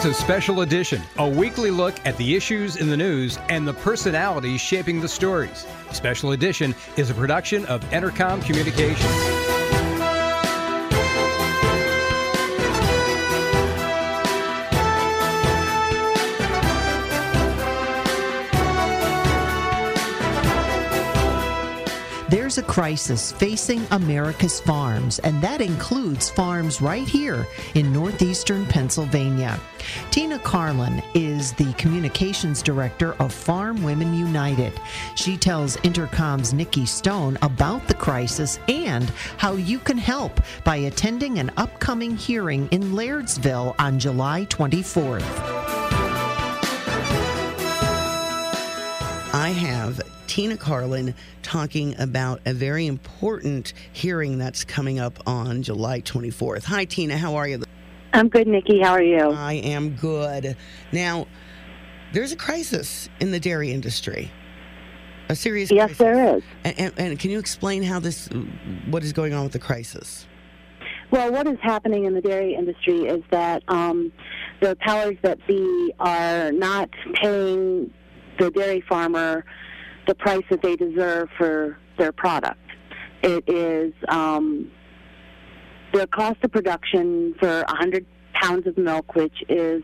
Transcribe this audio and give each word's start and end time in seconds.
Welcome 0.00 0.14
to 0.14 0.18
Special 0.22 0.60
Edition, 0.62 1.02
a 1.18 1.28
weekly 1.28 1.70
look 1.70 1.94
at 2.06 2.16
the 2.16 2.34
issues 2.34 2.76
in 2.76 2.88
the 2.88 2.96
news 2.96 3.38
and 3.50 3.68
the 3.68 3.74
personalities 3.74 4.58
shaping 4.58 4.98
the 4.98 5.06
stories. 5.06 5.66
Special 5.92 6.32
Edition 6.32 6.74
is 6.96 7.10
a 7.10 7.14
production 7.14 7.66
of 7.66 7.82
Entercom 7.90 8.42
Communications. 8.42 9.49
There's 22.50 22.58
a 22.58 22.62
crisis 22.64 23.30
facing 23.30 23.86
America's 23.92 24.58
farms, 24.58 25.20
and 25.20 25.40
that 25.40 25.60
includes 25.60 26.28
farms 26.30 26.82
right 26.82 27.06
here 27.06 27.46
in 27.76 27.92
northeastern 27.92 28.66
Pennsylvania. 28.66 29.60
Tina 30.10 30.36
Carlin 30.40 31.00
is 31.14 31.52
the 31.52 31.72
communications 31.74 32.60
director 32.60 33.12
of 33.20 33.32
Farm 33.32 33.84
Women 33.84 34.14
United. 34.14 34.72
She 35.14 35.36
tells 35.36 35.76
Entercom's 35.84 36.52
Nikki 36.52 36.86
Stone 36.86 37.38
about 37.42 37.86
the 37.86 37.94
crisis 37.94 38.58
and 38.66 39.08
how 39.36 39.52
you 39.52 39.78
can 39.78 39.96
help 39.96 40.40
by 40.64 40.74
attending 40.74 41.38
an 41.38 41.52
upcoming 41.56 42.16
hearing 42.16 42.66
in 42.72 42.94
Lairdsville 42.94 43.76
on 43.78 44.00
July 44.00 44.44
24th. 44.46 45.22
I 49.32 49.50
have 49.50 50.00
Tina 50.30 50.56
Carlin 50.56 51.12
talking 51.42 52.00
about 52.00 52.40
a 52.46 52.54
very 52.54 52.86
important 52.86 53.72
hearing 53.92 54.38
that's 54.38 54.62
coming 54.62 55.00
up 55.00 55.18
on 55.26 55.60
July 55.60 56.02
24th. 56.02 56.62
Hi, 56.66 56.84
Tina. 56.84 57.18
How 57.18 57.34
are 57.34 57.48
you? 57.48 57.60
I'm 58.12 58.28
good, 58.28 58.46
Nikki. 58.46 58.80
How 58.80 58.92
are 58.92 59.02
you? 59.02 59.18
I 59.18 59.54
am 59.54 59.96
good. 59.96 60.56
Now, 60.92 61.26
there's 62.12 62.30
a 62.30 62.36
crisis 62.36 63.08
in 63.18 63.32
the 63.32 63.40
dairy 63.40 63.72
industry. 63.72 64.30
A 65.30 65.34
serious 65.34 65.70
crisis. 65.70 65.90
yes, 65.90 65.96
crisis. 65.96 65.98
there 65.98 66.36
is. 66.36 66.42
And, 66.62 66.78
and, 66.78 66.94
and 67.10 67.18
can 67.18 67.32
you 67.32 67.40
explain 67.40 67.82
how 67.82 67.98
this, 67.98 68.28
what 68.88 69.02
is 69.02 69.12
going 69.12 69.34
on 69.34 69.42
with 69.42 69.52
the 69.52 69.58
crisis? 69.58 70.28
Well, 71.10 71.32
what 71.32 71.48
is 71.48 71.58
happening 71.60 72.04
in 72.04 72.14
the 72.14 72.20
dairy 72.20 72.54
industry 72.54 73.00
is 73.00 73.24
that 73.32 73.64
um, 73.66 74.12
the 74.60 74.76
powers 74.76 75.16
that 75.22 75.44
be 75.48 75.92
are 75.98 76.52
not 76.52 76.88
paying 77.14 77.92
the 78.38 78.52
dairy 78.52 78.80
farmer 78.88 79.44
the 80.06 80.14
price 80.14 80.44
that 80.50 80.62
they 80.62 80.76
deserve 80.76 81.28
for 81.36 81.78
their 81.98 82.12
product. 82.12 82.58
It 83.22 83.44
is 83.48 83.92
um, 84.08 84.70
the 85.92 86.06
cost 86.06 86.38
of 86.42 86.52
production 86.52 87.34
for 87.38 87.64
100 87.68 88.06
pounds 88.34 88.66
of 88.66 88.78
milk, 88.78 89.14
which 89.14 89.42
is 89.48 89.82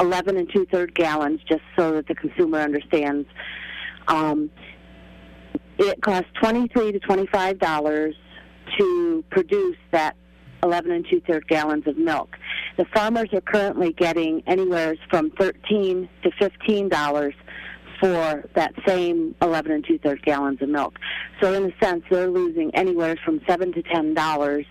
11 0.00 0.36
and 0.36 0.50
two 0.52 0.66
third 0.72 0.94
gallons, 0.94 1.40
just 1.48 1.62
so 1.76 1.92
that 1.92 2.06
the 2.06 2.14
consumer 2.14 2.60
understands. 2.60 3.28
Um, 4.06 4.50
it 5.78 6.00
costs 6.02 6.30
23 6.40 6.92
to 6.92 6.98
25 7.00 7.58
dollars 7.58 8.14
to 8.78 9.24
produce 9.30 9.76
that 9.92 10.16
11 10.62 10.90
and 10.90 11.06
two 11.08 11.20
third 11.20 11.46
gallons 11.48 11.86
of 11.86 11.96
milk. 11.96 12.36
The 12.76 12.84
farmers 12.94 13.28
are 13.32 13.40
currently 13.40 13.92
getting 13.92 14.42
anywhere 14.46 14.96
from 15.10 15.30
13 15.38 16.08
to 16.22 16.30
15 16.38 16.88
dollars 16.88 17.34
for 18.00 18.48
that 18.54 18.72
same 18.86 19.34
11 19.42 19.72
and 19.72 19.84
two 19.86 19.98
thirds 19.98 20.20
gallons 20.22 20.60
of 20.62 20.68
milk. 20.68 20.98
So 21.40 21.52
in 21.52 21.64
a 21.70 21.84
sense, 21.84 22.04
they're 22.10 22.30
losing 22.30 22.74
anywhere 22.74 23.16
from 23.24 23.40
seven 23.46 23.72
to 23.72 23.82
ten 23.82 24.14
dollars 24.14 24.66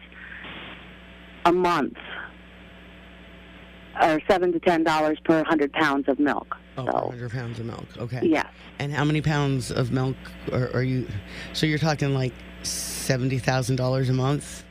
a 1.46 1.52
month, 1.52 1.98
or 4.02 4.20
seven 4.30 4.52
to 4.54 4.60
ten 4.60 4.84
dollars 4.84 5.18
per 5.24 5.44
hundred 5.44 5.74
pounds 5.74 6.08
of 6.08 6.20
milk. 6.20 6.56
Oh, 6.78 6.86
so, 6.86 6.92
100 6.92 7.32
pounds 7.32 7.60
of 7.60 7.66
milk. 7.66 7.86
Okay. 7.98 8.20
Yes. 8.24 8.46
And 8.78 8.94
how 8.94 9.04
many 9.04 9.22
pounds 9.22 9.72
of 9.72 9.92
milk 9.92 10.16
are, 10.52 10.70
are 10.76 10.84
you? 10.84 11.08
So 11.54 11.66
you're 11.66 11.80
talking 11.80 12.14
like 12.14 12.34
seventy 12.64 13.40
thousand 13.40 13.78
dollars 13.78 14.10
a 14.10 14.14
month. 14.14 14.64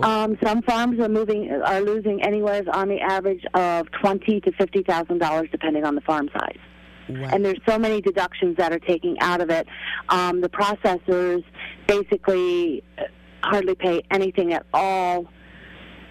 Um, 0.00 0.38
some 0.44 0.62
farms 0.62 1.00
are 1.00 1.08
moving 1.08 1.50
are 1.50 1.80
losing 1.80 2.22
anywhere 2.22 2.62
on 2.72 2.88
the 2.88 3.00
average 3.00 3.44
of 3.54 3.90
twenty 3.92 4.40
to 4.40 4.52
fifty 4.52 4.82
thousand 4.82 5.18
dollars, 5.18 5.48
depending 5.50 5.84
on 5.84 5.94
the 5.94 6.00
farm 6.02 6.28
size. 6.32 6.58
Wow. 7.08 7.30
and 7.32 7.44
there's 7.44 7.60
so 7.66 7.78
many 7.78 8.00
deductions 8.00 8.56
that 8.58 8.72
are 8.72 8.78
taking 8.78 9.18
out 9.20 9.40
of 9.40 9.50
it. 9.50 9.66
Um, 10.08 10.40
the 10.40 10.48
processors 10.48 11.42
basically 11.86 12.82
uh, 12.98 13.02
hardly 13.42 13.74
pay 13.74 14.02
anything 14.10 14.52
at 14.52 14.66
all. 14.74 15.26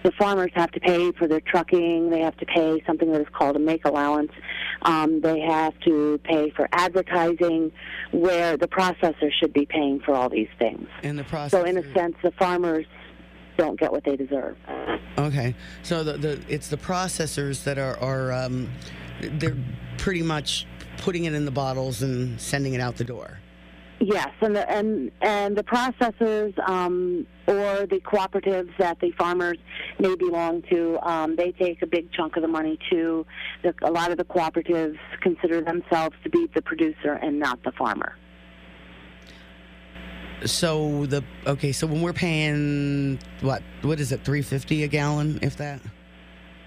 The 0.04 0.12
farmers 0.12 0.50
have 0.54 0.70
to 0.72 0.80
pay 0.80 1.10
for 1.12 1.26
their 1.26 1.40
trucking. 1.40 2.10
They 2.10 2.20
have 2.20 2.36
to 2.38 2.46
pay 2.46 2.82
something 2.86 3.10
that 3.12 3.20
is 3.20 3.26
called 3.32 3.56
a 3.56 3.58
make 3.58 3.84
allowance. 3.84 4.30
Um, 4.82 5.20
they 5.20 5.40
have 5.40 5.78
to 5.80 6.20
pay 6.22 6.50
for 6.50 6.68
advertising, 6.72 7.72
where 8.12 8.56
the 8.56 8.68
processor 8.68 9.30
should 9.40 9.52
be 9.52 9.66
paying 9.66 10.00
for 10.00 10.14
all 10.14 10.28
these 10.28 10.48
things. 10.58 10.88
and 11.02 11.18
the 11.18 11.24
process. 11.24 11.50
So, 11.50 11.64
in 11.64 11.76
a 11.78 11.94
sense, 11.94 12.14
the 12.22 12.30
farmers 12.32 12.86
don't 13.56 13.78
get 13.78 13.90
what 13.90 14.04
they 14.04 14.16
deserve. 14.16 14.56
Okay, 15.18 15.54
so 15.82 16.04
the, 16.04 16.16
the 16.16 16.40
it's 16.48 16.68
the 16.68 16.76
processors 16.76 17.64
that 17.64 17.76
are 17.76 17.98
are 17.98 18.32
um, 18.32 18.70
they're 19.20 19.56
pretty 19.98 20.22
much 20.22 20.64
putting 20.98 21.24
it 21.24 21.34
in 21.34 21.44
the 21.44 21.50
bottles 21.50 22.02
and 22.02 22.40
sending 22.40 22.74
it 22.74 22.80
out 22.80 22.96
the 22.96 23.04
door. 23.04 23.38
Yes, 24.00 24.28
and 24.40 24.54
the, 24.54 24.70
and 24.70 25.10
and 25.22 25.56
the 25.56 25.64
processors 25.64 26.56
um, 26.68 27.26
or 27.48 27.84
the 27.86 28.00
cooperatives 28.04 28.70
that 28.78 29.00
the 29.00 29.10
farmers 29.18 29.58
may 29.98 30.14
belong 30.14 30.62
to, 30.70 31.00
um, 31.00 31.34
they 31.34 31.50
take 31.50 31.82
a 31.82 31.86
big 31.86 32.12
chunk 32.12 32.36
of 32.36 32.42
the 32.42 32.48
money 32.48 32.78
too. 32.88 33.26
The, 33.64 33.74
a 33.82 33.90
lot 33.90 34.12
of 34.12 34.16
the 34.16 34.24
cooperatives 34.24 34.98
consider 35.20 35.62
themselves 35.62 36.14
to 36.22 36.30
be 36.30 36.48
the 36.54 36.62
producer 36.62 37.14
and 37.14 37.40
not 37.40 37.60
the 37.64 37.72
farmer. 37.72 38.14
So 40.44 41.06
the 41.06 41.24
okay, 41.44 41.72
so 41.72 41.88
when 41.88 42.00
we're 42.00 42.12
paying 42.12 43.18
what 43.40 43.64
what 43.82 43.98
is 43.98 44.12
it, 44.12 44.22
three 44.24 44.42
fifty 44.42 44.84
a 44.84 44.86
gallon, 44.86 45.40
if 45.42 45.56
that? 45.56 45.80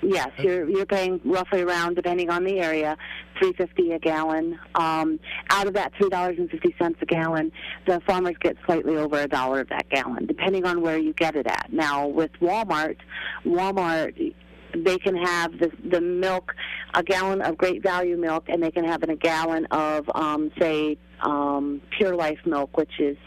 Yes, 0.02 0.30
you're 0.40 0.68
you're 0.68 0.86
paying 0.86 1.22
roughly 1.24 1.62
around, 1.62 1.96
depending 1.96 2.30
on 2.30 2.44
the 2.44 2.60
area, 2.60 2.98
three 3.40 3.54
fifty 3.54 3.92
a 3.92 4.00
gallon. 4.00 4.60
Um, 4.76 5.20
out 5.50 5.68
of 5.68 5.74
that 5.76 5.94
three 5.98 6.10
dollars 6.10 6.38
and 6.40 6.50
fifty 6.50 6.76
cents 6.80 6.98
a 7.02 7.06
gallon, 7.06 7.52
the 7.86 8.02
farmers 8.08 8.36
get 8.40 8.58
slightly 8.66 8.98
over 8.98 9.20
a 9.20 9.28
dollar 9.28 9.62
of 9.62 9.70
that 9.70 9.90
gallon, 9.90 10.26
depending 10.26 10.66
on 10.66 10.82
where 10.82 10.98
you 10.98 11.14
get 11.14 11.36
it 11.36 11.46
at. 11.46 11.72
Now 11.72 12.08
with 12.08 12.32
Walmart, 12.42 12.98
Walmart 13.46 14.34
they 14.76 14.98
can 14.98 15.16
have 15.16 15.60
the 15.60 15.72
the 15.90 16.02
milk, 16.02 16.54
a 16.94 17.04
gallon 17.04 17.42
of 17.42 17.58
Great 17.58 17.84
Value 17.84 18.18
milk, 18.18 18.46
and 18.48 18.62
they 18.64 18.72
can 18.72 18.86
have 18.86 19.04
in 19.04 19.10
a 19.10 19.16
gallon 19.16 19.66
of 19.66 20.10
um, 20.16 20.52
say 20.60 20.98
um, 21.22 21.82
Pure 21.98 22.16
Life 22.16 22.40
milk, 22.46 22.76
which 22.78 23.00
is 23.00 23.18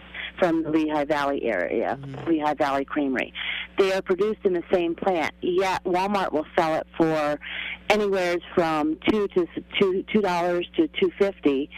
from 0.44 0.62
the 0.62 0.71
Lehigh 0.71 1.05
Valley 1.05 1.43
area, 1.44 1.99
Lehigh 2.27 2.54
Valley 2.54 2.84
Creamery. 2.84 3.33
They 3.78 3.92
are 3.95 4.03
produced 4.03 4.41
in 4.45 4.53
the 4.53 4.63
same 4.72 4.95
plant. 4.95 5.34
Yet 5.41 5.83
Walmart 5.84 6.33
will 6.33 6.47
sell 6.57 6.74
it 6.74 6.86
for 6.98 7.39
anywhere 7.89 8.36
from 8.54 8.98
two 9.09 9.27
to 9.28 9.47
two 9.80 10.04
two 10.13 10.21
dollars 10.21 10.66
to 10.77 10.89
two 11.01 11.10
fifty, 11.19 11.71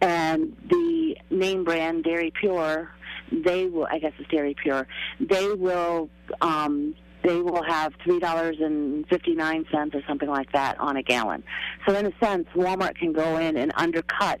and 0.00 0.56
the 0.68 1.16
name 1.30 1.62
brand 1.64 2.02
Dairy 2.04 2.32
Pure, 2.40 2.90
they 3.30 3.66
will. 3.66 3.86
I 3.90 3.98
guess 4.00 4.12
it's 4.18 4.28
Dairy 4.30 4.54
Pure. 4.60 4.86
They 5.20 5.52
will. 5.52 6.10
Um, 6.40 6.94
they 7.24 7.40
will 7.40 7.62
have 7.64 7.92
three 8.04 8.18
dollars 8.18 8.56
and 8.60 9.06
fifty 9.08 9.34
nine 9.34 9.64
cents 9.72 9.94
or 9.94 10.02
something 10.08 10.28
like 10.28 10.50
that 10.52 10.78
on 10.80 10.96
a 10.96 11.02
gallon. 11.02 11.42
So 11.86 11.94
in 11.94 12.06
a 12.06 12.12
sense, 12.24 12.48
Walmart 12.56 12.96
can 12.96 13.12
go 13.12 13.36
in 13.38 13.56
and 13.56 13.72
undercut 13.76 14.40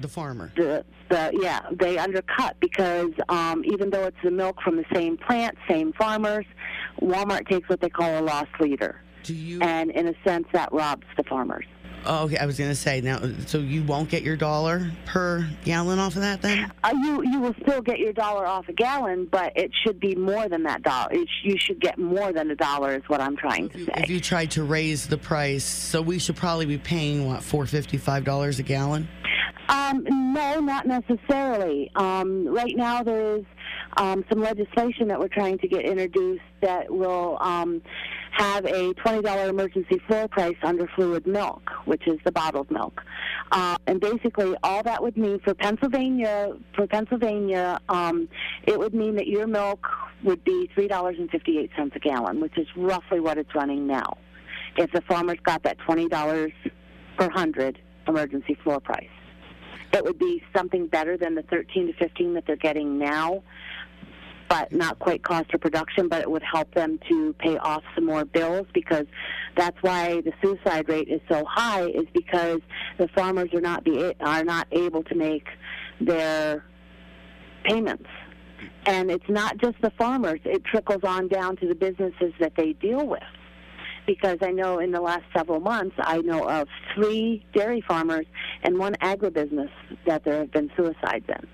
The 0.00 0.08
farmer. 0.08 0.52
the 0.56 0.84
the 1.12 1.30
yeah 1.40 1.60
they 1.72 1.98
undercut 1.98 2.56
because 2.60 3.12
um, 3.28 3.62
even 3.64 3.90
though 3.90 4.04
it's 4.04 4.16
the 4.24 4.30
milk 4.30 4.60
from 4.62 4.76
the 4.76 4.84
same 4.92 5.16
plant, 5.16 5.56
same 5.68 5.92
farmers, 5.92 6.46
Walmart 7.00 7.48
takes 7.48 7.68
what 7.68 7.80
they 7.80 7.90
call 7.90 8.20
a 8.20 8.22
loss 8.22 8.48
leader, 8.60 9.00
Do 9.22 9.34
you 9.34 9.60
and 9.60 9.90
in 9.90 10.08
a 10.08 10.14
sense 10.24 10.46
that 10.52 10.72
robs 10.72 11.06
the 11.16 11.24
farmers. 11.24 11.66
Oh, 12.04 12.24
okay. 12.24 12.36
I 12.36 12.46
was 12.46 12.58
going 12.58 12.70
to 12.70 12.74
say 12.74 13.00
now, 13.00 13.20
so 13.46 13.58
you 13.58 13.84
won't 13.84 14.08
get 14.08 14.22
your 14.22 14.36
dollar 14.36 14.90
per 15.06 15.48
gallon 15.64 16.00
off 16.00 16.16
of 16.16 16.22
that 16.22 16.42
then? 16.42 16.72
Uh, 16.82 16.92
you 16.94 17.22
you 17.22 17.38
will 17.38 17.54
still 17.62 17.80
get 17.80 18.00
your 18.00 18.12
dollar 18.12 18.44
off 18.44 18.68
a 18.68 18.72
gallon, 18.72 19.28
but 19.30 19.52
it 19.56 19.70
should 19.84 20.00
be 20.00 20.16
more 20.16 20.48
than 20.48 20.64
that 20.64 20.82
dollar. 20.82 21.12
It 21.12 21.28
sh- 21.28 21.44
you 21.44 21.56
should 21.58 21.80
get 21.80 21.98
more 21.98 22.32
than 22.32 22.50
a 22.50 22.56
dollar, 22.56 22.96
is 22.96 23.02
what 23.06 23.20
I'm 23.20 23.36
trying 23.36 23.68
to 23.70 23.84
say. 23.84 23.92
If 23.98 24.10
you 24.10 24.18
tried 24.20 24.50
to 24.52 24.64
raise 24.64 25.06
the 25.06 25.18
price, 25.18 25.64
so 25.64 26.02
we 26.02 26.18
should 26.18 26.34
probably 26.36 26.66
be 26.66 26.78
paying 26.78 27.28
what 27.28 27.42
four 27.42 27.66
fifty 27.66 27.98
five 27.98 28.24
dollars 28.24 28.58
a 28.58 28.64
gallon. 28.64 29.08
Um, 29.68 30.04
no, 30.34 30.60
not 30.60 30.86
necessarily. 30.86 31.90
Um, 31.94 32.46
right 32.46 32.76
now, 32.76 33.02
there 33.02 33.36
is 33.36 33.44
um, 33.96 34.24
some 34.28 34.40
legislation 34.40 35.08
that 35.08 35.18
we're 35.18 35.28
trying 35.28 35.58
to 35.58 35.68
get 35.68 35.84
introduced 35.84 36.42
that 36.60 36.90
will 36.90 37.38
um, 37.40 37.82
have 38.32 38.64
a 38.64 38.92
$20 38.94 39.48
emergency 39.48 40.00
floor 40.06 40.28
price 40.28 40.56
under 40.62 40.86
fluid 40.94 41.26
milk, 41.26 41.70
which 41.84 42.06
is 42.06 42.18
the 42.24 42.32
bottled 42.32 42.70
milk. 42.70 43.02
Uh, 43.52 43.76
and 43.86 44.00
basically, 44.00 44.54
all 44.62 44.82
that 44.82 45.02
would 45.02 45.16
mean 45.16 45.38
for 45.40 45.54
Pennsylvania, 45.54 46.52
for 46.74 46.86
Pennsylvania, 46.86 47.78
um, 47.88 48.28
it 48.64 48.78
would 48.78 48.94
mean 48.94 49.14
that 49.16 49.26
your 49.26 49.46
milk 49.46 49.86
would 50.24 50.42
be 50.44 50.70
$3.58 50.76 51.94
a 51.94 51.98
gallon, 51.98 52.40
which 52.40 52.56
is 52.56 52.66
roughly 52.76 53.20
what 53.20 53.38
it's 53.38 53.54
running 53.54 53.86
now. 53.86 54.16
If 54.76 54.90
the 54.92 55.02
farmers 55.02 55.38
got 55.42 55.62
that 55.64 55.76
$20 55.86 56.52
per 57.18 57.28
hundred 57.30 57.78
emergency 58.08 58.56
floor 58.64 58.80
price 58.80 59.08
it 59.92 60.04
would 60.04 60.18
be 60.18 60.42
something 60.54 60.86
better 60.86 61.16
than 61.16 61.34
the 61.34 61.42
13 61.42 61.88
to 61.88 61.92
15 61.94 62.34
that 62.34 62.46
they're 62.46 62.56
getting 62.56 62.98
now, 62.98 63.42
but 64.48 64.72
not 64.72 64.98
quite 64.98 65.22
cost 65.22 65.52
of 65.54 65.60
production, 65.60 66.08
but 66.08 66.20
it 66.20 66.30
would 66.30 66.42
help 66.42 66.72
them 66.74 66.98
to 67.08 67.34
pay 67.34 67.56
off 67.58 67.82
some 67.94 68.06
more 68.06 68.24
bills 68.24 68.66
because 68.72 69.06
that's 69.56 69.76
why 69.82 70.20
the 70.22 70.32
suicide 70.42 70.88
rate 70.88 71.08
is 71.08 71.20
so 71.30 71.44
high 71.44 71.86
is 71.86 72.06
because 72.12 72.60
the 72.98 73.08
farmers 73.08 73.48
are 73.54 73.60
not 73.60 73.84
be 73.84 74.14
are 74.20 74.44
not 74.44 74.66
able 74.72 75.02
to 75.04 75.14
make 75.14 75.46
their 76.00 76.64
payments. 77.64 78.08
And 78.86 79.10
it's 79.10 79.28
not 79.28 79.58
just 79.58 79.76
the 79.82 79.90
farmers, 79.90 80.40
it 80.44 80.64
trickles 80.64 81.02
on 81.04 81.28
down 81.28 81.56
to 81.56 81.68
the 81.68 81.74
businesses 81.74 82.32
that 82.40 82.52
they 82.56 82.72
deal 82.74 83.06
with 83.06 83.22
because 84.06 84.38
I 84.42 84.50
know 84.50 84.78
in 84.78 84.90
the 84.90 85.00
last 85.00 85.24
several 85.34 85.60
months 85.60 85.94
I 85.98 86.18
know 86.18 86.48
of 86.48 86.68
three 86.94 87.44
dairy 87.54 87.80
farmers 87.80 88.26
and 88.62 88.78
one 88.78 88.94
agribusiness 89.02 89.70
that 90.06 90.24
there 90.24 90.38
have 90.38 90.50
been 90.52 90.70
suicides 90.76 91.24
in. 91.28 91.46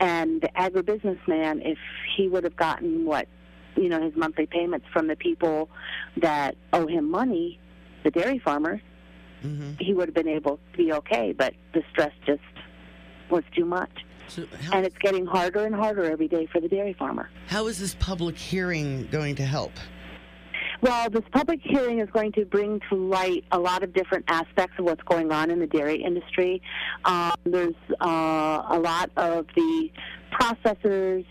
And 0.00 0.40
the 0.40 0.48
agribusiness 0.56 1.18
man, 1.28 1.60
if 1.62 1.78
he 2.16 2.28
would 2.28 2.44
have 2.44 2.56
gotten 2.56 3.04
what, 3.04 3.28
you 3.76 3.88
know, 3.88 4.02
his 4.02 4.16
monthly 4.16 4.46
payments 4.46 4.86
from 4.92 5.06
the 5.06 5.14
people 5.16 5.70
that 6.16 6.56
owe 6.72 6.86
him 6.86 7.10
money, 7.10 7.58
the 8.04 8.10
dairy 8.10 8.38
farmers, 8.38 8.80
Mm-hmm. 9.44 9.72
he 9.80 9.92
would 9.92 10.06
have 10.06 10.14
been 10.14 10.28
able 10.28 10.60
to 10.70 10.78
be 10.78 10.92
okay. 10.92 11.32
But 11.32 11.54
the 11.74 11.82
stress 11.90 12.12
just 12.24 12.38
was 13.28 13.42
too 13.56 13.64
much. 13.64 13.90
So 14.28 14.46
how, 14.60 14.76
And 14.76 14.86
it's 14.86 14.96
getting 14.98 15.26
harder 15.26 15.66
and 15.66 15.74
harder 15.74 16.04
every 16.04 16.28
day 16.28 16.46
for 16.46 16.60
the 16.60 16.68
dairy 16.68 16.92
farmer. 16.92 17.28
how 17.48 17.66
is 17.66 17.76
this 17.80 17.96
public 17.96 18.38
hearing 18.38 19.08
going 19.10 19.34
to 19.34 19.44
help? 19.44 19.72
Well, 20.82 21.08
this 21.10 21.22
public 21.30 21.60
hearing 21.62 22.00
is 22.00 22.10
going 22.10 22.32
to 22.32 22.44
bring 22.44 22.80
to 22.90 22.96
light 22.96 23.44
a 23.52 23.58
lot 23.58 23.84
of 23.84 23.94
different 23.94 24.24
aspects 24.26 24.74
of 24.80 24.84
what's 24.84 25.02
going 25.04 25.30
on 25.30 25.48
in 25.52 25.60
the 25.60 25.66
dairy 25.68 26.02
industry. 26.02 26.60
Um, 27.04 27.34
there's 27.44 27.76
uh, 28.00 28.64
a 28.68 28.80
lot 28.80 29.08
of 29.16 29.46
the 29.54 29.90
processors 30.32 31.24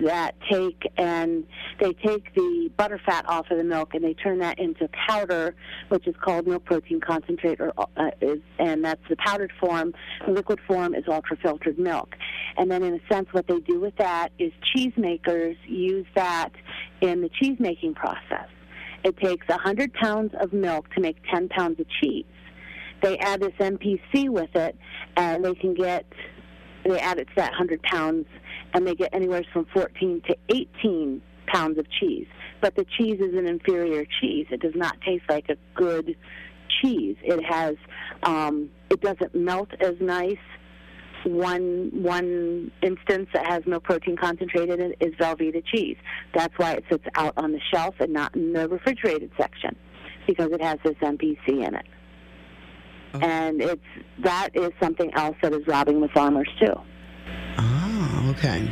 that 0.00 0.34
take 0.50 0.82
and 0.98 1.44
they 1.80 1.94
take 1.94 2.34
the 2.34 2.70
butter 2.76 3.00
fat 3.06 3.26
off 3.26 3.50
of 3.50 3.56
the 3.56 3.64
milk 3.64 3.94
and 3.94 4.04
they 4.04 4.12
turn 4.12 4.38
that 4.40 4.58
into 4.58 4.86
powder, 5.08 5.54
which 5.88 6.06
is 6.06 6.14
called 6.22 6.46
milk 6.46 6.66
protein 6.66 7.00
concentrate, 7.00 7.58
or 7.62 7.72
uh, 7.78 8.10
is, 8.20 8.40
and 8.58 8.84
that's 8.84 9.00
the 9.08 9.16
powdered 9.16 9.50
form. 9.58 9.94
The 10.26 10.32
liquid 10.32 10.60
form 10.68 10.94
is 10.94 11.04
ultra 11.08 11.38
filtered 11.38 11.78
milk, 11.78 12.14
and 12.58 12.70
then 12.70 12.82
in 12.82 12.92
a 12.92 13.12
sense, 13.12 13.28
what 13.32 13.46
they 13.48 13.60
do 13.60 13.80
with 13.80 13.96
that 13.96 14.28
is 14.38 14.52
cheesemakers 14.76 15.56
use 15.66 16.06
that 16.14 16.50
in 17.00 17.22
the 17.22 17.30
cheese 17.30 17.56
making 17.58 17.94
process. 17.94 18.48
It 19.08 19.16
takes 19.16 19.48
100 19.48 19.94
pounds 19.94 20.34
of 20.38 20.52
milk 20.52 20.92
to 20.94 21.00
make 21.00 21.16
10 21.32 21.48
pounds 21.48 21.80
of 21.80 21.86
cheese. 21.88 22.26
They 23.02 23.16
add 23.16 23.40
this 23.40 23.54
MPC 23.58 24.28
with 24.28 24.54
it, 24.54 24.76
and 25.16 25.42
they 25.42 25.54
can 25.54 25.72
get 25.72 26.04
they 26.84 27.00
add 27.00 27.18
it 27.18 27.26
to 27.28 27.34
that 27.36 27.52
100 27.52 27.82
pounds, 27.84 28.26
and 28.74 28.86
they 28.86 28.94
get 28.94 29.08
anywhere 29.14 29.44
from 29.50 29.66
14 29.72 30.20
to 30.28 30.36
18 30.50 31.22
pounds 31.46 31.78
of 31.78 31.86
cheese. 31.90 32.26
But 32.60 32.76
the 32.76 32.84
cheese 32.98 33.18
is 33.18 33.34
an 33.34 33.46
inferior 33.46 34.04
cheese. 34.20 34.46
It 34.50 34.60
does 34.60 34.74
not 34.74 35.00
taste 35.00 35.24
like 35.30 35.48
a 35.48 35.56
good 35.74 36.14
cheese. 36.82 37.16
It 37.22 37.42
has, 37.44 37.76
um, 38.24 38.68
it 38.90 39.00
doesn't 39.00 39.34
melt 39.34 39.70
as 39.80 39.94
nice. 40.00 40.36
One 41.24 41.90
one 41.92 42.70
instance 42.82 43.28
that 43.34 43.46
has 43.46 43.62
no 43.66 43.80
protein 43.80 44.16
concentrate 44.16 44.70
in 44.70 44.80
it 44.80 44.96
is 45.00 45.14
Velveeta 45.14 45.64
cheese. 45.64 45.96
That's 46.34 46.54
why 46.56 46.72
it 46.74 46.84
sits 46.90 47.04
out 47.16 47.34
on 47.36 47.52
the 47.52 47.60
shelf 47.72 47.94
and 48.00 48.12
not 48.12 48.34
in 48.34 48.52
the 48.52 48.68
refrigerated 48.68 49.30
section, 49.38 49.76
because 50.26 50.50
it 50.52 50.62
has 50.62 50.78
this 50.84 50.94
MPC 51.02 51.66
in 51.66 51.74
it. 51.74 51.86
Oh. 53.14 53.18
And 53.20 53.60
it's 53.60 53.82
that 54.20 54.50
is 54.54 54.70
something 54.80 55.12
else 55.14 55.36
that 55.42 55.52
is 55.52 55.66
robbing 55.66 56.00
the 56.00 56.08
farmers 56.08 56.48
too. 56.60 56.74
Oh, 57.58 58.34
okay. 58.36 58.70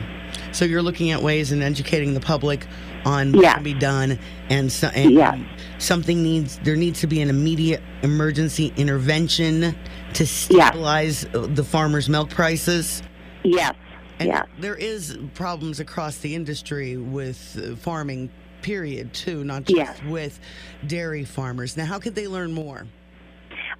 So 0.52 0.64
you're 0.64 0.82
looking 0.82 1.10
at 1.10 1.22
ways 1.22 1.52
and 1.52 1.62
educating 1.62 2.14
the 2.14 2.20
public 2.20 2.66
on 3.06 3.32
what 3.32 3.42
Yeah. 3.42 3.54
can 3.54 3.62
be 3.62 3.72
done, 3.72 4.18
and, 4.50 4.70
so, 4.70 4.88
and 4.88 5.12
Yeah. 5.12 5.38
something 5.78 6.22
needs 6.22 6.58
there 6.64 6.76
needs 6.76 7.00
to 7.00 7.06
be 7.06 7.22
an 7.22 7.30
immediate 7.30 7.80
emergency 8.02 8.72
intervention 8.76 9.74
to 10.14 10.26
stabilize 10.26 11.24
uh 11.32 11.46
the 11.54 11.64
farmers' 11.64 12.08
milk 12.08 12.28
prices. 12.30 13.02
Yes. 13.44 13.74
And 14.18 14.28
yes. 14.28 14.46
there 14.58 14.74
is 14.74 15.16
problems 15.34 15.78
across 15.80 16.18
the 16.18 16.34
industry 16.34 16.96
with 16.98 17.58
uh, 17.62 17.76
farming. 17.76 18.28
Period. 18.62 19.12
Too, 19.14 19.44
not 19.44 19.64
just 19.64 19.76
Yes. 19.76 20.00
with 20.08 20.40
dairy 20.86 21.24
farmers. 21.24 21.76
Now, 21.76 21.84
how 21.84 21.98
could 22.00 22.14
they 22.16 22.26
learn 22.26 22.50
more? 22.52 22.86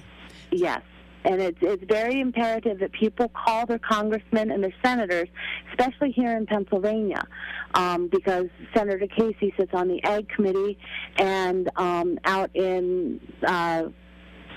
Yes. 0.50 0.81
And 1.25 1.40
it's, 1.40 1.58
it's 1.60 1.84
very 1.88 2.20
imperative 2.20 2.78
that 2.78 2.92
people 2.92 3.28
call 3.28 3.66
their 3.66 3.78
congressmen 3.78 4.50
and 4.50 4.62
their 4.62 4.75
senators, 4.84 5.28
especially 5.70 6.12
here 6.12 6.37
in 6.37 6.46
Pennsylvania, 6.46 7.26
um, 7.75 8.08
because 8.08 8.46
Senator 8.75 9.06
Casey 9.06 9.52
sits 9.58 9.72
on 9.75 9.88
the 9.88 10.02
Ag 10.04 10.28
Committee, 10.28 10.78
and 11.16 11.70
um, 11.76 12.18
out 12.25 12.50
in 12.54 13.20
uh, 13.46 13.84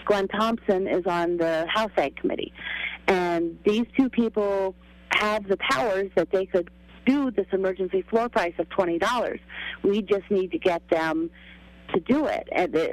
Glenn 0.05 0.27
Thompson 0.27 0.87
is 0.87 1.05
on 1.05 1.37
the 1.37 1.65
House 1.67 1.91
Ag 1.97 2.15
Committee. 2.15 2.53
And 3.07 3.57
these 3.65 3.85
two 3.97 4.09
people 4.09 4.75
have 5.09 5.47
the 5.47 5.57
powers 5.57 6.09
that 6.15 6.31
they 6.31 6.45
could 6.45 6.69
do 7.05 7.31
this 7.31 7.47
emergency 7.51 8.03
floor 8.09 8.29
price 8.29 8.53
of 8.59 8.69
$20. 8.69 9.39
We 9.83 10.01
just 10.01 10.29
need 10.29 10.51
to 10.51 10.59
get 10.59 10.87
them 10.89 11.29
to 11.93 11.99
do 11.99 12.27
it 12.27 12.47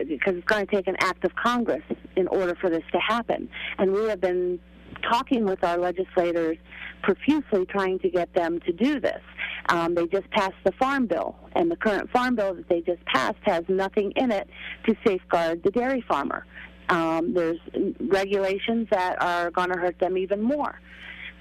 because 0.08 0.36
it's 0.36 0.46
going 0.46 0.66
to 0.66 0.74
take 0.74 0.86
an 0.86 0.96
act 1.00 1.24
of 1.24 1.34
Congress 1.34 1.82
in 2.16 2.28
order 2.28 2.54
for 2.60 2.70
this 2.70 2.82
to 2.92 2.98
happen. 2.98 3.48
And 3.78 3.92
we 3.92 4.04
have 4.06 4.20
been 4.20 4.58
talking 5.02 5.44
with 5.44 5.62
our 5.64 5.78
legislators 5.78 6.58
profusely 7.02 7.64
trying 7.66 7.98
to 8.00 8.10
get 8.10 8.32
them 8.34 8.60
to 8.60 8.72
do 8.72 9.00
this. 9.00 9.22
Um, 9.68 9.94
they 9.94 10.06
just 10.06 10.28
passed 10.30 10.56
the 10.64 10.72
farm 10.72 11.06
bill, 11.06 11.36
and 11.54 11.70
the 11.70 11.76
current 11.76 12.10
farm 12.10 12.34
bill 12.34 12.54
that 12.54 12.68
they 12.68 12.80
just 12.80 13.04
passed 13.06 13.38
has 13.42 13.64
nothing 13.68 14.12
in 14.16 14.32
it 14.32 14.48
to 14.86 14.94
safeguard 15.06 15.62
the 15.62 15.70
dairy 15.70 16.04
farmer. 16.08 16.46
Um, 16.88 17.34
there's 17.34 17.60
regulations 18.00 18.88
that 18.90 19.20
are 19.22 19.50
going 19.50 19.70
to 19.70 19.78
hurt 19.78 19.98
them 19.98 20.16
even 20.16 20.42
more. 20.42 20.80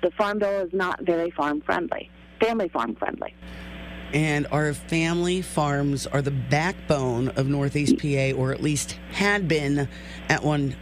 The 0.04 0.12
farm 0.12 0.40
bill 0.40 0.66
is 0.66 0.74
not 0.74 1.02
very 1.04 1.32
farm 1.32 1.62
friendly, 1.62 2.12
family 2.42 2.70
farm 2.70 2.96
friendly. 2.96 3.34
And 4.14 4.48
our 4.52 4.74
family 4.74 5.42
farms 5.42 6.08
are 6.08 6.22
the 6.22 6.32
backbone 6.32 7.30
of 7.30 7.48
Northeast 7.48 7.98
PA, 7.98 8.32
or 8.32 8.52
at 8.54 8.64
least 8.64 8.98
had 9.12 9.48
been 9.48 9.88
at 10.30 10.44
one 10.44 10.76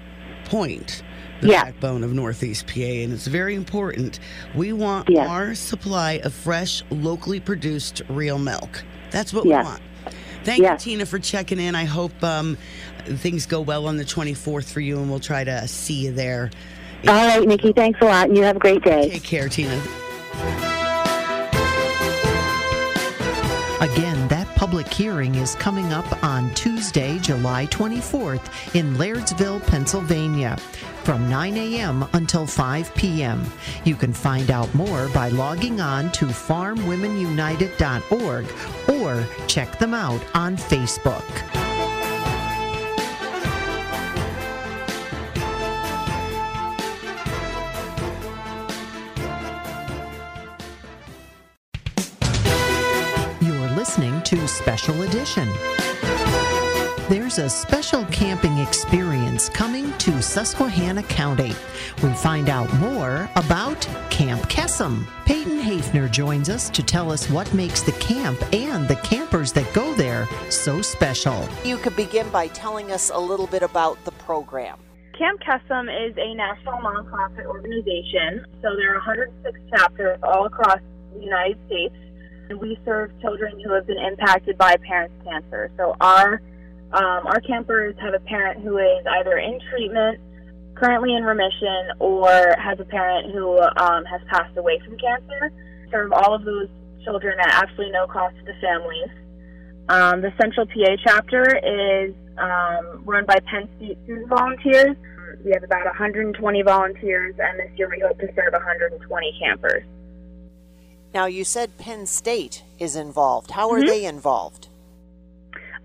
point 0.46 1.02
the 1.42 1.50
Yeah. 1.50 1.64
backbone 1.66 2.04
of 2.04 2.14
Northeast 2.14 2.68
PA. 2.68 3.04
And 3.04 3.12
it's 3.12 3.28
very 3.28 3.56
important. 3.56 4.20
We 4.54 4.74
want 4.74 5.10
Yes. 5.10 5.28
our 5.28 5.56
supply 5.56 6.22
of 6.24 6.34
fresh, 6.34 6.84
locally 6.90 7.40
produced 7.40 8.02
real 8.10 8.38
milk. 8.38 8.84
That's 9.12 9.34
what 9.34 9.46
Yes. 9.46 9.64
we 9.64 9.70
want. 9.70 9.82
Thank 10.44 10.60
you, 10.60 10.76
Tina, 10.78 11.06
for 11.08 11.18
checking 11.18 11.60
in. 11.60 11.74
I 11.76 11.86
hope 11.86 12.24
um, 12.24 12.58
things 13.06 13.48
go 13.48 13.60
well 13.62 13.88
on 13.88 13.98
the 13.98 14.06
24th 14.06 14.72
for 14.72 14.80
you, 14.80 15.00
and 15.00 15.10
we'll 15.10 15.20
try 15.20 15.44
to 15.44 15.68
see 15.68 16.06
you 16.06 16.12
there. 16.12 16.52
All 17.08 17.14
right, 17.16 17.48
Nikki, 17.48 17.74
thanks 17.74 18.00
a 18.02 18.06
lot, 18.06 18.28
and 18.30 18.38
you 18.38 18.44
have 18.44 18.56
a 18.56 18.60
great 18.60 18.84
day. 18.84 19.10
Take 19.10 19.24
care, 19.24 19.50
Tina. 19.50 19.82
Again, 23.82 24.30
that 24.30 24.48
public 24.56 24.88
hearing 24.88 25.36
is 25.36 25.56
coming 25.56 25.92
up 25.92 26.24
on 26.24 26.50
Tuesday, 26.54 27.20
July 27.20 27.66
24th 27.68 28.74
in 28.74 28.96
Lairdsville, 28.96 29.62
Pennsylvania, 29.68 30.56
from 31.04 31.30
9 31.30 31.58
a.m. 31.58 32.08
until 32.14 32.48
5 32.48 32.96
p.m. 32.96 33.46
You 33.84 33.96
can 33.96 34.14
find 34.14 34.50
out 34.50 34.74
more 34.74 35.10
by 35.10 35.28
logging 35.28 35.82
on 35.82 36.10
to 36.14 36.28
farmwomenunited.org 36.28 38.46
or 38.98 39.28
check 39.48 39.78
them 39.78 39.94
out 39.94 40.24
on 40.34 40.56
Facebook. 40.56 41.75
To 54.26 54.48
Special 54.48 55.04
Edition. 55.04 55.48
There's 57.10 57.38
a 57.38 57.48
special 57.48 58.04
camping 58.06 58.58
experience 58.58 59.50
coming 59.50 59.96
to 60.00 60.20
Susquehanna 60.20 61.04
County. 61.04 61.54
We 62.02 62.12
find 62.14 62.50
out 62.50 62.74
more 62.80 63.30
about 63.36 63.88
Camp 64.10 64.42
Kesem. 64.50 65.06
Peyton 65.28 65.60
Haefner 65.60 66.10
joins 66.10 66.50
us 66.50 66.72
to 66.72 66.82
tell 66.82 67.12
us 67.12 67.30
what 67.30 67.54
makes 67.54 67.84
the 67.84 67.92
camp 67.94 68.42
and 68.52 68.88
the 68.88 68.96
campers 68.96 69.52
that 69.52 69.72
go 69.76 69.94
there 69.94 70.28
so 70.50 70.82
special. 70.82 71.48
You 71.64 71.78
could 71.78 71.96
begin 71.96 72.28
by 72.30 72.48
telling 72.48 72.92
us 72.92 73.12
a 73.14 73.20
little 73.20 73.46
bit 73.46 73.62
about 73.62 74.04
the 74.06 74.12
program. 74.14 74.80
Camp 75.16 75.40
Kesem 75.42 76.10
is 76.10 76.18
a 76.18 76.34
national 76.34 76.80
nonprofit 76.80 77.46
organization. 77.46 78.44
So 78.64 78.76
there 78.76 78.96
are 78.96 79.06
106 79.06 79.60
chapters 79.70 80.18
all 80.24 80.48
across 80.48 80.80
the 81.14 81.24
United 81.24 81.60
States. 81.68 81.96
And 82.50 82.60
we 82.60 82.78
serve 82.86 83.12
children 83.22 83.60
who 83.64 83.74
have 83.74 83.88
been 83.88 83.98
impacted 83.98 84.58
by 84.58 84.76
parents' 84.78 85.16
cancer. 85.24 85.72
So 85.78 85.96
our 86.00 86.42
um, 86.94 87.28
our 87.28 87.42
campers 87.42 87.96
have 88.00 88.14
a 88.14 88.20
parent 88.20 88.64
who 88.64 88.78
is 88.78 89.06
either 89.20 89.38
in 89.38 89.60
treatment, 89.70 90.20
currently 90.76 91.16
in 91.16 91.24
remission, 91.24 91.92
or 92.00 92.56
has 92.58 92.80
a 92.80 92.86
parent 92.86 93.34
who 93.34 93.60
um, 93.60 94.06
has 94.06 94.22
passed 94.30 94.56
away 94.56 94.80
from 94.86 94.98
cancer. 94.98 95.52
Serve 95.92 96.14
all 96.14 96.34
of 96.34 96.46
those 96.46 96.70
children 97.04 97.38
at 97.40 97.64
absolutely 97.64 97.92
no 97.92 98.08
cost 98.08 98.36
to 98.38 98.44
the 98.46 98.54
families. 98.62 99.10
Um, 99.90 100.22
the 100.22 100.34
Central 100.40 100.66
PA 100.66 100.96
chapter 101.04 101.44
is 101.58 102.16
um, 102.38 103.04
run 103.06 103.26
by 103.26 103.40
Penn 103.46 103.70
State 103.78 103.98
student 104.04 104.30
volunteers. 104.30 104.96
We 105.44 105.52
have 105.52 105.64
about 105.64 105.86
120 105.86 106.34
volunteers, 106.64 107.36
and 107.38 107.60
this 107.60 107.70
year 107.78 107.90
we 107.90 108.02
hope 108.06 108.18
to 108.20 108.28
serve 108.36 108.54
120 108.54 109.38
campers. 109.40 109.84
Now, 111.16 111.28
you 111.28 111.46
said 111.46 111.78
Penn 111.78 112.08
State 112.08 112.64
is 112.78 112.98
involved. 112.98 113.52
How 113.52 113.72
are 113.72 113.80
Mhm. 113.80 113.88
they 113.88 114.04
involved? 114.04 114.68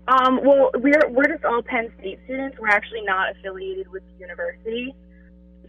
Um, 0.09 0.41
well, 0.43 0.71
we're 0.73 1.07
we're 1.07 1.29
just 1.31 1.45
all 1.45 1.61
Penn 1.61 1.89
State 1.99 2.19
students. 2.25 2.59
We're 2.59 2.67
actually 2.67 3.03
not 3.03 3.31
affiliated 3.31 3.89
with 3.93 4.03
the 4.11 4.19
university, 4.19 4.93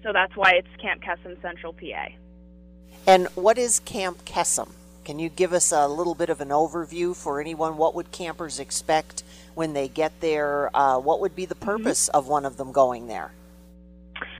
so 0.03 0.13
that's 0.13 0.35
why 0.35 0.55
it's 0.55 0.67
Camp 0.81 1.01
Kesem 1.01 1.41
Central 1.41 1.73
PA. 1.73 2.09
And 3.07 3.29
what 3.37 3.57
is 3.57 3.79
Camp 3.79 4.25
Kesem? 4.25 4.71
Can 5.05 5.21
you 5.21 5.29
give 5.29 5.53
us 5.53 5.71
a 5.71 5.87
little 5.87 6.17
bit 6.17 6.29
of 6.29 6.41
an 6.41 6.49
overview 6.49 7.15
for 7.15 7.41
anyone? 7.41 7.77
What 7.77 7.95
would 7.95 8.11
campers 8.11 8.59
expect 8.59 9.23
when 9.55 9.75
they 9.75 9.87
get 9.87 10.11
there? 10.21 10.77
Uh, 10.77 10.99
what 10.99 11.21
would 11.21 11.37
be 11.37 11.47
the 11.47 11.55
purpose 11.55 12.09
of 12.09 12.27
one 12.27 12.45
of 12.45 12.57
them 12.57 12.73
going 12.73 13.07
there? 13.07 13.31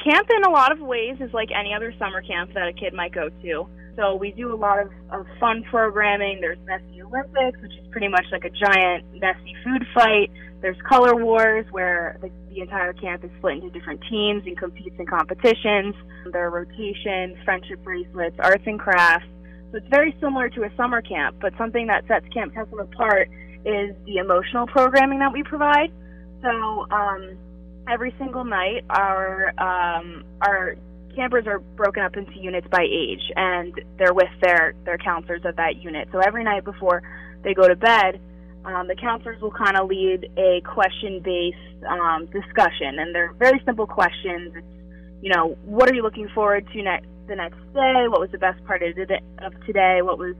Camp, 0.03 0.29
in 0.37 0.43
a 0.43 0.51
lot 0.51 0.73
of 0.73 0.81
ways, 0.81 1.21
is 1.21 1.33
like 1.33 1.53
any 1.53 1.73
other 1.73 1.95
summer 1.97 2.23
camp 2.23 2.55
that 2.55 2.67
a 2.67 2.73
kid 2.73 2.93
might 2.93 3.13
go 3.13 3.29
to. 3.29 3.69
So 3.97 4.15
we 4.15 4.33
do 4.33 4.55
a 4.55 4.57
lot 4.57 4.79
of, 4.79 4.91
of 5.11 5.27
fun 5.39 5.63
programming. 5.71 6.41
There's 6.41 6.59
Messy 6.67 7.03
Olympics, 7.03 7.61
which 7.61 7.73
is 7.73 7.87
pretty 7.91 8.09
much 8.09 8.25
like 8.33 8.45
a 8.45 8.51
giant 8.51 9.05
messy 9.21 9.55
food 9.65 9.85
fight. 9.95 10.31
There's 10.63 10.77
Color 10.89 11.17
Wars, 11.17 11.67
where 11.73 12.17
the, 12.23 12.31
the 12.49 12.61
entire 12.61 12.93
camp 12.93 13.25
is 13.25 13.31
split 13.39 13.55
into 13.55 13.71
different 13.71 14.01
teams 14.09 14.45
and 14.47 14.57
competes 14.57 14.97
in 14.99 15.07
competitions. 15.07 15.95
There 16.33 16.47
are 16.47 16.51
rotations, 16.51 17.37
friendship 17.45 17.83
bracelets, 17.83 18.37
arts 18.39 18.63
and 18.67 18.79
crafts. 18.79 19.27
So 19.73 19.79
it's 19.79 19.89
very 19.89 20.17
similar 20.21 20.49
to 20.51 20.65
a 20.65 20.71
summer 20.77 21.03
camp, 21.03 21.37
but 21.41 21.53
something 21.59 21.87
that 21.89 22.07
sets 22.07 22.27
Camp 22.33 22.55
Kesem 22.55 22.81
apart 22.81 23.29
is 23.65 23.95
the 24.07 24.17
emotional 24.19 24.67
programming 24.67 25.19
that 25.19 25.33
we 25.33 25.43
provide. 25.43 25.93
So 26.43 26.87
um, 26.91 27.37
every 27.89 28.15
single 28.19 28.45
night, 28.45 28.85
our 28.91 29.53
um, 29.59 30.25
our 30.41 30.77
campers 31.15 31.47
are 31.47 31.59
broken 31.59 32.03
up 32.03 32.17
into 32.17 32.39
units 32.39 32.67
by 32.71 32.83
age, 32.83 33.23
and 33.37 33.73
they're 33.99 34.15
with 34.15 34.31
their 34.43 34.75
their 34.85 34.99
counselors 34.99 35.43
of 35.45 35.57
that 35.57 35.77
unit. 35.77 36.09
So 36.13 36.19
every 36.19 36.45
night 36.45 36.65
before 36.65 37.03
they 37.43 37.55
go 37.55 37.69
to 37.69 37.77
bed, 37.77 38.21
um, 38.65 38.87
the 38.87 38.97
counselors 38.97 39.41
will 39.41 39.51
kind 39.51 39.77
of 39.77 39.89
lead 39.89 40.31
a 40.37 40.61
question-based 40.63 41.85
um, 41.89 42.27
discussion, 42.27 42.99
and 42.99 43.15
they're 43.15 43.33
very 43.35 43.61
simple 43.65 43.87
questions. 43.87 44.53
It's, 44.57 44.67
you 45.21 45.31
know, 45.35 45.57
what 45.65 45.91
are 45.91 45.95
you 45.95 46.03
looking 46.03 46.29
forward 46.35 46.67
to 46.73 46.83
next 46.83 47.07
the 47.29 47.37
next 47.37 47.61
day? 47.73 48.07
What 48.09 48.21
was 48.21 48.31
the 48.33 48.39
best 48.39 48.65
part 48.65 48.83
of, 48.83 48.95
the, 48.95 49.21
of 49.39 49.53
today? 49.67 50.03
What 50.03 50.19
was 50.19 50.35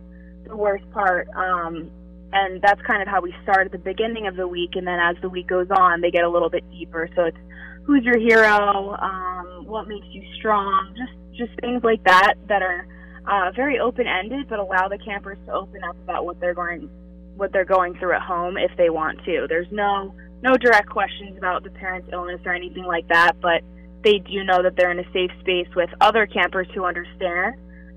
the 0.47 0.57
worst 0.57 0.89
part? 0.91 1.29
Um, 1.37 1.91
and 2.33 2.63
that's 2.63 2.81
kind 2.83 3.03
of 3.03 3.09
how 3.09 3.21
we 3.21 3.35
start 3.43 3.67
at 3.67 3.73
the 3.73 3.79
beginning 3.79 4.27
of 4.27 4.37
the 4.37 4.49
week, 4.49 4.71
and 4.75 4.87
then 4.87 4.99
as 4.99 5.17
the 5.21 5.29
week 5.29 5.49
goes 5.49 5.69
on, 5.71 6.01
they 6.01 6.11
get 6.11 6.25
a 6.25 6.31
little 6.31 6.49
bit 6.49 6.65
deeper. 6.71 7.09
So 7.15 7.25
it's 7.25 7.37
who's 7.85 8.05
your 8.05 8.19
hero? 8.19 8.97
Um, 8.97 9.67
what 9.67 9.89
makes 9.89 10.07
you 10.11 10.23
strong? 10.39 10.95
Just 10.97 11.13
just 11.37 11.61
things 11.61 11.83
like 11.83 12.03
that 12.05 12.35
that 12.49 12.63
are 12.63 12.87
uh, 13.27 13.51
very 13.55 13.79
open 13.79 14.07
ended, 14.07 14.49
but 14.49 14.59
allow 14.59 14.89
the 14.89 14.99
campers 14.99 15.39
to 15.47 15.53
open 15.53 15.83
up 15.85 15.97
about 16.03 16.25
what 16.25 16.41
they're 16.41 16.55
going 16.55 16.91
what 17.37 17.53
they're 17.53 17.65
going 17.65 17.95
through 17.95 18.13
at 18.13 18.23
home 18.23 18.57
if 18.57 18.71
they 18.77 18.91
want 18.91 19.19
to. 19.25 19.47
There's 19.49 19.71
no 19.71 20.15
no 20.43 20.57
direct 20.57 20.89
questions 20.89 21.37
about 21.39 21.63
the 21.65 21.71
parent's 21.71 22.09
illness 22.13 22.41
or 22.45 22.53
anything 22.53 22.85
like 22.85 23.09
that, 23.09 23.41
but 23.41 23.63
they 24.03 24.19
do 24.19 24.45
know 24.45 24.63
that 24.63 24.75
they're 24.77 24.91
in 24.91 24.99
a 24.99 25.13
safe 25.13 25.31
space 25.41 25.69
with 25.77 25.89
other 26.01 26.27
campers 26.27 26.67
who 26.75 26.85
understand 26.85 27.55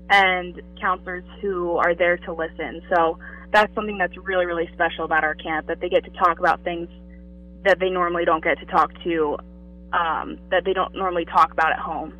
and 0.08 0.62
counselors 0.80 1.24
who 1.42 1.76
are 1.76 1.94
there 1.94 2.16
to 2.16 2.32
listen. 2.32 2.80
So 2.94 3.18
that's 3.52 3.74
something 3.74 3.98
that's 3.98 4.16
really 4.16 4.46
really 4.46 4.68
special 4.72 5.04
about 5.04 5.24
our 5.24 5.34
camp 5.34 5.66
that 5.66 5.80
they 5.80 5.88
get 5.88 6.04
to 6.04 6.10
talk 6.10 6.38
about 6.38 6.62
things 6.62 6.88
that 7.64 7.78
they 7.80 7.90
normally 7.90 8.24
don't 8.24 8.42
get 8.42 8.58
to 8.60 8.66
talk 8.66 8.92
to 9.02 9.36
um, 9.92 10.38
that 10.50 10.64
they 10.64 10.72
don't 10.72 10.94
normally 10.94 11.24
talk 11.24 11.52
about 11.52 11.72
at 11.72 11.78
home. 11.78 12.12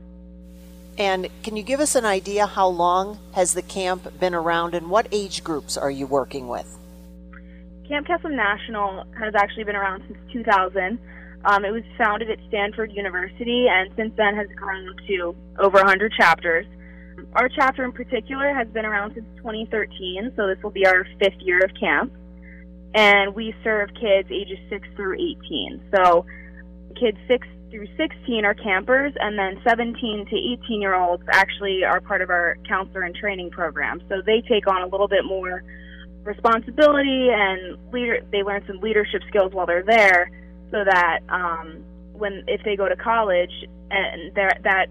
And 0.98 1.28
can 1.42 1.56
you 1.56 1.62
give 1.62 1.80
us 1.80 1.94
an 1.94 2.04
idea 2.04 2.46
how 2.46 2.68
long 2.68 3.18
has 3.32 3.52
the 3.52 3.62
camp 3.62 4.18
been 4.18 4.34
around 4.34 4.74
and 4.74 4.88
what 4.88 5.06
age 5.12 5.44
groups 5.44 5.76
are 5.76 5.90
you 5.90 6.06
working 6.06 6.48
with? 6.48 6.78
Camp 7.86 8.06
Kesem 8.06 8.34
National 8.34 9.04
has 9.18 9.34
actually 9.34 9.64
been 9.64 9.76
around 9.76 10.02
since 10.08 10.18
2000. 10.32 10.98
Um, 11.44 11.64
it 11.64 11.70
was 11.70 11.82
founded 11.98 12.30
at 12.30 12.38
Stanford 12.48 12.92
University 12.92 13.66
and 13.68 13.90
since 13.94 14.12
then 14.16 14.34
has 14.34 14.48
grown 14.56 14.96
to 15.06 15.36
over 15.58 15.76
100 15.78 16.12
chapters. 16.18 16.66
Our 17.34 17.48
chapter 17.48 17.84
in 17.84 17.92
particular 17.92 18.54
has 18.54 18.66
been 18.68 18.84
around 18.84 19.14
since 19.14 19.26
2013, 19.36 20.32
so 20.34 20.46
this 20.46 20.58
will 20.62 20.70
be 20.70 20.86
our 20.86 21.06
fifth 21.18 21.40
year 21.40 21.60
of 21.64 21.70
camp. 21.78 22.12
And 22.94 23.34
we 23.34 23.54
serve 23.62 23.90
kids 23.94 24.30
ages 24.30 24.58
6 24.70 24.88
through 24.96 25.14
18. 25.14 25.82
So 25.94 26.24
kids 26.98 27.18
6 27.28 27.46
through 27.70 27.86
16 27.96 28.44
are 28.44 28.54
campers, 28.54 29.12
and 29.18 29.38
then 29.38 29.60
17 29.66 30.26
to 30.30 30.36
18 30.66 30.80
year 30.80 30.94
olds 30.94 31.22
actually 31.32 31.84
are 31.84 32.00
part 32.00 32.22
of 32.22 32.30
our 32.30 32.56
counselor 32.68 33.02
and 33.02 33.14
training 33.14 33.50
program. 33.50 34.00
So 34.08 34.22
they 34.24 34.42
take 34.48 34.66
on 34.66 34.82
a 34.82 34.86
little 34.86 35.08
bit 35.08 35.24
more 35.24 35.62
responsibility 36.24 37.28
and 37.30 37.76
leader. 37.92 38.20
They 38.32 38.42
learn 38.42 38.64
some 38.66 38.78
leadership 38.78 39.22
skills 39.28 39.52
while 39.52 39.66
they're 39.66 39.84
there, 39.84 40.30
so 40.70 40.84
that 40.84 41.20
um, 41.28 41.84
when 42.12 42.44
if 42.46 42.62
they 42.64 42.76
go 42.76 42.88
to 42.88 42.96
college 42.96 43.52
and 43.90 44.34
that 44.34 44.88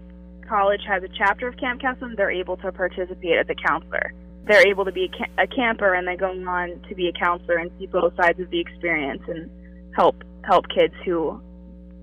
college 0.48 0.80
has 0.86 1.02
a 1.02 1.08
chapter 1.16 1.48
of 1.48 1.56
Camp 1.56 1.80
Kesem, 1.80 2.16
they're 2.16 2.30
able 2.30 2.56
to 2.58 2.72
participate 2.72 3.38
as 3.38 3.46
a 3.48 3.54
counselor. 3.54 4.12
They're 4.46 4.66
able 4.66 4.84
to 4.84 4.92
be 4.92 5.06
a, 5.06 5.08
ca- 5.08 5.42
a 5.42 5.46
camper 5.46 5.94
and 5.94 6.06
then 6.06 6.16
go 6.16 6.30
on 6.30 6.80
to 6.88 6.94
be 6.94 7.08
a 7.08 7.12
counselor 7.12 7.56
and 7.56 7.70
see 7.78 7.86
both 7.86 8.14
sides 8.16 8.38
of 8.38 8.48
the 8.50 8.60
experience 8.60 9.22
and 9.26 9.50
help 9.94 10.22
help 10.44 10.66
kids 10.68 10.94
who 11.04 11.40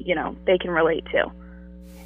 you 0.06 0.16
know 0.16 0.36
they 0.46 0.58
can 0.58 0.72
relate 0.72 1.06
to. 1.12 1.32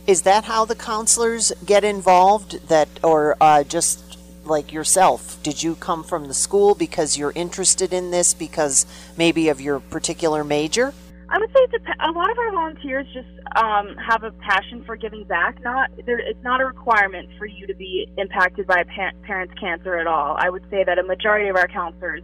Is 0.06 0.22
that 0.22 0.46
how 0.46 0.64
the 0.66 0.76
counselors 0.76 1.52
get 1.66 1.84
involved? 1.84 2.68
That 2.70 2.88
or 3.04 3.36
uh, 3.42 3.64
just 3.64 4.18
like 4.46 4.72
yourself? 4.72 5.42
Did 5.44 5.62
you 5.62 5.76
come 5.76 6.04
from 6.04 6.28
the 6.28 6.34
school 6.34 6.76
because 6.76 7.18
you're 7.18 7.34
interested 7.36 7.94
in 7.94 8.12
this 8.12 8.34
because 8.34 8.86
maybe 9.18 9.50
of 9.50 9.60
your 9.60 9.80
particular 9.80 10.44
major? 10.44 10.94
I 11.30 11.40
would 11.40 11.52
say 11.52 11.60
a, 12.00 12.10
a 12.10 12.12
lot 12.12 12.30
of 12.32 12.38
our 12.38 12.52
volunteers 12.52 13.06
just 13.14 13.28
um, 13.58 13.96
have 13.98 14.24
a 14.24 14.32
passion 14.32 14.84
for 14.86 14.96
giving 14.96 15.26
back. 15.26 15.62
Not 15.62 15.92
there, 16.06 16.20
it's 16.20 16.42
not 16.44 16.62
a 16.62 16.66
requirement 16.66 17.30
for 17.38 17.46
you 17.46 17.68
to 17.68 17.76
be 17.76 18.08
impacted 18.18 18.66
by 18.66 18.80
a 18.80 18.86
pa- 18.86 19.12
parent's 19.24 19.54
cancer 19.60 19.98
at 19.98 20.08
all. 20.08 20.38
I 20.40 20.50
would 20.50 20.64
say 20.70 20.84
that 20.86 20.98
a 20.98 21.04
majority 21.04 21.50
of 21.50 21.58
our 21.58 21.68
counselors 21.68 22.24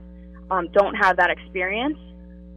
um, 0.49 0.69
don't 0.71 0.95
have 0.95 1.17
that 1.17 1.29
experience, 1.29 1.97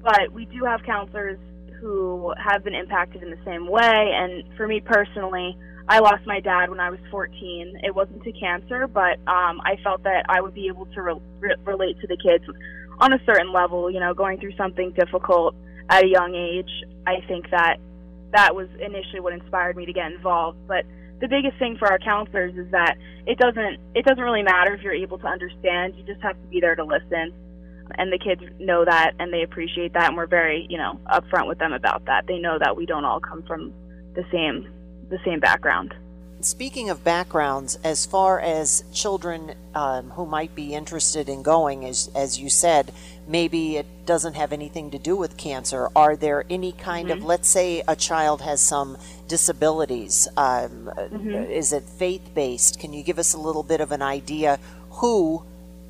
but 0.03 0.33
we 0.33 0.45
do 0.45 0.65
have 0.65 0.83
counselors 0.85 1.39
who 1.81 2.33
have 2.39 2.65
been 2.65 2.75
impacted 2.75 3.23
in 3.23 3.31
the 3.31 3.39
same 3.45 3.69
way. 3.69 4.13
And 4.15 4.45
for 4.57 4.67
me 4.67 4.81
personally, 4.81 5.57
I 5.89 6.01
lost 6.01 6.27
my 6.27 6.41
dad 6.41 6.69
when 6.69 6.81
I 6.81 6.91
was 6.91 6.99
14. 7.11 7.81
It 7.83 7.95
wasn't 7.95 8.23
to 8.25 8.33
cancer, 8.33 8.87
but 8.89 9.19
um, 9.29 9.61
I 9.65 9.77
felt 9.85 10.03
that 10.03 10.27
I 10.29 10.41
would 10.41 10.55
be 10.55 10.67
able 10.69 10.87
to 10.87 11.03
re- 11.03 11.21
re- 11.39 11.57
relate 11.65 12.01
to 12.01 12.07
the 12.07 12.17
kids 12.17 12.45
on 13.01 13.13
a 13.13 13.19
certain 13.25 13.53
level. 13.53 13.91
You 13.91 14.01
know, 14.01 14.13
going 14.13 14.41
through 14.41 14.57
something 14.57 14.93
difficult 14.93 15.55
at 15.89 16.05
a 16.05 16.09
young 16.09 16.35
age. 16.35 16.71
I 17.07 17.25
think 17.29 17.51
that 17.51 17.77
that 18.33 18.55
was 18.55 18.69
initially 18.81 19.21
what 19.21 19.33
inspired 19.33 19.77
me 19.77 19.87
to 19.87 19.93
get 19.93 20.11
involved. 20.11 20.59
But 20.67 20.85
the 21.21 21.29
biggest 21.29 21.59
thing 21.59 21.77
for 21.79 21.89
our 21.91 21.99
counselors 21.99 22.55
is 22.57 22.71
that 22.73 22.97
it 23.27 23.39
doesn't 23.39 23.79
it 23.95 24.05
doesn't 24.05 24.23
really 24.23 24.43
matter 24.43 24.75
if 24.75 24.83
you're 24.83 24.93
able 24.93 25.19
to 25.19 25.27
understand. 25.27 25.95
You 25.97 26.05
just 26.05 26.21
have 26.23 26.35
to 26.35 26.49
be 26.49 26.61
there 26.61 26.75
to 26.75 26.85
listen. 26.85 27.33
And 27.95 28.13
the 28.13 28.19
kids 28.19 28.43
know 28.59 28.85
that 28.85 29.13
and 29.19 29.33
they 29.33 29.43
appreciate 29.43 29.93
that 29.95 30.09
and 30.09 30.17
we're 30.17 30.27
very, 30.27 30.67
you 30.69 30.79
know, 30.79 30.99
upfront 31.07 31.47
with 31.49 31.59
them 31.59 31.73
about 31.73 32.05
that. 32.07 32.27
They 32.27 32.39
know 32.39 32.59
that 32.59 32.77
we 32.77 32.87
don't 32.87 33.05
all 33.05 33.21
come 33.21 33.43
from 33.45 33.73
the 34.15 34.25
same 34.33 34.69
the 35.09 35.19
same 35.25 35.39
background. 35.41 35.95
Speaking 36.41 36.91
of 36.91 37.03
backgrounds, 37.03 37.79
as 37.83 38.05
far 38.05 38.39
as 38.41 38.85
children 38.93 39.55
um, 39.75 40.11
who 40.11 40.27
might 40.27 40.55
be 40.55 40.75
interested 40.75 41.29
in 41.31 41.43
going, 41.43 41.85
as, 41.87 42.11
as 42.15 42.39
you 42.39 42.51
said, 42.51 42.93
maybe 43.27 43.79
it 43.79 43.87
doesn't 44.05 44.35
have 44.35 44.53
anything 44.53 44.91
to 44.91 44.99
do 44.99 45.17
with 45.17 45.37
cancer. 45.39 45.89
Are 45.97 46.15
there 46.15 46.45
any 46.51 46.73
kind 46.73 47.09
Mm-hmm. 47.09 47.21
of, 47.21 47.25
let's 47.25 47.49
say 47.49 47.83
a 47.89 47.97
child 47.97 48.43
has 48.43 48.61
some 48.61 48.99
disabilities, 49.29 50.29
um, 50.37 50.91
Mm-hmm. 50.97 51.51
is 51.51 51.73
it 51.73 51.85
faith 51.85 52.35
based? 52.35 52.79
Can 52.79 52.93
you 52.93 53.03
give 53.03 53.19
us 53.19 53.33
a 53.33 53.39
little 53.39 53.63
bit 53.63 53.81
of 53.81 53.91
an 53.91 54.03
idea 54.03 54.59
who 54.91 55.43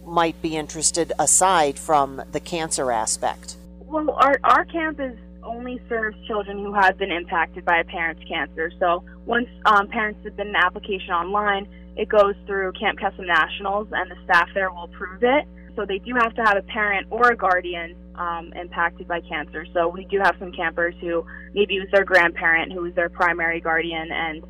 might 0.07 0.41
be 0.41 0.57
interested 0.57 1.13
aside 1.19 1.79
from 1.79 2.23
the 2.33 2.41
cancer 2.41 2.91
aspect? 2.93 3.57
Well, 3.81 4.11
our 4.11 4.39
our 4.45 4.65
camp 4.65 5.01
is 5.01 5.17
only 5.43 5.81
serves 5.89 6.17
children 6.27 6.59
who 6.59 6.73
have 6.75 6.99
been 6.99 7.13
impacted 7.13 7.65
by 7.65 7.79
a 7.79 7.85
parent's 7.85 8.23
cancer. 8.25 8.71
So 8.79 9.05
once 9.25 9.49
um, 9.65 9.89
parents 9.89 10.21
submit 10.25 10.49
an 10.49 10.57
application 10.57 11.11
online, 11.11 11.69
it 11.97 12.09
goes 12.09 12.35
through 12.47 12.73
Camp 12.73 12.99
Kesem 12.99 13.27
Nationals, 13.27 13.89
and 13.93 14.11
the 14.11 14.17
staff 14.25 14.49
there 14.55 14.71
will 14.71 14.85
approve 14.85 15.23
it. 15.23 15.47
So 15.77 15.85
they 15.87 15.99
do 15.99 16.15
have 16.15 16.35
to 16.35 16.43
have 16.43 16.57
a 16.57 16.63
parent 16.63 17.07
or 17.11 17.31
a 17.31 17.37
guardian 17.37 17.95
um, 18.17 18.53
impacted 18.55 19.07
by 19.07 19.21
cancer. 19.21 19.67
So 19.73 19.89
we 19.89 20.05
do 20.07 20.19
have 20.19 20.37
some 20.39 20.53
campers 20.53 20.95
who 21.01 21.25
maybe 21.55 21.77
it 21.77 21.81
was 21.81 21.89
their 21.93 22.05
grandparent 22.05 22.73
who 22.73 22.83
was 22.83 22.95
their 22.95 23.09
primary 23.09 23.61
guardian, 23.61 24.11
and 24.11 24.43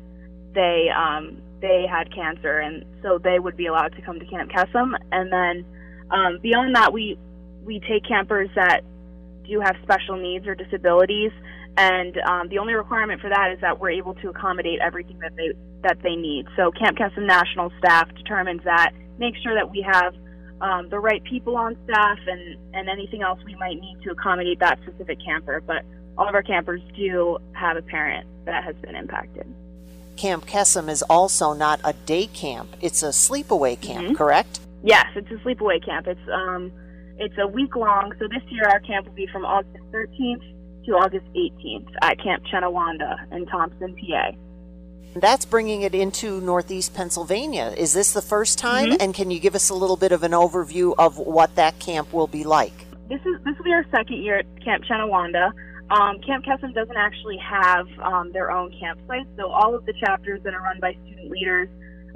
they 0.53 0.87
um, 0.89 1.41
they 1.61 1.85
had 1.89 2.13
cancer, 2.13 2.59
and 2.59 2.85
so 3.01 3.17
they 3.17 3.39
would 3.39 3.57
be 3.57 3.67
allowed 3.67 3.95
to 3.95 4.01
come 4.01 4.19
to 4.19 4.25
Camp 4.25 4.51
Kesem. 4.51 4.93
And 5.11 5.31
then 5.31 5.65
um, 6.11 6.39
beyond 6.41 6.75
that, 6.75 6.93
we 6.93 7.17
we 7.63 7.79
take 7.81 8.05
campers 8.07 8.49
that 8.55 8.81
do 9.45 9.59
have 9.59 9.75
special 9.83 10.17
needs 10.17 10.47
or 10.47 10.55
disabilities, 10.55 11.31
and 11.77 12.17
um, 12.19 12.49
the 12.49 12.59
only 12.59 12.73
requirement 12.73 13.21
for 13.21 13.29
that 13.29 13.51
is 13.53 13.59
that 13.61 13.79
we're 13.79 13.91
able 13.91 14.15
to 14.15 14.29
accommodate 14.29 14.79
everything 14.79 15.19
that 15.19 15.35
they 15.35 15.51
that 15.83 15.97
they 16.03 16.15
need. 16.15 16.45
So 16.55 16.71
Camp 16.71 16.97
Kesem 16.97 17.25
National 17.25 17.71
staff 17.79 18.07
determines 18.15 18.63
that, 18.63 18.91
make 19.19 19.35
sure 19.43 19.53
that 19.55 19.69
we 19.69 19.81
have 19.81 20.15
um, 20.59 20.89
the 20.89 20.99
right 20.99 21.23
people 21.23 21.55
on 21.55 21.77
staff, 21.85 22.17
and 22.27 22.57
and 22.73 22.89
anything 22.89 23.21
else 23.21 23.39
we 23.45 23.55
might 23.55 23.79
need 23.79 23.97
to 24.03 24.11
accommodate 24.11 24.59
that 24.59 24.79
specific 24.83 25.19
camper. 25.23 25.61
But 25.61 25.83
all 26.17 26.27
of 26.27 26.33
our 26.33 26.43
campers 26.43 26.81
do 26.95 27.37
have 27.53 27.77
a 27.77 27.81
parent 27.81 28.27
that 28.45 28.63
has 28.63 28.75
been 28.77 28.95
impacted. 28.95 29.45
Camp 30.17 30.45
Kesem 30.45 30.89
is 30.89 31.03
also 31.03 31.53
not 31.53 31.79
a 31.83 31.93
day 31.93 32.27
camp, 32.27 32.75
it's 32.81 33.03
a 33.03 33.09
sleepaway 33.09 33.79
camp, 33.79 34.07
Mhm. 34.09 34.17
correct? 34.17 34.59
Yes, 34.83 35.05
it's 35.15 35.29
a 35.31 35.35
sleepaway 35.35 35.83
camp. 35.83 36.07
It's 36.07 36.27
um, 36.31 36.71
it's 37.19 37.35
a 37.39 37.47
week 37.47 37.75
long. 37.75 38.13
So 38.19 38.27
this 38.27 38.43
year 38.49 38.63
our 38.65 38.79
camp 38.81 39.07
will 39.07 39.13
be 39.13 39.27
from 39.27 39.43
August 39.45 39.83
13th 39.91 40.43
to 40.85 40.91
August 40.93 41.25
18th 41.35 41.87
at 42.01 42.19
Camp 42.21 42.43
Chen-A-Wanda 42.49 43.17
in 43.31 43.45
Thompson, 43.47 43.95
PA. 43.95 44.31
That's 45.15 45.45
bringing 45.45 45.81
it 45.81 45.95
into 45.95 46.39
Northeast 46.41 46.93
Pennsylvania. 46.93 47.73
Is 47.75 47.93
this 47.93 48.13
the 48.13 48.21
first 48.21 48.59
time? 48.59 48.91
Mhm. 48.91 48.97
And 49.01 49.13
can 49.15 49.31
you 49.31 49.39
give 49.39 49.55
us 49.55 49.69
a 49.69 49.73
little 49.73 49.97
bit 49.97 50.11
of 50.11 50.21
an 50.23 50.31
overview 50.31 50.93
of 50.97 51.17
what 51.17 51.55
that 51.55 51.79
camp 51.79 52.13
will 52.13 52.27
be 52.27 52.43
like? 52.43 52.85
This 53.09 53.19
is 53.21 53.41
this 53.43 53.57
will 53.57 53.63
be 53.65 53.73
our 53.73 53.85
second 53.89 54.17
year 54.17 54.37
at 54.39 54.45
Camp 54.63 54.83
Chen-A-Wanda. 54.83 55.51
Um, 55.89 56.19
camp 56.19 56.43
Kesem 56.43 56.73
doesn't 56.73 56.97
actually 56.97 57.37
have 57.37 57.87
um, 58.03 58.31
their 58.33 58.51
own 58.51 58.75
campsite, 58.77 59.25
so 59.37 59.49
all 59.49 59.73
of 59.73 59.85
the 59.85 59.93
chapters 59.93 60.41
that 60.43 60.53
are 60.53 60.61
run 60.61 60.79
by 60.81 60.93
student 61.05 61.31
leaders, 61.31 61.69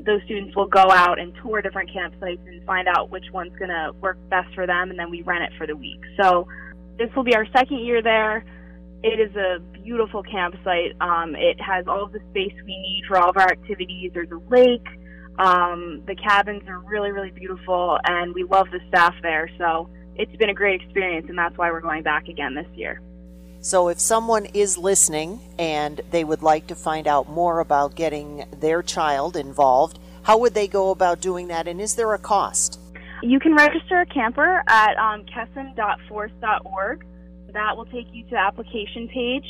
those 0.05 0.21
students 0.25 0.55
will 0.55 0.67
go 0.67 0.91
out 0.91 1.19
and 1.19 1.33
tour 1.41 1.61
different 1.61 1.89
campsites 1.89 2.45
and 2.47 2.65
find 2.65 2.87
out 2.87 3.09
which 3.09 3.25
one's 3.31 3.55
going 3.57 3.69
to 3.69 3.91
work 4.01 4.17
best 4.29 4.53
for 4.55 4.67
them, 4.67 4.89
and 4.89 4.99
then 4.99 5.09
we 5.09 5.21
rent 5.21 5.43
it 5.43 5.51
for 5.57 5.65
the 5.65 5.75
week. 5.75 6.01
So 6.19 6.47
this 6.97 7.09
will 7.15 7.23
be 7.23 7.33
our 7.35 7.45
second 7.55 7.79
year 7.85 8.01
there. 8.01 8.43
It 9.03 9.19
is 9.19 9.35
a 9.35 9.59
beautiful 9.83 10.21
campsite. 10.21 10.99
Um, 10.99 11.35
it 11.35 11.59
has 11.61 11.87
all 11.87 12.03
of 12.03 12.11
the 12.11 12.19
space 12.31 12.53
we 12.65 12.77
need 12.77 13.03
for 13.07 13.17
all 13.17 13.29
of 13.29 13.37
our 13.37 13.49
activities. 13.49 14.11
There's 14.13 14.31
a 14.31 14.53
lake. 14.53 14.85
Um, 15.39 16.03
the 16.05 16.15
cabins 16.15 16.63
are 16.67 16.79
really, 16.79 17.11
really 17.11 17.31
beautiful, 17.31 17.97
and 18.03 18.35
we 18.35 18.43
love 18.43 18.67
the 18.71 18.79
staff 18.89 19.15
there. 19.21 19.49
So 19.57 19.89
it's 20.15 20.35
been 20.35 20.49
a 20.49 20.53
great 20.53 20.81
experience, 20.81 21.27
and 21.29 21.37
that's 21.37 21.57
why 21.57 21.71
we're 21.71 21.81
going 21.81 22.03
back 22.03 22.27
again 22.27 22.53
this 22.53 22.67
year. 22.75 23.01
So, 23.63 23.89
if 23.89 23.99
someone 23.99 24.45
is 24.45 24.75
listening 24.75 25.39
and 25.59 26.01
they 26.09 26.23
would 26.23 26.41
like 26.41 26.65
to 26.67 26.75
find 26.75 27.07
out 27.07 27.29
more 27.29 27.59
about 27.59 27.93
getting 27.93 28.45
their 28.59 28.81
child 28.81 29.37
involved, 29.37 29.99
how 30.23 30.39
would 30.39 30.55
they 30.55 30.67
go 30.67 30.89
about 30.89 31.21
doing 31.21 31.47
that? 31.49 31.67
And 31.67 31.79
is 31.79 31.93
there 31.95 32.11
a 32.13 32.17
cost? 32.17 32.79
You 33.21 33.39
can 33.39 33.53
register 33.53 34.01
a 34.01 34.05
camper 34.07 34.63
at 34.67 34.97
um. 34.97 35.25
That 37.53 37.77
will 37.77 37.85
take 37.85 38.07
you 38.11 38.23
to 38.23 38.29
the 38.31 38.37
application 38.37 39.07
page. 39.09 39.45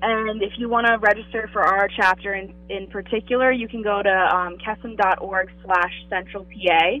And 0.00 0.42
if 0.42 0.52
you 0.56 0.68
want 0.68 0.86
to 0.86 0.96
register 0.98 1.50
for 1.52 1.62
our 1.62 1.88
chapter 1.88 2.34
in, 2.34 2.54
in 2.70 2.86
particular, 2.86 3.50
you 3.52 3.68
can 3.68 3.82
go 3.82 4.02
to 4.02 4.36
um, 4.36 4.56
kesem.org 4.58 5.50
slash 5.64 5.92
central 6.08 6.44
PA, 6.44 7.00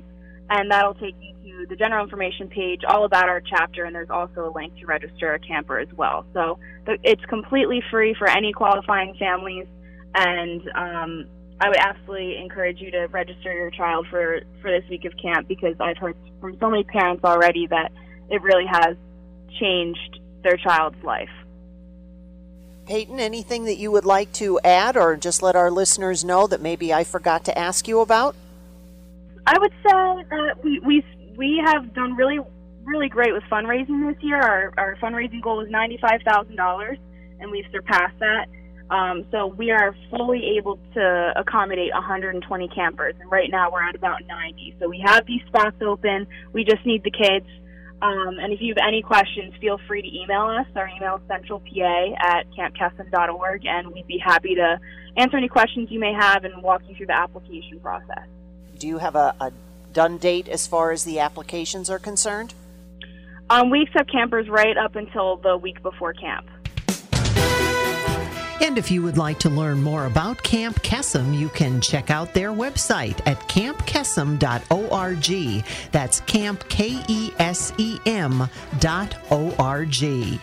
and 0.50 0.70
that'll 0.70 0.94
take 0.94 1.14
you 1.20 1.35
to 1.56 1.66
the 1.66 1.76
general 1.76 2.04
information 2.04 2.48
page 2.48 2.82
all 2.86 3.04
about 3.04 3.28
our 3.28 3.40
chapter, 3.40 3.84
and 3.84 3.94
there's 3.94 4.10
also 4.10 4.48
a 4.48 4.52
link 4.54 4.76
to 4.78 4.86
register 4.86 5.34
a 5.34 5.38
camper 5.38 5.78
as 5.78 5.88
well. 5.96 6.24
So 6.32 6.58
it's 6.86 7.24
completely 7.26 7.82
free 7.90 8.14
for 8.14 8.28
any 8.28 8.52
qualifying 8.52 9.14
families, 9.18 9.66
and 10.14 10.62
um, 10.74 11.26
I 11.60 11.68
would 11.68 11.78
absolutely 11.78 12.36
encourage 12.38 12.80
you 12.80 12.90
to 12.90 13.06
register 13.06 13.52
your 13.52 13.70
child 13.70 14.06
for, 14.10 14.40
for 14.60 14.70
this 14.70 14.88
week 14.90 15.04
of 15.04 15.12
camp 15.20 15.48
because 15.48 15.76
I've 15.80 15.96
heard 15.96 16.16
from 16.40 16.58
so 16.60 16.70
many 16.70 16.84
parents 16.84 17.24
already 17.24 17.66
that 17.68 17.92
it 18.30 18.42
really 18.42 18.66
has 18.70 18.96
changed 19.58 20.20
their 20.42 20.56
child's 20.56 21.02
life. 21.02 21.30
Peyton, 22.86 23.18
anything 23.18 23.64
that 23.64 23.78
you 23.78 23.90
would 23.90 24.04
like 24.04 24.32
to 24.34 24.60
add 24.62 24.96
or 24.96 25.16
just 25.16 25.42
let 25.42 25.56
our 25.56 25.70
listeners 25.70 26.24
know 26.24 26.46
that 26.46 26.60
maybe 26.60 26.94
I 26.94 27.02
forgot 27.02 27.44
to 27.46 27.58
ask 27.58 27.88
you 27.88 28.00
about? 28.00 28.36
I 29.46 29.58
would 29.58 29.72
say 29.72 30.24
that 30.30 30.58
we 30.62 30.80
we 30.80 31.04
we 31.36 31.62
have 31.64 31.94
done 31.94 32.16
really 32.16 32.40
really 32.84 33.08
great 33.08 33.32
with 33.32 33.42
fundraising 33.50 34.12
this 34.12 34.22
year. 34.22 34.40
Our 34.40 34.72
our 34.78 34.96
fundraising 34.96 35.42
goal 35.42 35.58
was 35.58 35.68
ninety 35.70 35.98
five 36.00 36.20
thousand 36.22 36.56
dollars, 36.56 36.98
and 37.40 37.50
we've 37.50 37.66
surpassed 37.72 38.18
that. 38.20 38.46
Um, 38.88 39.24
so 39.32 39.48
we 39.48 39.72
are 39.72 39.94
fully 40.10 40.56
able 40.56 40.78
to 40.94 41.32
accommodate 41.34 41.92
120 41.92 42.68
campers, 42.68 43.14
and 43.20 43.30
right 43.30 43.50
now 43.50 43.70
we're 43.72 43.82
at 43.82 43.96
about 43.96 44.20
90. 44.28 44.76
So 44.78 44.88
we 44.88 45.02
have 45.04 45.26
these 45.26 45.40
spots 45.48 45.76
open. 45.82 46.26
We 46.52 46.62
just 46.64 46.86
need 46.86 47.02
the 47.02 47.10
kids. 47.10 47.46
Um, 48.00 48.38
and 48.38 48.52
if 48.52 48.60
you 48.60 48.74
have 48.76 48.86
any 48.86 49.02
questions, 49.02 49.54
feel 49.60 49.80
free 49.88 50.02
to 50.02 50.08
email 50.22 50.42
us. 50.42 50.66
Our 50.76 50.88
email 50.88 51.16
is 51.16 51.22
centralpa 51.22 52.14
at 52.20 52.46
campkesem.org, 52.52 53.66
and 53.66 53.88
we'd 53.88 54.06
be 54.06 54.18
happy 54.24 54.54
to 54.54 54.78
answer 55.16 55.36
any 55.36 55.48
questions 55.48 55.90
you 55.90 55.98
may 55.98 56.12
have 56.12 56.44
and 56.44 56.62
walk 56.62 56.82
you 56.86 56.94
through 56.94 57.06
the 57.06 57.16
application 57.16 57.80
process. 57.80 58.28
Do 58.78 58.86
you 58.86 58.98
have 58.98 59.16
a, 59.16 59.34
a 59.40 59.50
done 59.96 60.18
date 60.18 60.46
as 60.46 60.66
far 60.66 60.92
as 60.92 61.04
the 61.04 61.20
applications 61.20 61.88
are 61.88 61.98
concerned? 61.98 62.52
Um, 63.48 63.70
we 63.70 63.80
accept 63.80 64.12
campers 64.12 64.46
right 64.46 64.76
up 64.76 64.94
until 64.94 65.38
the 65.38 65.56
week 65.56 65.82
before 65.82 66.12
camp. 66.12 66.46
And 68.60 68.76
if 68.76 68.90
you 68.90 69.02
would 69.02 69.16
like 69.16 69.38
to 69.38 69.48
learn 69.48 69.82
more 69.82 70.04
about 70.04 70.42
Camp 70.42 70.82
Kesem, 70.82 71.38
you 71.38 71.48
can 71.48 71.80
check 71.80 72.10
out 72.10 72.34
their 72.34 72.50
website 72.50 73.26
at 73.26 73.38
campkesem.org. 73.48 75.64
That's 75.92 76.20
camp, 76.20 76.68
K 76.68 77.02
E 77.08 77.30
S 77.38 77.72
E 77.78 77.98
M 78.04 78.50
dot 78.78 79.16
O 79.30 79.54
R 79.58 79.86
G. 79.86 80.38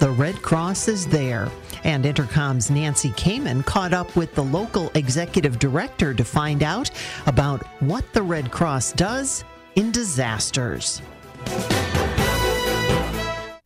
the 0.00 0.10
Red 0.10 0.40
Cross 0.40 0.88
is 0.88 1.06
there. 1.06 1.48
And 1.84 2.04
Entercom's 2.04 2.70
Nancy 2.70 3.10
Kamen 3.10 3.64
caught 3.64 3.92
up 3.92 4.16
with 4.16 4.34
the 4.34 4.42
local 4.42 4.90
executive 4.94 5.58
director 5.58 6.14
to 6.14 6.24
find 6.24 6.62
out 6.62 6.90
about 7.26 7.64
what 7.80 8.10
the 8.14 8.22
Red 8.22 8.50
Cross 8.50 8.94
does 8.94 9.44
in 9.76 9.92
disasters. 9.92 11.02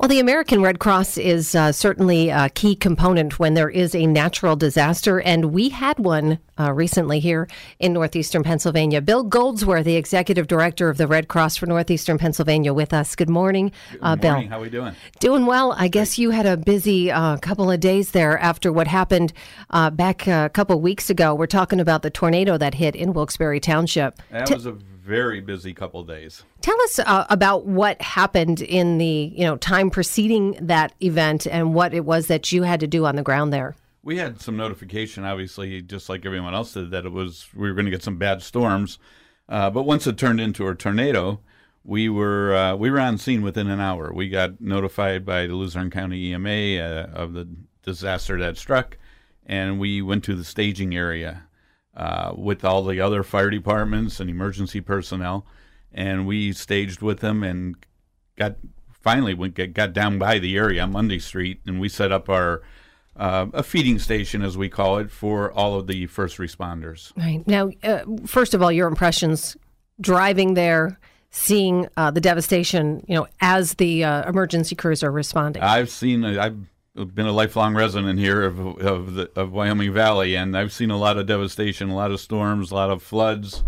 Well, 0.01 0.09
the 0.09 0.21
American 0.21 0.61
Red 0.61 0.81
Cross 0.81 1.17
is 1.17 1.55
uh, 1.55 1.73
certainly 1.73 2.29
a 2.29 2.51
key 2.51 2.75
component 2.75 3.39
when 3.39 3.55
there 3.55 3.71
is 3.71 3.95
a 3.95 4.07
natural 4.07 4.55
disaster, 4.55 5.21
and 5.21 5.47
we 5.47 5.71
had 5.71 5.99
one 5.99 6.41
uh, 6.59 6.73
recently 6.73 7.21
here 7.21 7.49
in 7.79 7.93
northeastern 7.93 8.43
Pennsylvania. 8.43 9.01
Bill 9.01 9.23
Goldsworthy, 9.23 9.85
the 9.85 9.97
executive 9.97 10.47
director 10.47 10.89
of 10.89 10.97
the 10.97 11.07
Red 11.07 11.29
Cross 11.29 11.59
for 11.59 11.67
northeastern 11.67 12.19
Pennsylvania, 12.19 12.73
with 12.73 12.93
us. 12.93 13.15
Good 13.15 13.29
morning, 13.29 13.71
uh, 14.03 14.17
Good 14.17 14.29
morning. 14.29 14.49
Bill. 14.49 14.57
How 14.57 14.63
we 14.63 14.71
doing? 14.71 14.95
Doing 15.21 15.47
well. 15.47 15.73
I 15.73 15.89
guess 15.89 16.19
you 16.19 16.31
had 16.31 16.47
a 16.47 16.57
busy 16.57 17.13
uh, 17.13 17.37
couple 17.37 17.71
of 17.71 17.81
days 17.81 18.11
there 18.11 18.39
after 18.39 18.73
what 18.73 18.87
happened 18.87 19.33
uh, 19.71 19.91
back 19.91 20.27
a 20.27 20.51
couple 20.53 20.81
weeks 20.81 21.11
ago. 21.11 21.35
We're 21.35 21.47
talking 21.47 21.81
about 21.81 22.03
the 22.03 22.11
tornado 22.11 22.57
that 22.59 22.75
hit 22.75 22.97
in 22.97 23.13
Wilkes-Barre 23.13 23.61
Township. 23.61 24.21
That 24.31 24.47
T- 24.47 24.55
was 24.55 24.67
a 24.67 24.73
very 24.73 25.41
busy 25.41 25.75
couple 25.75 26.01
of 26.01 26.09
days. 26.09 26.45
Tell 26.63 26.81
us 26.83 26.99
uh, 26.99 27.27
about 27.29 27.67
what 27.67 28.01
happened 28.01 28.63
in 28.63 28.99
the 28.99 29.33
you 29.37 29.45
know 29.45 29.57
time 29.59 29.91
preceding 29.91 30.59
that 30.63 30.95
event 31.01 31.47
and 31.47 31.75
what 31.75 31.93
it 31.93 32.05
was 32.05 32.29
that 32.29 32.51
you 32.53 32.63
had 32.63 32.81
to 32.81 32.87
do 32.87 33.05
on 33.05 33.17
the 33.17 33.23
ground 33.23 33.53
there. 33.53 33.77
We 34.05 34.19
had 34.19 34.41
some 34.41 34.57
notification, 34.57 35.25
obviously, 35.25 35.81
just 35.81 36.11
like 36.11 36.27
everyone 36.27 36.55
else 36.55 36.75
did, 36.75 36.91
that 36.91 37.07
it 37.07 37.13
was 37.13 37.49
we 37.55 37.69
were 37.69 37.75
going 37.75 37.87
to 37.87 37.91
get 37.91 38.03
some 38.03 38.19
bad 38.19 38.43
storms. 38.43 38.99
Uh, 39.49 39.71
but 39.71 39.85
once 39.85 40.07
it 40.07 40.19
turned 40.19 40.41
into 40.41 40.69
a 40.69 40.75
tornado, 40.75 41.41
we 41.85 42.09
were 42.09 42.55
uh, 42.55 42.77
we 42.77 42.91
were 42.91 43.01
on 43.01 43.19
scene 43.19 43.43
within 43.43 43.69
an 43.69 43.81
hour. 43.81 44.13
We 44.13 44.29
got 44.29 44.61
notified 44.61 45.25
by 45.25 45.47
the 45.47 45.55
Luzerne 45.55 45.91
County 45.91 46.33
EMA 46.33 46.83
uh, 46.83 47.11
of 47.15 47.33
the 47.33 47.49
disaster 47.83 48.39
that 48.39 48.59
struck, 48.59 48.99
and 49.47 49.79
we 49.79 50.03
went 50.03 50.23
to 50.25 50.35
the 50.35 50.45
staging 50.45 50.95
area 50.95 51.45
uh, 51.97 52.33
with 52.37 52.65
all 52.65 52.85
the 52.85 53.01
other 53.01 53.23
fire 53.23 53.51
departments 53.51 54.21
and 54.21 54.29
emergency 54.29 54.81
personnel, 54.81 55.47
and 55.93 56.27
we 56.27 56.53
staged 56.53 57.03
with 57.03 57.21
them 57.21 57.43
and 57.43 57.77
got 58.37 58.57
finally 58.91 59.35
get, 59.51 59.75
got 59.75 59.93
down 59.93 60.19
by 60.19 60.39
the 60.39 60.57
area 60.57 60.83
on 60.83 60.93
Mundy 60.93 61.19
Street, 61.19 61.61
and 61.67 61.79
we 61.79 61.89
set 61.91 62.11
up 62.11 62.29
our 62.31 62.63
uh, 63.17 63.47
a 63.53 63.63
feeding 63.63 63.99
station, 63.99 64.43
as 64.43 64.57
we 64.57 64.69
call 64.69 64.99
it, 64.99 65.11
for 65.11 65.53
all 65.53 65.79
of 65.79 65.87
the 65.87 66.07
first 66.07 66.39
responders. 66.39 67.17
Right 67.17 67.47
now, 67.47 67.71
uh, 67.83 68.05
first 68.27 68.55
of 68.55 68.63
all, 68.63 68.73
your 68.73 68.89
impressions 68.89 69.57
driving 70.01 70.55
there, 70.55 70.99
seeing 71.31 71.89
uh, 71.97 72.11
the 72.11 72.21
devastation, 72.21 73.05
you 73.09 73.15
know, 73.15 73.27
as 73.41 73.75
the 73.75 74.05
uh, 74.05 74.29
emergency 74.29 74.75
crews 74.75 75.03
are 75.03 75.13
responding. 75.13 75.63
I've 75.63 75.91
seen 75.91 76.25
I've 76.25 76.57
been 76.95 77.27
a 77.27 77.33
lifelong 77.33 77.75
resident 77.75 78.19
here 78.19 78.43
of 78.43 78.59
of, 78.81 79.15
the, 79.15 79.31
of 79.37 79.53
Wyoming 79.53 79.93
Valley, 79.93 80.37
and 80.37 80.57
I've 80.57 80.73
seen 80.73 80.91
a 80.91 80.97
lot 80.97 81.17
of 81.17 81.27
devastation, 81.27 81.91
a 81.91 81.97
lot 81.97 82.11
of 82.11 82.21
storms, 82.21 82.71
a 82.71 82.75
lot 82.75 82.91
of 82.91 83.03
floods. 83.03 83.63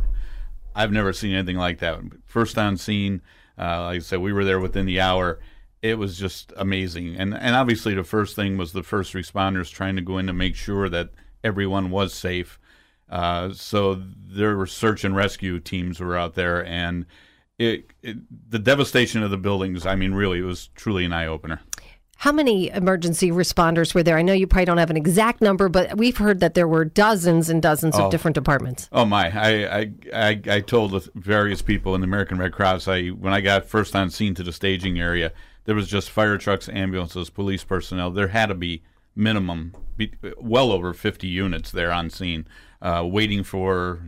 I've 0.75 0.93
never 0.93 1.13
seen 1.13 1.35
anything 1.35 1.57
like 1.57 1.79
that. 1.79 2.01
First 2.27 2.59
on 2.59 2.77
scene, 2.77 3.23
uh, 3.59 3.85
like 3.85 3.97
I 3.97 3.99
said, 4.01 4.21
we 4.21 4.33
were 4.33 4.45
there 4.45 4.61
within 4.61 4.87
the 4.87 5.01
hour. 5.01 5.39
It 5.83 5.99
was 5.99 6.19
just 6.19 6.53
amazing, 6.57 7.17
and 7.17 7.35
and 7.35 7.55
obviously 7.55 7.95
the 7.95 8.03
first 8.05 8.35
thing 8.35 8.57
was 8.57 8.73
the 8.73 8.83
first 8.83 9.12
responders 9.12 9.71
trying 9.71 9.97
to 9.97 10.03
go 10.03 10.19
in 10.19 10.27
to 10.27 10.33
make 10.33 10.57
sure 10.57 10.89
that 10.89 11.11
everyone 11.45 11.91
was 11.91 12.12
safe. 12.15 12.59
Uh, 13.09 13.53
so 13.53 13.95
there 13.95 14.57
were 14.57 14.67
search 14.67 15.05
and 15.05 15.15
rescue 15.15 15.61
teams 15.61 16.01
were 16.01 16.17
out 16.17 16.35
there, 16.35 16.65
and 16.65 17.07
it, 17.59 17.91
it 18.03 18.17
the 18.51 18.59
devastation 18.59 19.23
of 19.23 19.31
the 19.31 19.37
buildings. 19.37 19.87
I 19.87 19.95
mean, 19.95 20.12
really, 20.15 20.39
it 20.41 20.43
was 20.43 20.69
truly 20.75 21.05
an 21.05 21.12
eye 21.12 21.27
opener. 21.27 21.61
How 22.19 22.33
many 22.33 22.71
emergency 22.71 23.31
responders 23.31 23.95
were 23.95 24.03
there? 24.03 24.17
I 24.17 24.23
know 24.23 24.33
you 24.33 24.47
probably 24.47 24.65
don't 24.65 24.79
have 24.79 24.89
an 24.91 24.97
exact 24.97 25.43
number, 25.43 25.69
but 25.69 25.99
we've 25.99 26.17
heard 26.17 26.41
that 26.41 26.55
there 26.55 26.67
were 26.67 26.87
dozens 26.87 27.51
and 27.51 27.61
dozens 27.61 27.95
Oh. 27.97 28.07
of 28.07 28.11
different 28.11 28.35
departments. 28.35 28.89
Oh 28.91 29.05
my! 29.05 29.27
I, 29.31 29.79
I 29.81 29.91
I 30.15 30.41
I 30.57 30.61
told 30.61 30.93
the 30.93 31.09
various 31.15 31.61
people 31.61 31.95
in 31.95 32.01
the 32.01 32.07
American 32.07 32.39
Red 32.39 32.53
Cross. 32.55 32.89
I 32.89 33.09
when 33.09 33.35
I 33.35 33.43
got 33.43 33.67
first 33.67 33.95
on 33.95 34.09
scene 34.11 34.35
to 34.35 34.43
the 34.43 34.53
staging 34.53 34.99
area, 34.99 35.31
there 35.66 35.74
was 35.74 35.88
just 35.88 36.11
fire 36.11 36.38
trucks, 36.38 36.68
ambulances, 36.68 37.29
police 37.29 37.62
personnel. 37.62 38.11
There 38.11 38.29
had 38.29 38.46
to 38.46 38.55
be 38.55 38.83
minimum, 39.14 39.74
well 40.38 40.72
over 40.72 40.94
fifty 40.94 41.29
units 41.29 41.70
there 41.70 41.92
on 41.92 42.09
scene, 42.11 42.46
uh, 42.81 43.05
waiting 43.07 43.44
for 43.44 44.00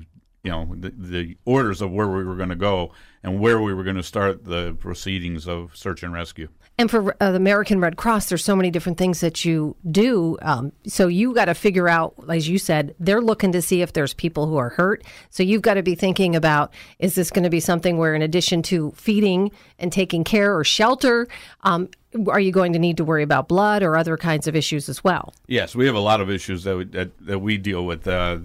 you 0.49 0.55
know 0.55 0.75
the, 0.75 0.91
the 0.97 1.37
orders 1.45 1.83
of 1.83 1.91
where 1.91 2.09
we 2.09 2.25
were 2.25 2.37
going 2.37 2.49
to 2.49 2.57
go 2.57 2.91
and 3.23 3.39
where 3.39 3.61
we 3.61 3.75
were 3.75 3.85
going 3.85 3.97
to 3.97 4.03
start 4.03 4.45
the 4.47 4.75
proceedings 4.81 5.47
of 5.47 5.77
search 5.77 6.03
and 6.03 6.15
rescue. 6.15 6.49
And 6.79 6.91
for 6.91 7.15
uh, 7.21 7.33
the 7.33 7.37
American 7.37 7.81
Red 7.81 7.97
Cross, 7.97 8.29
there's 8.29 8.45
so 8.45 8.57
many 8.57 8.71
different 8.71 8.97
things 8.97 9.21
that 9.21 9.45
you 9.45 9.77
do. 9.91 10.39
Um, 10.41 10.73
so 10.87 11.09
you 11.09 11.35
got 11.35 11.47
to 11.47 11.55
figure 11.55 11.89
out, 11.89 12.15
as 12.31 12.49
you 12.49 12.59
said, 12.59 12.95
they're 13.01 13.21
looking 13.21 13.53
to 13.53 13.61
see 13.61 13.83
if 13.83 13.93
there's 13.93 14.15
people 14.15 14.47
who 14.47 14.57
are 14.57 14.71
hurt. 14.71 15.05
So 15.29 15.43
you've 15.43 15.63
got 15.63 15.75
to 15.75 15.83
be 15.83 15.95
thinking 15.95 16.35
about: 16.35 16.73
is 16.99 17.15
this 17.15 17.31
going 17.31 17.45
to 17.45 17.51
be 17.51 17.61
something 17.61 17.99
where, 17.99 18.15
in 18.15 18.23
addition 18.23 18.63
to 18.63 18.93
feeding 18.93 19.51
and 19.79 19.93
taking 19.93 20.25
care 20.25 20.57
or 20.57 20.65
shelter, 20.65 21.29
um, 21.63 21.91
are 22.29 22.41
you 22.41 22.53
going 22.53 22.73
to 22.73 22.79
need 22.79 22.97
to 22.97 23.05
worry 23.05 23.25
about 23.25 23.49
blood 23.49 23.83
or 23.83 23.97
other 23.97 24.17
kinds 24.17 24.47
of 24.47 24.57
issues 24.57 24.89
as 24.89 25.05
well? 25.05 25.35
Yes, 25.47 25.75
we 25.75 25.85
have 25.85 25.97
a 25.97 26.01
lot 26.01 26.21
of 26.21 26.31
issues 26.31 26.65
that 26.65 26.77
we, 26.77 26.85
that, 26.85 27.11
that 27.27 27.41
we 27.41 27.59
deal 27.59 27.85
with 27.85 28.07
uh, 28.07 28.39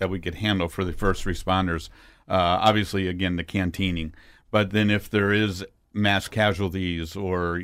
that 0.00 0.10
we 0.10 0.18
could 0.18 0.36
handle 0.36 0.68
for 0.68 0.84
the 0.84 0.92
first 0.92 1.24
responders. 1.24 1.88
Uh, 2.28 2.58
obviously, 2.60 3.06
again, 3.06 3.36
the 3.36 3.44
canteening, 3.44 4.12
but 4.50 4.70
then 4.70 4.90
if 4.90 5.08
there 5.08 5.32
is 5.32 5.64
mass 5.92 6.26
casualties 6.26 7.14
or 7.14 7.62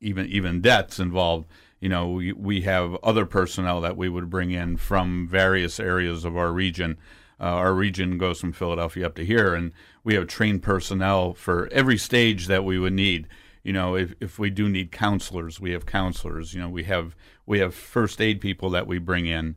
even 0.00 0.26
even 0.26 0.60
deaths 0.60 0.98
involved, 0.98 1.46
you 1.80 1.88
know, 1.88 2.10
we, 2.10 2.32
we 2.32 2.60
have 2.62 2.96
other 3.02 3.24
personnel 3.24 3.80
that 3.80 3.96
we 3.96 4.08
would 4.08 4.28
bring 4.28 4.50
in 4.50 4.76
from 4.76 5.26
various 5.26 5.80
areas 5.80 6.24
of 6.24 6.36
our 6.36 6.52
region. 6.52 6.98
Uh, 7.40 7.44
our 7.44 7.74
region 7.74 8.18
goes 8.18 8.40
from 8.40 8.52
Philadelphia 8.52 9.06
up 9.06 9.14
to 9.14 9.24
here, 9.24 9.54
and 9.54 9.72
we 10.04 10.14
have 10.14 10.26
trained 10.26 10.62
personnel 10.62 11.34
for 11.34 11.68
every 11.72 11.98
stage 11.98 12.46
that 12.46 12.64
we 12.64 12.78
would 12.78 12.92
need 12.92 13.28
you 13.62 13.72
know 13.72 13.94
if, 13.94 14.14
if 14.20 14.38
we 14.38 14.50
do 14.50 14.68
need 14.68 14.90
counselors 14.90 15.60
we 15.60 15.70
have 15.70 15.86
counselors 15.86 16.52
you 16.54 16.60
know 16.60 16.68
we 16.68 16.84
have 16.84 17.14
we 17.46 17.58
have 17.60 17.74
first 17.74 18.20
aid 18.20 18.40
people 18.40 18.70
that 18.70 18.86
we 18.86 18.98
bring 18.98 19.26
in 19.26 19.56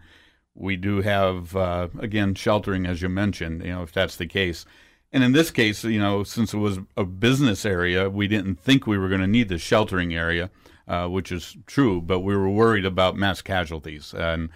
we 0.56 0.76
do 0.78 1.02
have 1.02 1.56
uh, 1.56 1.90
again 2.00 2.34
sheltering 2.34 2.86
as 2.86 3.02
you 3.02 3.10
mentioned 3.10 3.64
you 3.64 3.72
know 3.72 3.84
if 3.84 3.92
that's 3.92 4.16
the 4.16 4.28
case. 4.28 4.66
And 5.14 5.24
in 5.24 5.34
this 5.34 5.52
case 5.52 5.84
you 5.84 6.00
know 6.00 6.24
since 6.24 6.54
it 6.54 6.58
was 6.58 6.80
a 6.98 7.06
business 7.06 7.66
area 7.66 8.10
we 8.10 8.28
didn't 8.28 8.60
think 8.60 8.88
we 8.88 8.98
were 8.98 9.10
going 9.10 9.22
to 9.22 9.28
need 9.28 9.50
the 9.50 9.58
sheltering 9.58 10.14
area 10.14 10.50
uh, 10.88 11.08
which 11.08 11.32
is 11.32 11.58
true 11.68 12.02
but 12.02 12.22
we 12.22 12.36
were 12.36 12.50
worried 12.50 12.86
about 12.86 13.18
mass 13.18 13.42
casualties. 13.42 14.14
And 14.14 14.50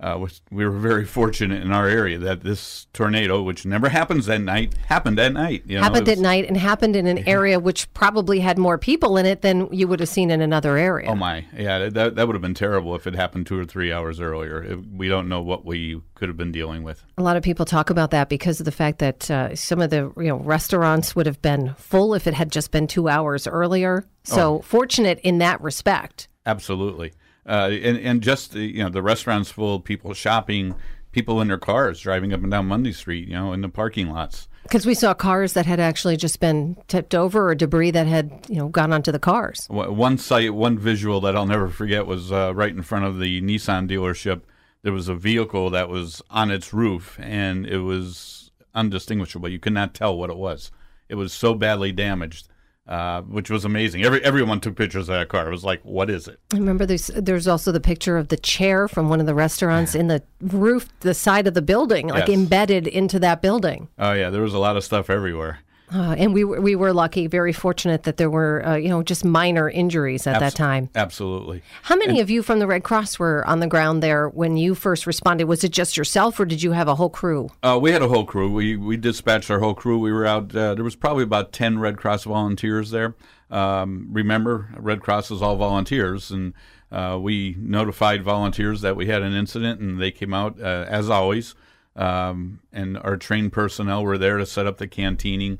uh, 0.00 0.16
which 0.16 0.40
we 0.50 0.64
were 0.64 0.70
very 0.70 1.04
fortunate 1.04 1.62
in 1.62 1.72
our 1.72 1.86
area 1.86 2.18
that 2.18 2.42
this 2.42 2.86
tornado, 2.92 3.42
which 3.42 3.66
never 3.66 3.88
happens 3.88 4.28
at 4.28 4.40
night, 4.40 4.74
happened 4.86 5.18
at 5.18 5.32
night. 5.32 5.62
You 5.66 5.76
know, 5.76 5.82
happened 5.82 6.08
it 6.08 6.12
at 6.12 6.18
night 6.18 6.46
and 6.48 6.56
happened 6.56 6.96
in 6.96 7.06
an 7.06 7.18
area 7.28 7.60
which 7.60 7.92
probably 7.92 8.40
had 8.40 8.56
more 8.58 8.78
people 8.78 9.16
in 9.16 9.26
it 9.26 9.42
than 9.42 9.68
you 9.72 9.86
would 9.88 10.00
have 10.00 10.08
seen 10.08 10.30
in 10.30 10.40
another 10.40 10.76
area. 10.76 11.08
Oh 11.10 11.14
my, 11.14 11.44
yeah, 11.56 11.88
that 11.90 12.14
that 12.16 12.26
would 12.26 12.34
have 12.34 12.42
been 12.42 12.54
terrible 12.54 12.94
if 12.94 13.06
it 13.06 13.14
happened 13.14 13.46
two 13.46 13.58
or 13.58 13.64
three 13.64 13.92
hours 13.92 14.20
earlier. 14.20 14.62
It, 14.62 14.78
we 14.90 15.08
don't 15.08 15.28
know 15.28 15.42
what 15.42 15.64
we 15.64 16.00
could 16.14 16.28
have 16.28 16.36
been 16.36 16.52
dealing 16.52 16.82
with. 16.82 17.04
A 17.18 17.22
lot 17.22 17.36
of 17.36 17.42
people 17.42 17.64
talk 17.66 17.90
about 17.90 18.10
that 18.12 18.28
because 18.28 18.60
of 18.60 18.64
the 18.64 18.72
fact 18.72 18.98
that 19.00 19.30
uh, 19.30 19.54
some 19.54 19.80
of 19.80 19.90
the 19.90 20.12
you 20.16 20.28
know 20.28 20.36
restaurants 20.38 21.14
would 21.14 21.26
have 21.26 21.42
been 21.42 21.74
full 21.76 22.14
if 22.14 22.26
it 22.26 22.34
had 22.34 22.50
just 22.50 22.70
been 22.70 22.86
two 22.86 23.08
hours 23.08 23.46
earlier. 23.46 24.04
So 24.24 24.56
Oh. 24.58 24.62
fortunate 24.62 25.18
in 25.22 25.38
that 25.38 25.60
respect. 25.60 26.28
Absolutely, 26.46 27.12
uh, 27.46 27.70
and 27.70 27.98
and 27.98 28.22
just 28.22 28.52
the, 28.52 28.60
you 28.60 28.82
know 28.82 28.90
the 28.90 29.02
restaurants 29.02 29.50
full, 29.50 29.80
people 29.80 30.14
shopping, 30.14 30.74
people 31.12 31.40
in 31.40 31.48
their 31.48 31.58
cars 31.58 32.00
driving 32.00 32.32
up 32.32 32.42
and 32.42 32.50
down 32.50 32.66
Mundy 32.66 32.92
Street, 32.92 33.28
you 33.28 33.34
know, 33.34 33.52
in 33.52 33.60
the 33.60 33.68
parking 33.68 34.10
lots. 34.10 34.48
Because 34.62 34.86
we 34.86 34.94
saw 34.94 35.14
cars 35.14 35.54
that 35.54 35.66
had 35.66 35.80
actually 35.80 36.16
just 36.16 36.38
been 36.38 36.76
tipped 36.86 37.14
over 37.14 37.48
or 37.50 37.54
debris 37.54 37.90
that 37.92 38.06
had 38.06 38.44
you 38.48 38.56
know 38.56 38.68
gone 38.68 38.92
onto 38.92 39.10
the 39.10 39.18
cars. 39.18 39.66
One 39.68 39.96
one 39.96 40.18
sight, 40.18 40.54
one 40.54 40.78
visual 40.78 41.20
that 41.22 41.36
I'll 41.36 41.46
never 41.46 41.68
forget 41.68 42.06
was 42.06 42.30
uh, 42.30 42.54
right 42.54 42.74
in 42.74 42.82
front 42.82 43.06
of 43.06 43.18
the 43.18 43.40
Nissan 43.40 43.88
dealership. 43.88 44.42
There 44.82 44.92
was 44.92 45.08
a 45.08 45.14
vehicle 45.14 45.70
that 45.70 45.88
was 45.88 46.22
on 46.30 46.50
its 46.50 46.72
roof, 46.72 47.18
and 47.20 47.66
it 47.66 47.80
was 47.80 48.50
undistinguishable. 48.74 49.48
You 49.48 49.58
could 49.58 49.72
not 49.72 49.94
tell 49.94 50.16
what 50.16 50.30
it 50.30 50.36
was. 50.36 50.70
It 51.08 51.16
was 51.16 51.32
so 51.32 51.54
badly 51.54 51.92
damaged, 51.92 52.48
uh, 52.90 53.22
which 53.22 53.48
was 53.48 53.64
amazing. 53.64 54.04
Every 54.04 54.22
everyone 54.24 54.60
took 54.60 54.74
pictures 54.76 55.08
of 55.08 55.14
that 55.14 55.28
car. 55.28 55.46
It 55.46 55.50
was 55.52 55.64
like, 55.64 55.80
what 55.84 56.10
is 56.10 56.28
it? 56.28 56.38
I 56.52 56.56
remember 56.56 56.84
there's 56.84 57.06
there's 57.06 57.46
also 57.46 57.70
the 57.72 57.80
picture 57.80 58.18
of 58.18 58.28
the 58.28 58.36
chair 58.36 58.88
from 58.88 59.08
one 59.08 59.20
of 59.20 59.26
the 59.26 59.34
restaurants 59.34 59.94
in 59.94 60.08
the 60.08 60.22
roof, 60.40 60.88
the 61.00 61.14
side 61.14 61.46
of 61.46 61.54
the 61.54 61.62
building, 61.62 62.08
like 62.08 62.28
Yes. 62.28 62.36
embedded 62.36 62.86
into 62.88 63.18
that 63.20 63.40
building. 63.40 63.88
Oh 63.98 64.12
yeah, 64.12 64.28
there 64.30 64.42
was 64.42 64.52
a 64.54 64.58
lot 64.58 64.76
of 64.76 64.84
stuff 64.84 65.08
everywhere. 65.08 65.60
Uh, 65.92 66.14
and 66.16 66.32
we 66.32 66.44
were, 66.44 66.60
we 66.60 66.76
were 66.76 66.92
lucky, 66.92 67.26
very 67.26 67.52
fortunate 67.52 68.04
that 68.04 68.16
there 68.16 68.30
were 68.30 68.64
uh, 68.64 68.76
you 68.76 68.88
know 68.88 69.02
just 69.02 69.24
minor 69.24 69.68
injuries 69.68 70.26
at 70.26 70.38
that 70.38 70.54
time. 70.54 70.88
Absolutely. 70.94 71.62
How 71.82 71.96
many 71.96 72.20
of 72.20 72.30
you 72.30 72.42
from 72.42 72.60
the 72.60 72.66
Red 72.66 72.84
Cross 72.84 73.18
were 73.18 73.46
on 73.46 73.60
the 73.60 73.66
ground 73.66 74.02
there 74.02 74.28
when 74.28 74.56
you 74.56 74.74
first 74.74 75.06
responded? 75.06 75.44
Was 75.44 75.64
it 75.64 75.72
just 75.72 75.96
yourself, 75.96 76.38
or 76.38 76.44
did 76.44 76.62
you 76.62 76.72
have 76.72 76.88
a 76.88 76.94
whole 76.94 77.10
crew? 77.10 77.50
Uh, 77.62 77.78
we 77.80 77.90
had 77.90 78.02
a 78.02 78.08
whole 78.08 78.24
crew. 78.24 78.52
We 78.52 78.76
we 78.76 78.96
dispatched 78.96 79.50
our 79.50 79.58
whole 79.58 79.74
crew. 79.74 79.98
We 79.98 80.12
were 80.12 80.26
out. 80.26 80.54
Uh, 80.54 80.74
there 80.74 80.84
was 80.84 80.96
probably 80.96 81.24
about 81.24 81.52
ten 81.52 81.78
Red 81.78 81.96
Cross 81.96 82.24
volunteers 82.24 82.90
there. 82.90 83.14
Um, 83.50 84.08
remember, 84.12 84.68
Red 84.76 85.00
Cross 85.00 85.32
is 85.32 85.42
all 85.42 85.56
volunteers, 85.56 86.30
and 86.30 86.54
uh, 86.92 87.18
we 87.20 87.56
notified 87.58 88.22
volunteers 88.22 88.80
that 88.82 88.94
we 88.94 89.06
had 89.06 89.22
an 89.22 89.32
incident, 89.32 89.80
and 89.80 90.00
they 90.00 90.12
came 90.12 90.32
out 90.34 90.60
uh, 90.60 90.86
as 90.88 91.10
always. 91.10 91.54
Um, 91.96 92.60
and 92.72 92.96
our 92.98 93.16
trained 93.16 93.52
personnel 93.52 94.04
were 94.04 94.16
there 94.16 94.38
to 94.38 94.46
set 94.46 94.66
up 94.66 94.78
the 94.78 94.86
canteening. 94.86 95.58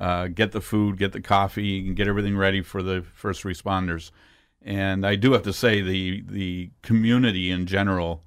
Uh, 0.00 0.28
get 0.28 0.52
the 0.52 0.62
food, 0.62 0.98
get 0.98 1.12
the 1.12 1.20
coffee, 1.20 1.86
and 1.86 1.94
get 1.94 2.08
everything 2.08 2.36
ready 2.36 2.62
for 2.62 2.82
the 2.82 3.04
first 3.14 3.44
responders. 3.44 4.10
And 4.62 5.06
I 5.06 5.14
do 5.14 5.32
have 5.32 5.42
to 5.42 5.52
say 5.52 5.82
the 5.82 6.22
the 6.26 6.70
community 6.82 7.50
in 7.50 7.66
general 7.66 8.24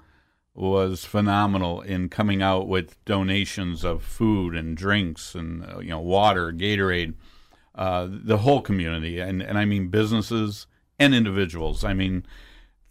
was 0.53 1.03
phenomenal 1.03 1.81
in 1.81 2.09
coming 2.09 2.43
out 2.43 2.67
with 2.67 3.03
donations 3.05 3.83
of 3.83 4.03
food 4.03 4.55
and 4.55 4.77
drinks 4.77 5.33
and 5.33 5.65
uh, 5.65 5.79
you 5.79 5.89
know 5.89 5.99
water, 5.99 6.51
Gatorade, 6.51 7.15
uh, 7.73 8.07
the 8.09 8.39
whole 8.39 8.62
community, 8.62 9.19
and 9.19 9.41
and 9.41 9.57
I 9.57 9.65
mean 9.65 9.88
businesses 9.88 10.67
and 10.99 11.15
individuals. 11.15 11.83
I 11.83 11.93
mean, 11.93 12.23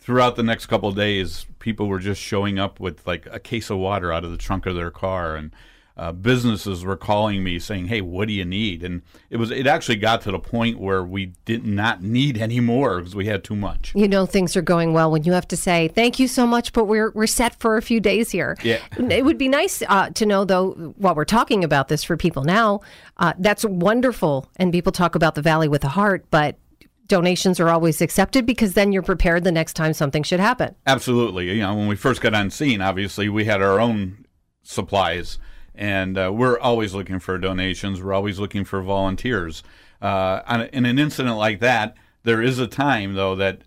throughout 0.00 0.34
the 0.34 0.42
next 0.42 0.66
couple 0.66 0.90
days, 0.90 1.46
people 1.60 1.86
were 1.86 2.00
just 2.00 2.20
showing 2.20 2.58
up 2.58 2.80
with 2.80 3.06
like 3.06 3.28
a 3.30 3.38
case 3.38 3.70
of 3.70 3.78
water 3.78 4.12
out 4.12 4.24
of 4.24 4.32
the 4.32 4.36
trunk 4.36 4.66
of 4.66 4.74
their 4.74 4.90
car 4.90 5.36
and 5.36 5.54
uh, 5.96 6.12
businesses 6.12 6.85
were 6.85 6.96
calling 6.96 7.44
me 7.44 7.59
saying, 7.59 7.87
"Hey, 7.87 8.00
what 8.00 8.28
do 8.28 8.35
you 8.35 8.44
need?" 8.44 8.83
And 8.83 9.02
it 9.31 9.37
was 9.37 9.50
it 9.50 9.66
actually 9.66 9.96
got 9.96 10.22
to 10.22 10.31
the 10.31 10.38
point 10.38 10.78
where 10.78 11.05
we 11.05 11.33
did 11.44 11.66
not 11.66 12.02
need 12.02 12.38
any 12.38 12.61
more 12.61 12.98
because 12.98 13.14
we 13.14 13.26
had 13.26 13.44
too 13.44 13.57
much. 13.57 13.92
You 13.94 14.09
know 14.09 14.26
things 14.26 14.57
are 14.57 14.62
going 14.62 14.92
well 14.92 15.11
when 15.11 15.24
you 15.24 15.33
have 15.33 15.48
to 15.48 15.57
say 15.57 15.88
thank 15.88 16.18
you 16.18 16.28
so 16.28 16.46
much, 16.46 16.72
but 16.72 16.85
we're 16.85 17.11
we're 17.11 17.26
set 17.26 17.59
for 17.61 17.76
a 17.76 17.83
few 17.83 18.00
days 18.00 18.31
here. 18.31 18.57
Yeah. 18.62 18.81
It 18.98 19.24
would 19.24 19.38
be 19.38 19.48
nice 19.48 19.83
uh, 19.88 20.11
to 20.11 20.26
know 20.26 20.44
though 20.44 20.94
while 20.96 21.14
we're 21.14 21.24
talking 21.24 21.64
about 21.64 21.88
this 21.88 22.02
for 22.02 22.16
people 22.16 22.44
now. 22.44 22.81
Uh, 23.18 23.35
that's 23.38 23.64
wonderful, 23.64 24.48
and 24.57 24.72
people 24.72 24.92
talk 24.92 25.14
about 25.14 25.35
the 25.35 25.42
Valley 25.42 25.68
with 25.68 25.85
a 25.85 25.88
heart, 25.88 26.24
but 26.31 26.59
donations 27.07 27.61
are 27.61 27.68
always 27.68 28.00
accepted 28.00 28.46
because 28.46 28.72
then 28.72 28.90
you're 28.90 29.02
prepared 29.02 29.44
the 29.44 29.52
next 29.52 29.74
time 29.74 29.92
something 29.92 30.22
should 30.22 30.40
happen. 30.40 30.74
Absolutely. 30.87 31.50
You 31.52 31.61
know, 31.61 31.74
when 31.74 31.87
we 31.87 31.96
first 31.96 32.22
got 32.22 32.33
on 32.33 32.50
scene, 32.50 32.81
obviously 32.81 33.28
we 33.28 33.44
had 33.44 33.61
our 33.61 33.78
own 33.78 34.24
supplies 34.62 35.38
and 35.74 36.18
uh, 36.18 36.32
we're 36.32 36.58
always 36.58 36.94
looking 36.94 37.18
for 37.18 37.38
donations. 37.38 38.02
We're 38.02 38.12
always 38.12 38.38
looking 38.38 38.64
for 38.64 38.82
volunteers. 38.82 39.62
Uh, 40.00 40.68
in 40.72 40.85
an 40.85 40.98
incident 40.98 41.37
like 41.37 41.61
that, 41.61 41.96
there 42.24 42.42
is 42.42 42.58
a 42.58 42.66
time 42.66 43.14
though 43.14 43.37
that 43.37 43.62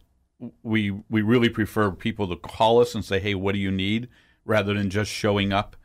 we 0.64 0.92
we 1.10 1.22
really 1.22 1.50
prefer 1.50 1.92
people 1.92 2.28
to 2.28 2.36
call 2.36 2.82
us 2.82 2.94
and 2.94 3.04
say, 3.04 3.20
"Hey, 3.20 3.36
what 3.36 3.54
do 3.54 3.60
you 3.60 3.72
need?" 3.72 4.10
rather 4.44 4.74
than 4.74 4.90
just 4.90 5.12
showing 5.12 5.52
up 5.52 5.76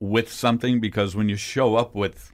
with 0.00 0.32
something. 0.32 0.80
Because 0.80 1.14
when 1.14 1.28
you 1.28 1.36
show 1.36 1.76
up 1.76 1.94
with 1.94 2.32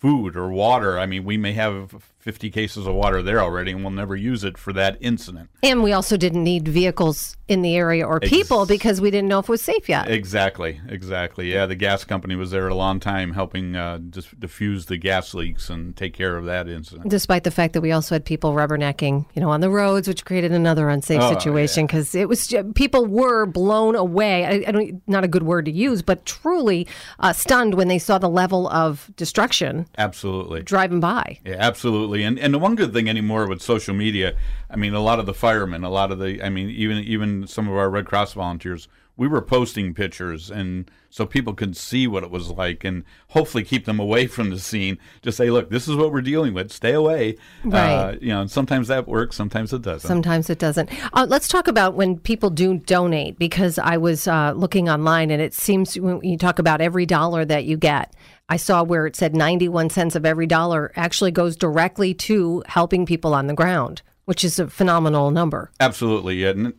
food 0.00 0.34
or 0.34 0.48
water. 0.50 0.98
I 0.98 1.06
mean, 1.06 1.24
we 1.24 1.36
may 1.36 1.52
have 1.52 2.12
50 2.20 2.50
cases 2.50 2.86
of 2.86 2.94
water 2.94 3.22
there 3.22 3.40
already, 3.40 3.72
and 3.72 3.82
we'll 3.82 3.90
never 3.90 4.14
use 4.14 4.44
it 4.44 4.58
for 4.58 4.72
that 4.74 4.98
incident. 5.00 5.50
And 5.62 5.82
we 5.82 5.92
also 5.92 6.16
didn't 6.16 6.44
need 6.44 6.68
vehicles 6.68 7.36
in 7.48 7.62
the 7.62 7.74
area 7.74 8.06
or 8.06 8.20
people 8.20 8.62
Ex- 8.62 8.68
because 8.68 9.00
we 9.00 9.10
didn't 9.10 9.28
know 9.28 9.40
if 9.40 9.46
it 9.46 9.48
was 9.48 9.62
safe 9.62 9.88
yet. 9.88 10.08
Exactly, 10.08 10.80
exactly. 10.88 11.52
Yeah, 11.52 11.66
the 11.66 11.74
gas 11.74 12.04
company 12.04 12.36
was 12.36 12.52
there 12.52 12.68
a 12.68 12.74
long 12.74 13.00
time 13.00 13.32
helping 13.32 13.74
uh, 13.74 13.98
dis- 13.98 14.30
diffuse 14.38 14.86
the 14.86 14.98
gas 14.98 15.34
leaks 15.34 15.68
and 15.68 15.96
take 15.96 16.14
care 16.14 16.36
of 16.36 16.44
that 16.44 16.68
incident. 16.68 17.08
Despite 17.08 17.44
the 17.44 17.50
fact 17.50 17.72
that 17.72 17.80
we 17.80 17.90
also 17.90 18.14
had 18.14 18.24
people 18.24 18.52
rubbernecking, 18.52 19.26
you 19.34 19.40
know, 19.40 19.50
on 19.50 19.60
the 19.60 19.70
roads, 19.70 20.06
which 20.06 20.24
created 20.24 20.52
another 20.52 20.88
unsafe 20.88 21.22
oh, 21.22 21.32
situation 21.32 21.86
because 21.86 22.14
yeah. 22.14 22.22
it 22.22 22.28
was 22.28 22.54
people 22.74 23.06
were 23.06 23.46
blown 23.46 23.96
away. 23.96 24.44
I, 24.44 24.68
I, 24.68 24.70
don't, 24.70 25.02
not 25.08 25.24
a 25.24 25.28
good 25.28 25.42
word 25.42 25.64
to 25.64 25.72
use, 25.72 26.02
but 26.02 26.24
truly 26.26 26.86
uh, 27.18 27.32
stunned 27.32 27.74
when 27.74 27.88
they 27.88 27.98
saw 27.98 28.18
the 28.18 28.28
level 28.28 28.68
of 28.68 29.10
destruction 29.16 29.86
Absolutely. 29.98 30.62
Driving 30.62 31.00
by. 31.00 31.38
Yeah, 31.44 31.56
absolutely. 31.58 32.09
And 32.14 32.38
and 32.38 32.52
the 32.54 32.58
one 32.58 32.74
good 32.74 32.92
thing 32.92 33.08
anymore 33.08 33.46
with 33.48 33.62
social 33.62 33.94
media, 33.94 34.34
I 34.68 34.76
mean, 34.76 34.94
a 34.94 35.00
lot 35.00 35.18
of 35.18 35.26
the 35.26 35.34
firemen, 35.34 35.84
a 35.84 35.90
lot 35.90 36.10
of 36.10 36.18
the, 36.18 36.42
I 36.42 36.48
mean, 36.48 36.68
even 36.70 36.98
even 36.98 37.46
some 37.46 37.68
of 37.68 37.74
our 37.74 37.88
Red 37.88 38.06
Cross 38.06 38.34
volunteers, 38.34 38.88
we 39.16 39.28
were 39.28 39.42
posting 39.42 39.92
pictures, 39.94 40.50
and 40.50 40.90
so 41.10 41.26
people 41.26 41.52
could 41.52 41.76
see 41.76 42.06
what 42.06 42.22
it 42.22 42.30
was 42.30 42.48
like, 42.48 42.84
and 42.84 43.04
hopefully 43.28 43.64
keep 43.64 43.84
them 43.84 44.00
away 44.00 44.26
from 44.26 44.50
the 44.50 44.58
scene. 44.58 44.96
Just 45.22 45.36
say, 45.36 45.50
look, 45.50 45.68
this 45.68 45.88
is 45.88 45.96
what 45.96 46.12
we're 46.12 46.22
dealing 46.22 46.54
with. 46.54 46.70
Stay 46.70 46.92
away. 46.92 47.36
Right. 47.64 47.92
Uh, 47.92 48.16
you 48.20 48.28
know, 48.28 48.42
and 48.42 48.50
sometimes 48.50 48.88
that 48.88 49.06
works, 49.06 49.36
sometimes 49.36 49.72
it 49.72 49.82
doesn't. 49.82 50.08
Sometimes 50.08 50.48
it 50.48 50.58
doesn't. 50.58 50.88
Uh, 51.12 51.26
let's 51.28 51.48
talk 51.48 51.68
about 51.68 51.94
when 51.94 52.18
people 52.18 52.48
do 52.48 52.78
donate, 52.78 53.38
because 53.38 53.78
I 53.78 53.96
was 53.98 54.26
uh, 54.26 54.52
looking 54.56 54.88
online, 54.88 55.30
and 55.30 55.42
it 55.42 55.52
seems 55.52 55.98
when 55.98 56.20
you 56.22 56.38
talk 56.38 56.58
about 56.58 56.80
every 56.80 57.04
dollar 57.06 57.44
that 57.44 57.64
you 57.64 57.76
get. 57.76 58.14
I 58.50 58.56
saw 58.56 58.82
where 58.82 59.06
it 59.06 59.14
said 59.14 59.34
91 59.34 59.90
cents 59.90 60.16
of 60.16 60.26
every 60.26 60.46
dollar 60.46 60.92
actually 60.96 61.30
goes 61.30 61.54
directly 61.54 62.12
to 62.14 62.64
helping 62.66 63.06
people 63.06 63.32
on 63.32 63.46
the 63.46 63.54
ground, 63.54 64.02
which 64.24 64.42
is 64.42 64.58
a 64.58 64.66
phenomenal 64.66 65.30
number. 65.30 65.70
Absolutely. 65.78 66.42
Yeah. 66.42 66.70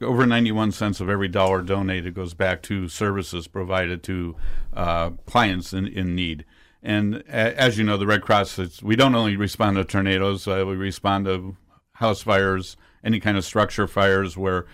Over 0.00 0.24
91 0.24 0.72
cents 0.72 1.00
of 1.00 1.10
every 1.10 1.28
dollar 1.28 1.60
donated 1.60 2.14
goes 2.14 2.32
back 2.32 2.62
to 2.62 2.88
services 2.88 3.46
provided 3.46 4.02
to 4.04 4.36
uh, 4.72 5.10
clients 5.26 5.74
in, 5.74 5.86
in 5.86 6.14
need. 6.14 6.46
And 6.82 7.22
as 7.28 7.76
you 7.76 7.84
know, 7.84 7.98
the 7.98 8.06
Red 8.06 8.22
Cross, 8.22 8.82
we 8.82 8.96
don't 8.96 9.14
only 9.14 9.36
respond 9.36 9.76
to 9.76 9.84
tornadoes, 9.84 10.48
uh, 10.48 10.64
we 10.66 10.76
respond 10.76 11.26
to 11.26 11.56
house 11.94 12.22
fires, 12.22 12.78
any 13.04 13.20
kind 13.20 13.36
of 13.36 13.44
structure 13.44 13.86
fires 13.86 14.38
where 14.38 14.64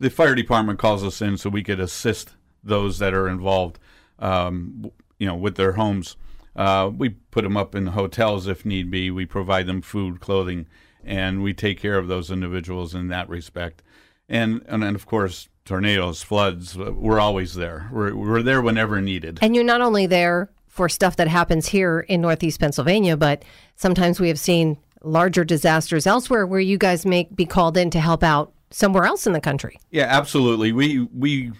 the 0.00 0.10
fire 0.10 0.34
department 0.34 0.80
calls 0.80 1.04
us 1.04 1.22
in 1.22 1.36
so 1.36 1.50
we 1.50 1.62
could 1.62 1.78
assist 1.78 2.30
those 2.64 2.98
that 2.98 3.14
are 3.14 3.28
involved. 3.28 3.78
Um, 4.18 4.90
you 5.20 5.26
know, 5.26 5.36
with 5.36 5.54
their 5.54 5.72
homes. 5.72 6.16
Uh, 6.56 6.90
we 6.92 7.10
put 7.10 7.42
them 7.42 7.56
up 7.56 7.76
in 7.76 7.86
hotels 7.86 8.48
if 8.48 8.66
need 8.66 8.90
be. 8.90 9.12
We 9.12 9.24
provide 9.24 9.66
them 9.66 9.82
food, 9.82 10.18
clothing, 10.18 10.66
and 11.04 11.44
we 11.44 11.54
take 11.54 11.78
care 11.78 11.96
of 11.96 12.08
those 12.08 12.32
individuals 12.32 12.92
in 12.92 13.06
that 13.08 13.28
respect. 13.28 13.84
And 14.28 14.64
and, 14.66 14.82
and 14.82 14.96
of 14.96 15.06
course, 15.06 15.48
tornadoes, 15.64 16.22
floods, 16.22 16.76
we're 16.76 17.20
always 17.20 17.54
there. 17.54 17.88
We're, 17.92 18.14
we're 18.16 18.42
there 18.42 18.60
whenever 18.60 19.00
needed. 19.00 19.38
And 19.40 19.54
you're 19.54 19.62
not 19.62 19.80
only 19.80 20.06
there 20.06 20.50
for 20.66 20.88
stuff 20.88 21.16
that 21.16 21.28
happens 21.28 21.68
here 21.68 22.00
in 22.00 22.20
Northeast 22.20 22.58
Pennsylvania, 22.58 23.16
but 23.16 23.44
sometimes 23.76 24.18
we 24.18 24.28
have 24.28 24.38
seen 24.38 24.78
larger 25.02 25.44
disasters 25.44 26.06
elsewhere 26.06 26.46
where 26.46 26.60
you 26.60 26.78
guys 26.78 27.06
may 27.06 27.28
be 27.34 27.46
called 27.46 27.76
in 27.76 27.90
to 27.90 28.00
help 28.00 28.22
out 28.22 28.52
somewhere 28.70 29.04
else 29.04 29.26
in 29.26 29.32
the 29.32 29.40
country. 29.40 29.78
Yeah, 29.90 30.06
absolutely. 30.08 30.72
We 30.72 31.08
we 31.14 31.52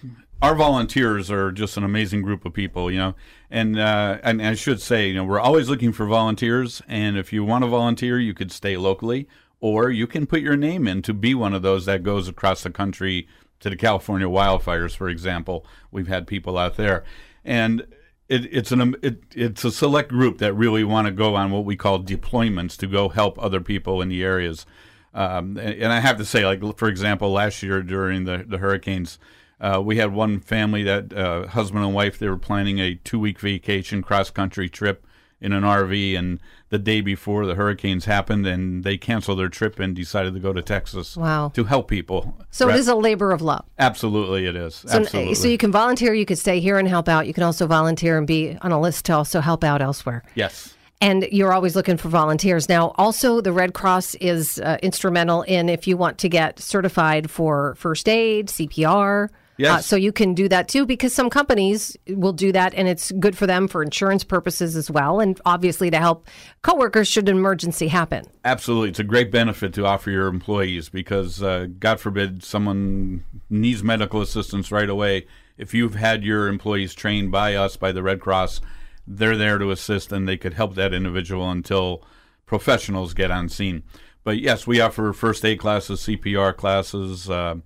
our 0.43 0.55
volunteers 0.55 1.31
are 1.31 1.53
just 1.53 1.77
an 1.77 1.85
amazing 1.85 2.23
group 2.23 2.45
of 2.45 2.53
people, 2.53 2.91
you 2.91 2.99
know. 2.99 3.15
And 3.51 3.79
uh, 3.79 4.19
and 4.23 4.41
I 4.41 4.55
should 4.55 4.81
say, 4.81 5.09
you 5.09 5.15
know, 5.15 5.25
we're 5.25 5.41
always 5.41 5.69
looking 5.69 5.93
for 5.93 6.07
volunteers. 6.07 6.83
And 6.89 7.19
if 7.19 7.33
you 7.33 7.45
want 7.45 7.65
to 7.65 7.69
volunteer, 7.69 8.19
you 8.19 8.35
could 8.35 8.53
stay 8.53 8.77
locally, 8.77 9.29
or 9.61 9.91
you 9.91 10.07
can 10.07 10.27
put 10.27 10.41
your 10.41 10.57
name 10.57 10.87
in 10.87 11.03
to 11.03 11.15
be 11.15 11.35
one 11.35 11.53
of 11.53 11.63
those 11.63 11.85
that 11.87 12.03
goes 12.03 12.29
across 12.29 12.63
the 12.63 12.71
country 12.71 13.29
to 13.61 13.69
the 13.69 13.77
California 13.77 14.27
wildfires, 14.27 14.97
for 14.97 15.09
example. 15.09 15.67
We've 15.91 16.09
had 16.09 16.27
people 16.27 16.57
out 16.57 16.77
there, 16.77 17.05
and 17.45 17.87
it, 18.29 18.47
it's 18.51 18.73
an 18.73 18.97
it, 19.03 19.23
it's 19.35 19.65
a 19.65 19.71
select 19.71 20.09
group 20.09 20.39
that 20.39 20.55
really 20.55 20.85
want 20.85 21.07
to 21.07 21.13
go 21.13 21.35
on 21.35 21.51
what 21.51 21.65
we 21.65 21.77
call 21.77 22.03
deployments 22.03 22.77
to 22.79 22.87
go 22.87 23.11
help 23.11 23.39
other 23.39 23.61
people 23.61 24.01
in 24.01 24.09
the 24.09 24.25
areas. 24.25 24.65
Um, 25.13 25.59
and, 25.59 25.75
and 25.75 25.93
I 25.93 25.99
have 25.99 26.19
to 26.19 26.25
say, 26.25 26.47
like 26.47 26.79
for 26.79 26.89
example, 26.89 27.33
last 27.33 27.63
year 27.63 27.83
during 27.83 28.25
the 28.25 28.45
the 28.49 28.59
hurricanes 28.59 29.19
uh, 29.61 29.81
we 29.85 29.97
had 29.97 30.13
one 30.13 30.41
family 30.41 30.83
that 30.83 31.13
uh, 31.13 31.47
husband 31.49 31.85
and 31.85 31.95
wife 31.95 32.19
they 32.19 32.29
were 32.29 32.37
planning 32.37 32.79
a 32.79 32.95
two 32.95 33.19
week 33.19 33.39
vacation 33.39 34.03
cross 34.03 34.31
country 34.31 34.69
trip 34.69 35.07
in 35.41 35.53
an 35.53 35.63
RV, 35.63 36.19
and 36.19 36.39
the 36.69 36.79
day 36.79 37.01
before 37.01 37.47
the 37.47 37.55
hurricanes 37.55 38.05
happened, 38.05 38.47
and 38.47 38.85
they 38.85 38.99
canceled 38.99 39.39
their 39.39 39.49
trip 39.49 39.81
and 39.81 39.97
decided 39.97 40.35
to 40.35 40.41
go 40.41 40.53
to 40.53 40.61
Texas. 40.61 41.17
Wow! 41.17 41.51
To 41.55 41.65
help 41.65 41.89
people. 41.89 42.37
So 42.51 42.69
it 42.69 42.77
is 42.77 42.89
a 42.89 42.95
labor 42.95 43.33
of 43.33 43.41
love. 43.41 43.65
Absolutely, 43.79 44.47
it 44.47 44.55
is. 44.55 44.75
So, 44.75 44.89
Absolutely. 44.89 45.35
so 45.35 45.49
you 45.49 45.59
can 45.59 45.73
volunteer. 45.73 46.13
You 46.13 46.27
could 46.27 46.39
stay 46.39 46.61
here 46.61 46.79
and 46.79 46.87
help 46.87 47.09
out. 47.09 47.27
You 47.27 47.35
can 47.35 47.43
also 47.43 47.67
volunteer 47.67 48.19
and 48.19 48.27
be 48.27 48.57
on 48.61 48.73
a 48.73 48.81
list 48.81 49.07
to 49.07 49.15
also 49.15 49.41
help 49.41 49.65
out 49.65 49.81
elsewhere. 49.81 50.23
Yes 50.35 50.75
and 51.03 51.27
you're 51.33 51.53
always 51.53 51.75
looking 51.75 51.97
for 51.97 52.09
volunteers. 52.09 52.69
Now, 52.69 52.93
also, 52.97 53.41
the 53.41 53.53
Red 53.53 53.73
Cross 53.73 54.17
is 54.17 54.61
uh, 54.61 54.77
instrumental 54.83 55.41
in 55.43 55.71
if 55.71 55.87
you 55.87 55.97
want 55.97 56.19
to 56.19 56.29
get 56.29 56.59
certified 56.59 57.31
for 57.31 57.75
first 57.77 58.07
aid, 58.07 58.49
CPR. 58.49 59.31
Yes. 59.61 59.71
Uh, 59.71 59.83
so 59.83 59.97
you 59.97 60.11
can 60.11 60.33
do 60.33 60.49
that 60.49 60.69
too 60.69 60.87
because 60.87 61.13
some 61.13 61.29
companies 61.29 61.95
will 62.09 62.33
do 62.33 62.51
that 62.51 62.73
and 62.73 62.89
it's 62.89 63.13
good 63.13 63.37
for 63.37 63.47
them 63.47 63.69
for 63.69 63.83
insurance 63.83 64.25
purposes 64.25 64.75
as 64.75 64.91
well 64.91 65.21
and 65.21 65.39
obviously 65.45 65.91
to 65.91 65.99
help 65.99 66.27
coworkers 66.63 67.07
should 67.07 67.29
an 67.29 67.37
emergency 67.37 67.87
happen. 67.87 68.25
Absolutely. 68.43 68.89
It's 68.89 69.01
a 69.01 69.05
great 69.05 69.31
benefit 69.31 69.75
to 69.75 69.85
offer 69.85 70.11
your 70.11 70.29
employees 70.29 70.89
because 70.89 71.43
uh, 71.43 71.67
God 71.79 72.01
forbid 72.01 72.43
someone 72.43 73.23
needs 73.51 73.85
medical 73.85 74.23
assistance 74.23 74.73
right 74.73 74.89
away. 74.89 75.27
If 75.59 75.75
you've 75.75 75.95
had 75.95 76.25
your 76.25 76.49
employees 76.49 76.95
trained 76.95 77.31
by 77.31 77.55
us 77.55 77.77
by 77.77 77.93
the 77.93 78.03
Red 78.03 78.19
Cross, 78.21 78.63
they're 79.07 79.37
there 79.37 79.59
to 79.59 79.71
assist 79.71 80.11
and 80.11 80.27
they 80.27 80.39
could 80.39 80.55
help 80.55 80.75
that 80.77 80.95
individual 80.95 81.51
until 81.51 82.03
professionals 82.47 83.13
get 83.13 83.31
on 83.31 83.51
scene. 83.51 83.83
But 84.25 84.39
yes, 84.39 84.67
we 84.67 84.81
offer 84.81 85.13
first 85.13 85.45
aid 85.45 85.59
classes, 85.59 86.01
CPR 86.01 86.57
classes, 86.57 87.29
uh, 87.29 87.57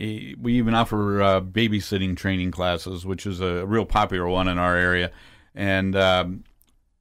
we 0.00 0.54
even 0.54 0.74
offer 0.74 1.22
uh, 1.22 1.40
babysitting 1.40 2.16
training 2.16 2.50
classes, 2.50 3.04
which 3.04 3.26
is 3.26 3.40
a 3.40 3.66
real 3.66 3.84
popular 3.84 4.26
one 4.28 4.48
in 4.48 4.58
our 4.58 4.74
area. 4.74 5.10
And 5.54 5.94
um, 5.94 6.44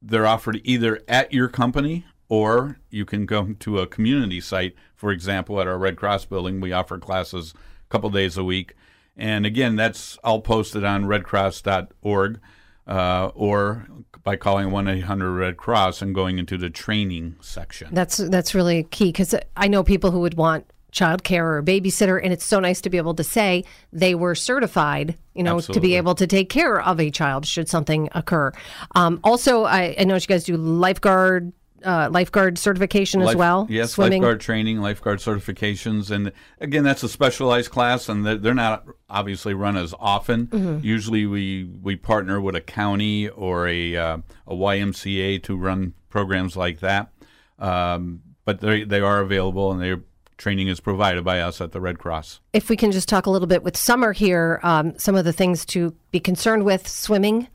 they're 0.02 0.28
offered 0.28 0.60
either 0.64 1.02
at 1.08 1.32
your 1.32 1.48
company 1.48 2.06
or 2.28 2.78
you 2.90 3.06
can 3.06 3.26
go 3.26 3.54
to 3.60 3.80
a 3.80 3.88
community 3.88 4.42
site. 4.42 4.76
For 4.96 5.12
example, 5.12 5.60
at 5.62 5.68
our 5.68 5.78
Red 5.78 5.98
Cross 5.98 6.26
building, 6.26 6.60
we 6.62 6.72
offer 6.72 6.98
classes 6.98 7.54
a 7.56 7.90
couple 7.90 8.10
days 8.10 8.38
a 8.38 8.44
week. 8.44 8.76
And 9.18 9.46
again, 9.46 9.76
that's 9.76 10.18
all 10.24 10.42
posted 10.42 10.84
on 10.84 11.06
redcross.org. 11.06 12.40
uh, 12.88 13.32
or 13.36 13.88
by 14.24 14.36
calling 14.36 14.72
1 14.72 14.88
800 14.88 15.32
Red 15.32 15.58
Cross 15.58 16.02
and 16.02 16.14
going 16.14 16.38
into 16.38 16.58
the 16.58 16.70
training 16.70 17.36
section. 17.40 17.90
That's 17.94 18.18
that's 18.18 18.54
really 18.54 18.84
key 18.84 19.10
because 19.10 19.34
I 19.56 19.68
know 19.68 19.84
people 19.84 20.12
who 20.12 20.20
would 20.20 20.36
want 20.36 20.66
childcare 20.92 21.44
or 21.44 21.58
a 21.60 21.64
babysitter, 21.64 22.20
and 22.22 22.34
it's 22.34 22.46
so 22.46 22.60
nice 22.60 22.82
to 22.82 22.90
be 22.90 22.98
able 22.98 23.14
to 23.16 23.24
say 23.24 23.64
they 23.94 24.16
were 24.16 24.36
certified, 24.36 25.18
you 25.34 25.44
know, 25.44 25.60
to 25.60 25.80
be 25.80 25.96
able 25.96 26.16
to 26.16 26.28
take 26.28 26.50
care 26.50 26.82
of 26.82 27.00
a 27.00 27.12
child 27.12 27.46
should 27.46 27.70
something 27.70 28.10
occur. 28.14 28.52
Um, 28.96 29.20
also, 29.24 29.64
I, 29.64 29.96
I 30.00 30.04
know 30.04 30.16
you 30.16 30.22
guys 30.22 30.44
do 30.44 30.58
lifeguard 30.58 31.54
uh, 31.84 32.10
lifeguard 32.12 32.58
certification 32.58 33.22
as 33.22 33.36
well. 33.36 33.66
Yes, 33.70 33.92
swimming. 33.92 34.22
lifeguard 34.22 34.42
training, 34.42 34.82
lifeguard 34.82 35.20
certifications, 35.20 36.12
and 36.12 36.32
again, 36.60 36.84
that's 36.84 37.04
a 37.04 37.10
specialized 37.10 37.72
class, 37.72 38.10
and 38.10 38.26
they're, 38.26 38.38
they're 38.38 38.54
not 38.54 38.86
obviously 39.10 39.54
run 39.54 39.78
as 39.78 39.94
often. 40.00 40.48
Mhm. 40.48 40.84
Usually, 40.84 41.26
we 41.26 41.64
we 41.82 41.96
partner 41.96 42.42
with 42.42 42.56
a 42.56 42.62
county 42.62 43.30
or 43.30 43.68
a 43.68 43.96
uh, 43.96 44.18
a 44.48 44.54
YMCA 44.56 45.42
to 45.44 45.56
run 45.56 45.94
programs 46.10 46.58
like 46.58 46.80
that. 46.82 47.12
Um, 47.60 48.22
but 48.46 48.62
they 48.62 48.84
they 48.84 49.00
are 49.00 49.22
available, 49.22 49.72
and 49.72 49.82
their 49.82 50.02
training 50.40 50.70
is 50.70 50.80
provided 50.80 51.24
by 51.24 51.40
us 51.42 51.62
at 51.62 51.74
the 51.74 51.80
Red 51.80 52.00
Cross. 52.00 52.40
If 52.54 52.70
we 52.70 52.76
can 52.76 52.92
just 52.92 53.08
talk 53.08 53.28
a 53.28 53.30
little 53.30 53.48
bit 53.48 53.62
with 53.62 53.78
summer 53.78 54.14
here, 54.14 54.60
um, 54.64 54.98
some 54.98 55.16
of 55.16 55.26
the 55.26 55.34
things 55.34 55.66
to 55.68 55.94
be 56.10 56.20
concerned 56.20 56.66
with 56.66 56.88
swimming. 56.88 57.48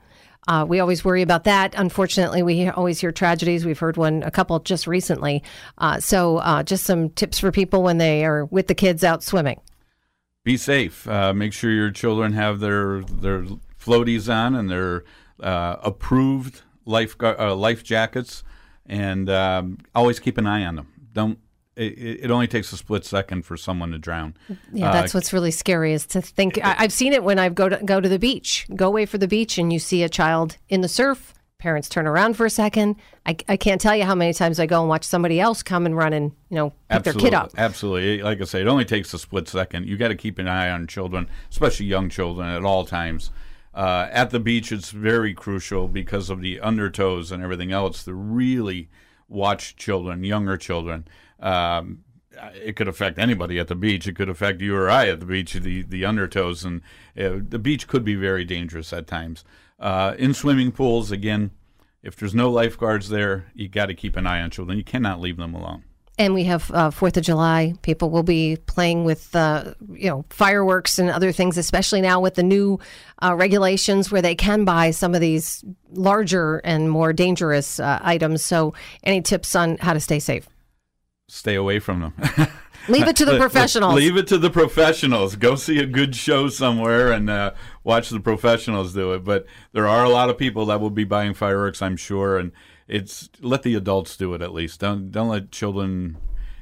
Uh, 0.47 0.66
we 0.68 0.79
always 0.79 1.03
worry 1.03 1.23
about 1.23 1.44
that. 1.44 1.75
Unfortunately, 1.75 2.42
we 2.42 2.68
always 2.68 3.01
hear 3.01 3.11
tragedies. 3.11 3.64
We've 3.64 3.79
heard 3.79 3.97
one, 3.97 4.23
a 4.23 4.31
couple 4.31 4.61
just 4.61 4.87
recently. 4.87 5.42
Uh, 5.79 5.99
so, 5.99 6.37
uh, 6.37 6.62
just 6.62 6.85
some 6.85 7.09
tips 7.09 7.38
for 7.38 7.51
people 7.51 7.83
when 7.83 7.97
they 7.97 8.27
are 8.27 8.44
with 8.44 8.66
the 8.66 8.75
kids 8.75 9.03
out 9.03 9.23
swimming. 9.25 9.61
be 10.44 10.59
safe. 10.59 11.09
Uh, 11.09 11.33
make 11.33 11.55
sure 11.55 11.70
your 11.70 11.90
children 11.90 12.35
have 12.35 12.61
their 12.61 13.01
their 13.01 13.47
floaties 13.83 14.33
on 14.33 14.55
and 14.55 14.68
their 14.70 15.05
uh, 15.40 15.77
approved 15.83 16.61
life 16.85 17.16
uh, 17.23 17.55
life 17.55 17.83
jackets, 17.83 18.44
and 18.85 19.31
um, 19.31 19.79
always 19.94 20.20
keep 20.20 20.37
an 20.37 20.47
eye 20.47 20.64
on 20.66 20.77
them. 20.77 20.88
Don't. 21.14 21.38
It, 21.77 22.25
it 22.25 22.31
only 22.31 22.47
takes 22.47 22.73
a 22.73 22.77
split 22.77 23.05
second 23.05 23.45
for 23.45 23.57
someone 23.57 23.91
to 23.93 23.99
drown. 23.99 24.35
Yeah, 24.73 24.91
Uh, 24.91 24.93
that's 24.93 25.13
what's 25.15 25.33
really 25.33 25.51
scary 25.51 25.93
is 25.93 26.07
to 26.09 26.23
think. 26.23 26.59
I, 26.65 26.77
I've 26.79 26.93
seen 26.93 27.13
it 27.13 27.25
when 27.25 27.39
I 27.39 27.49
go 27.49 27.69
to 27.69 27.77
go 27.85 28.01
to 28.01 28.09
the 28.09 28.19
beach, 28.19 28.67
go 28.77 28.87
away 28.89 29.07
for 29.07 29.19
the 29.19 29.29
beach, 29.29 29.59
and 29.59 29.73
you 29.73 29.79
see 29.79 30.03
a 30.03 30.09
child 30.09 30.57
in 30.69 30.81
the 30.83 30.89
surf. 30.89 31.35
Parents 31.59 31.89
turn 31.89 32.07
around 32.07 32.37
for 32.37 32.45
a 32.45 32.51
second. 32.51 32.97
I, 33.25 33.37
I 33.49 33.57
can't 33.57 33.81
tell 33.81 33.97
you 33.97 34.05
how 34.05 34.15
many 34.15 34.35
times 34.35 34.61
I 34.61 34.67
go 34.67 34.81
and 34.81 34.89
watch 34.89 35.05
somebody 35.05 35.41
else 35.41 35.63
come 35.63 35.87
and 35.87 35.97
run 35.97 36.13
and 36.13 36.33
you 36.51 36.57
know 36.57 36.73
pick 36.91 37.05
their 37.05 37.13
kid 37.15 37.33
up. 37.35 37.53
Absolutely. 37.57 38.23
Like 38.23 38.41
I 38.41 38.45
say, 38.45 38.61
it 38.61 38.67
only 38.69 38.85
takes 38.85 39.15
a 39.15 39.19
split 39.19 39.49
second. 39.49 39.87
You 39.87 39.97
got 39.97 40.09
to 40.09 40.15
keep 40.17 40.39
an 40.39 40.47
eye 40.47 40.69
on 40.71 40.87
children, 40.87 41.29
especially 41.51 41.87
young 41.87 42.11
children, 42.11 42.49
at 42.49 42.65
all 42.65 42.85
times. 42.85 43.31
Uh, 43.73 44.09
at 44.13 44.31
the 44.31 44.39
beach, 44.39 44.71
it's 44.71 44.91
very 44.91 45.35
crucial 45.35 45.89
because 45.89 46.31
of 46.31 46.41
the 46.43 46.59
undertows 46.59 47.33
and 47.33 47.43
everything 47.43 47.73
else 47.73 48.05
to 48.05 48.15
really 48.15 48.89
watch 49.29 49.75
children, 49.75 50.23
younger 50.23 50.57
children. 50.57 51.09
Um, 51.45 52.05
it 52.55 52.75
could 52.75 52.89
affect 52.89 53.19
anybody 53.19 53.59
at 53.59 53.69
the 53.69 53.75
beach. 53.75 54.09
It 54.09 54.17
could 54.17 54.29
affect 54.29 54.61
you 54.61 54.75
or 54.75 54.91
I 54.91 55.09
at 55.09 55.21
the 55.21 55.27
beach. 55.27 55.53
The 55.53 55.83
the 55.83 56.03
undertows 56.03 56.65
and 56.65 56.81
uh, 57.17 57.45
the 57.49 57.59
beach 57.59 57.87
could 57.87 58.05
be 58.05 58.17
very 58.17 58.45
dangerous 58.45 58.93
at 58.93 59.07
times. 59.07 59.45
Uh, 59.79 60.15
in 60.19 60.35
swimming 60.35 60.73
pools, 60.73 61.11
again, 61.11 61.51
if 62.03 62.17
there's 62.17 62.35
no 62.35 62.51
lifeguards 62.51 63.09
there, 63.09 63.47
you 63.55 63.69
got 63.69 63.87
to 63.87 63.95
keep 63.95 64.17
an 64.17 64.27
eye 64.27 64.41
on 64.41 64.51
children. 64.51 64.79
You 64.79 64.85
cannot 64.85 65.21
leave 65.21 65.37
them 65.37 65.55
alone. 65.55 65.85
And 66.17 66.33
we 66.33 66.45
have 66.45 66.71
uh, 66.71 66.91
Fourth 66.93 67.17
of 67.17 67.25
July. 67.25 67.75
People 67.83 68.09
will 68.09 68.23
be 68.23 68.57
playing 68.67 69.05
with, 69.05 69.35
uh, 69.35 69.75
you 69.93 70.09
know, 70.09 70.25
fireworks 70.31 71.01
and 71.01 71.11
other 71.11 71.33
things, 71.33 71.59
especially 71.59 72.01
now 72.01 72.21
with 72.21 72.37
the 72.37 72.45
new 72.45 72.79
uh, 73.21 73.35
regulations 73.35 74.13
where 74.13 74.23
they 74.23 74.37
can 74.37 74.65
buy 74.65 74.93
some 74.93 75.13
of 75.17 75.21
these 75.21 75.65
larger 75.91 76.59
and 76.59 76.89
more 76.89 77.13
dangerous 77.13 77.81
uh, 77.81 77.99
items. 78.01 78.45
So, 78.45 78.75
any 79.03 79.23
tips 79.23 79.57
on 79.57 79.77
how 79.79 79.93
to 79.93 79.99
stay 79.99 80.21
safe? 80.21 80.49
Stay 81.29 81.55
away 81.55 81.79
from 81.79 82.01
them. 82.01 82.15
Leave 82.89 83.09
it 83.09 83.17
to 83.17 83.25
the 83.25 83.39
professionals. 83.39 83.95
Leave 83.95 84.17
it 84.17 84.27
to 84.27 84.39
the 84.39 84.51
professionals. 84.51 85.37
Go 85.37 85.55
see 85.55 85.79
a 85.79 85.87
good 85.87 86.15
show 86.15 86.49
somewhere 86.49 87.13
and 87.13 87.31
uh, 87.31 87.53
watch 87.83 88.11
the 88.11 88.21
professionals 88.21 88.93
do 88.93 89.13
it. 89.15 89.25
But 89.25 89.47
there 89.73 89.89
are 89.89 90.05
a 90.05 90.11
lot 90.11 90.29
of 90.29 90.37
people 90.37 90.67
that 90.67 90.81
will 90.81 90.91
be 90.91 91.05
buying 91.05 91.33
fireworks, 91.33 91.81
I'm 91.81 91.97
sure, 91.97 92.37
and 92.37 92.53
it's 92.87 93.31
let 93.41 93.63
the 93.63 93.75
adults 93.75 94.17
do 94.17 94.35
it 94.35 94.43
at 94.43 94.53
least. 94.53 94.81
Don't 94.81 95.11
don't 95.11 95.29
let 95.29 95.51
children. 95.51 96.19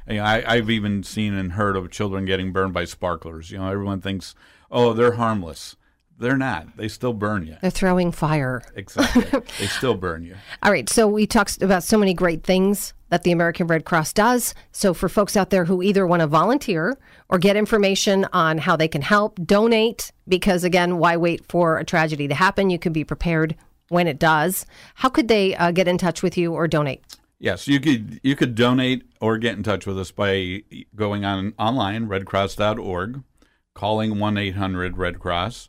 You 0.08 0.16
know, 0.16 0.24
I, 0.24 0.44
I've 0.46 0.70
even 0.70 1.02
seen 1.02 1.34
and 1.34 1.52
heard 1.52 1.76
of 1.76 1.90
children 1.90 2.24
getting 2.24 2.52
burned 2.52 2.74
by 2.74 2.84
sparklers. 2.84 3.50
You 3.50 3.58
know, 3.58 3.68
everyone 3.68 4.00
thinks, 4.00 4.34
oh, 4.70 4.92
they're 4.92 5.12
harmless. 5.12 5.76
They're 6.18 6.36
not. 6.36 6.76
They 6.76 6.88
still 6.88 7.12
burn 7.12 7.46
you. 7.46 7.56
They're 7.60 7.70
throwing 7.70 8.12
fire. 8.12 8.62
Exactly. 8.76 9.40
they 9.58 9.66
still 9.66 9.94
burn 9.94 10.24
you. 10.24 10.36
All 10.62 10.70
right. 10.70 10.88
So 10.88 11.08
we 11.08 11.26
talked 11.26 11.60
about 11.62 11.82
so 11.82 11.98
many 11.98 12.14
great 12.14 12.44
things 12.44 12.94
that 13.08 13.24
the 13.24 13.32
American 13.32 13.66
Red 13.66 13.84
Cross 13.84 14.12
does. 14.14 14.54
So 14.70 14.94
for 14.94 15.08
folks 15.08 15.36
out 15.36 15.50
there 15.50 15.64
who 15.64 15.82
either 15.82 16.06
want 16.06 16.20
to 16.20 16.26
volunteer 16.26 16.96
or 17.28 17.38
get 17.38 17.56
information 17.56 18.26
on 18.32 18.58
how 18.58 18.76
they 18.76 18.88
can 18.88 19.02
help, 19.02 19.38
donate, 19.44 20.12
because 20.28 20.64
again, 20.64 20.98
why 20.98 21.16
wait 21.16 21.44
for 21.48 21.78
a 21.78 21.84
tragedy 21.84 22.28
to 22.28 22.34
happen? 22.34 22.70
You 22.70 22.78
can 22.78 22.92
be 22.92 23.04
prepared 23.04 23.56
when 23.88 24.06
it 24.06 24.18
does. 24.18 24.64
How 24.94 25.08
could 25.08 25.28
they 25.28 25.54
uh, 25.56 25.72
get 25.72 25.88
in 25.88 25.98
touch 25.98 26.22
with 26.22 26.38
you 26.38 26.54
or 26.54 26.66
donate? 26.66 27.04
Yes, 27.38 27.66
you 27.66 27.80
could 27.80 28.20
you 28.22 28.36
could 28.36 28.54
donate 28.54 29.02
or 29.20 29.36
get 29.36 29.56
in 29.56 29.64
touch 29.64 29.84
with 29.84 29.98
us 29.98 30.12
by 30.12 30.62
going 30.94 31.24
on 31.24 31.54
online 31.58 32.06
redcross.org, 32.06 33.24
calling 33.74 34.14
1-800 34.14 34.96
Red 34.96 35.18
Cross, 35.18 35.68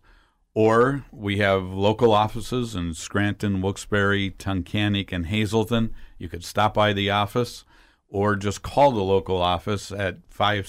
or 0.53 1.05
we 1.11 1.39
have 1.39 1.63
local 1.63 2.11
offices 2.11 2.75
in 2.75 2.93
Scranton, 2.93 3.59
Wilkes-Barre, 3.61 4.29
Tunkhannock, 4.31 5.11
and 5.11 5.25
Hazleton. 5.25 5.93
You 6.17 6.29
could 6.29 6.45
stop 6.45 6.75
by 6.75 6.93
the 6.93 7.09
office 7.09 7.65
or 8.07 8.35
just 8.35 8.61
call 8.61 8.91
the 8.91 9.01
local 9.01 9.41
office 9.41 9.91
at 9.91 10.19
oh, 10.39 10.61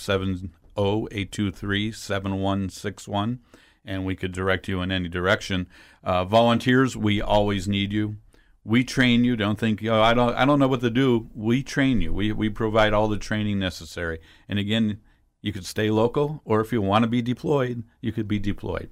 570-823-7161 0.76 3.38
and 3.84 4.04
we 4.04 4.16
could 4.16 4.32
direct 4.32 4.66
you 4.66 4.80
in 4.80 4.90
any 4.90 5.08
direction. 5.08 5.68
Uh, 6.02 6.24
volunteers, 6.24 6.96
we 6.96 7.20
always 7.20 7.68
need 7.68 7.92
you. 7.92 8.16
We 8.64 8.82
train 8.82 9.24
you. 9.24 9.36
Don't 9.36 9.58
think, 9.58 9.84
oh, 9.84 10.00
I 10.00 10.14
don't, 10.14 10.34
I 10.34 10.46
don't 10.46 10.58
know 10.58 10.68
what 10.68 10.80
to 10.80 10.90
do. 10.90 11.28
We 11.34 11.62
train 11.62 12.00
you. 12.00 12.14
We 12.14 12.32
we 12.32 12.48
provide 12.48 12.94
all 12.94 13.08
the 13.08 13.18
training 13.18 13.58
necessary. 13.58 14.20
And 14.48 14.58
again, 14.58 15.00
you 15.42 15.52
could 15.52 15.66
stay 15.66 15.90
local, 15.90 16.40
or 16.46 16.62
if 16.62 16.72
you 16.72 16.80
want 16.80 17.02
to 17.02 17.08
be 17.08 17.20
deployed, 17.20 17.82
you 18.00 18.10
could 18.10 18.26
be 18.26 18.38
deployed. 18.38 18.88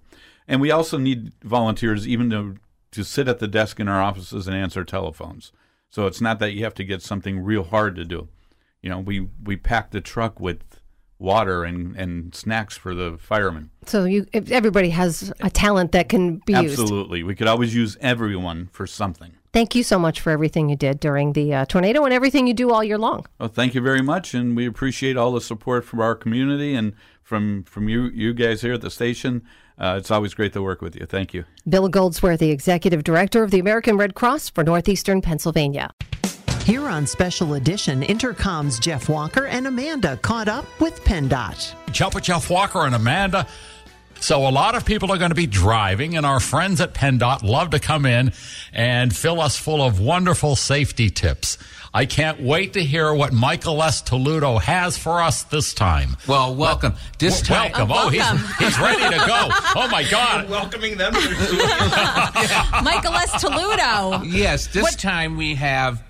And 0.48 0.60
we 0.60 0.70
also 0.70 0.98
need 0.98 1.32
volunteers 1.42 2.06
even 2.06 2.30
to 2.30 2.56
to 2.92 3.04
sit 3.04 3.26
at 3.26 3.38
the 3.38 3.48
desk 3.48 3.80
in 3.80 3.88
our 3.88 4.02
offices 4.02 4.46
and 4.46 4.54
answer 4.54 4.84
telephones. 4.84 5.50
So 5.88 6.06
it's 6.06 6.20
not 6.20 6.38
that 6.40 6.52
you 6.52 6.62
have 6.64 6.74
to 6.74 6.84
get 6.84 7.02
something 7.02 7.40
real 7.40 7.64
hard 7.64 7.96
to 7.96 8.04
do. 8.04 8.28
You 8.82 8.90
know, 8.90 8.98
we 8.98 9.28
we 9.42 9.56
pack 9.56 9.90
the 9.90 10.00
truck 10.00 10.40
with 10.40 10.62
water 11.22 11.64
and, 11.64 11.96
and 11.96 12.34
snacks 12.34 12.76
for 12.76 12.94
the 12.94 13.16
firemen. 13.18 13.70
So 13.86 14.04
you, 14.04 14.26
if 14.32 14.50
everybody 14.50 14.90
has 14.90 15.32
a 15.40 15.48
talent 15.48 15.92
that 15.92 16.08
can 16.08 16.38
be 16.44 16.52
used. 16.52 16.80
Absolutely. 16.80 17.22
We 17.22 17.34
could 17.34 17.46
always 17.46 17.74
use 17.74 17.96
everyone 18.00 18.68
for 18.72 18.86
something. 18.86 19.34
Thank 19.52 19.74
you 19.74 19.82
so 19.82 19.98
much 19.98 20.20
for 20.20 20.30
everything 20.30 20.68
you 20.68 20.76
did 20.76 20.98
during 20.98 21.34
the 21.34 21.54
uh, 21.54 21.64
tornado 21.66 22.04
and 22.04 22.12
everything 22.12 22.46
you 22.46 22.54
do 22.54 22.72
all 22.72 22.82
year 22.82 22.98
long. 22.98 23.26
Well, 23.38 23.50
thank 23.50 23.74
you 23.74 23.82
very 23.82 24.02
much, 24.02 24.34
and 24.34 24.56
we 24.56 24.66
appreciate 24.66 25.16
all 25.16 25.32
the 25.32 25.42
support 25.42 25.84
from 25.84 26.00
our 26.00 26.14
community 26.14 26.74
and 26.74 26.94
from 27.22 27.62
from 27.64 27.88
you 27.88 28.04
you 28.04 28.32
guys 28.32 28.62
here 28.62 28.72
at 28.72 28.80
the 28.80 28.90
station. 28.90 29.42
Uh, 29.78 29.96
it's 29.98 30.10
always 30.10 30.34
great 30.34 30.52
to 30.52 30.62
work 30.62 30.80
with 30.80 30.96
you. 30.96 31.06
Thank 31.06 31.34
you. 31.34 31.44
Bill 31.68 31.88
Goldsworthy, 31.88 32.50
Executive 32.50 33.04
Director 33.04 33.42
of 33.42 33.50
the 33.50 33.58
American 33.58 33.96
Red 33.96 34.14
Cross 34.14 34.50
for 34.50 34.62
Northeastern 34.64 35.20
Pennsylvania. 35.22 35.90
Here 36.64 36.88
on 36.88 37.06
Special 37.08 37.54
Edition, 37.54 38.02
Entercom's 38.02 38.78
Jeff 38.78 39.08
Walker 39.08 39.46
and 39.46 39.66
Amanda 39.66 40.16
caught 40.18 40.46
up 40.46 40.64
with 40.80 41.02
PennDOT. 41.04 41.74
Jump 41.90 42.14
with 42.14 42.24
Jeff 42.24 42.48
Walker 42.48 42.86
and 42.86 42.94
Amanda. 42.94 43.48
So 44.22 44.46
a 44.46 44.50
lot 44.50 44.76
of 44.76 44.84
people 44.84 45.10
are 45.10 45.18
going 45.18 45.30
to 45.32 45.34
be 45.34 45.48
driving, 45.48 46.16
and 46.16 46.24
our 46.24 46.38
friends 46.38 46.80
at 46.80 46.94
PennDOT 46.94 47.42
love 47.42 47.70
to 47.70 47.80
come 47.80 48.06
in 48.06 48.32
and 48.72 49.14
fill 49.14 49.40
us 49.40 49.56
full 49.58 49.82
of 49.82 49.98
wonderful 49.98 50.54
safety 50.54 51.10
tips. 51.10 51.58
I 51.92 52.06
can't 52.06 52.40
wait 52.40 52.74
to 52.74 52.84
hear 52.84 53.12
what 53.12 53.32
Michael 53.32 53.82
S. 53.82 54.00
Taluto 54.00 54.60
has 54.60 54.96
for 54.96 55.20
us 55.20 55.42
this 55.42 55.74
time. 55.74 56.16
Well, 56.28 56.54
welcome. 56.54 56.94
This 57.18 57.42
W- 57.42 57.72
time, 57.72 57.88
welcome. 57.88 57.96
Oh, 57.98 58.08
he's, 58.10 58.56
he's 58.58 58.78
ready 58.78 59.02
to 59.02 59.26
go. 59.26 59.48
Oh, 59.74 59.88
my 59.90 60.04
God. 60.04 60.48
Welcoming 60.50 60.96
them. 60.96 61.12
Michael 62.84 63.14
S. 63.14 63.32
Taluto. 63.42 64.22
Yes, 64.24 64.68
this 64.68 64.94
time 64.94 65.36
we 65.36 65.56
have 65.56 66.00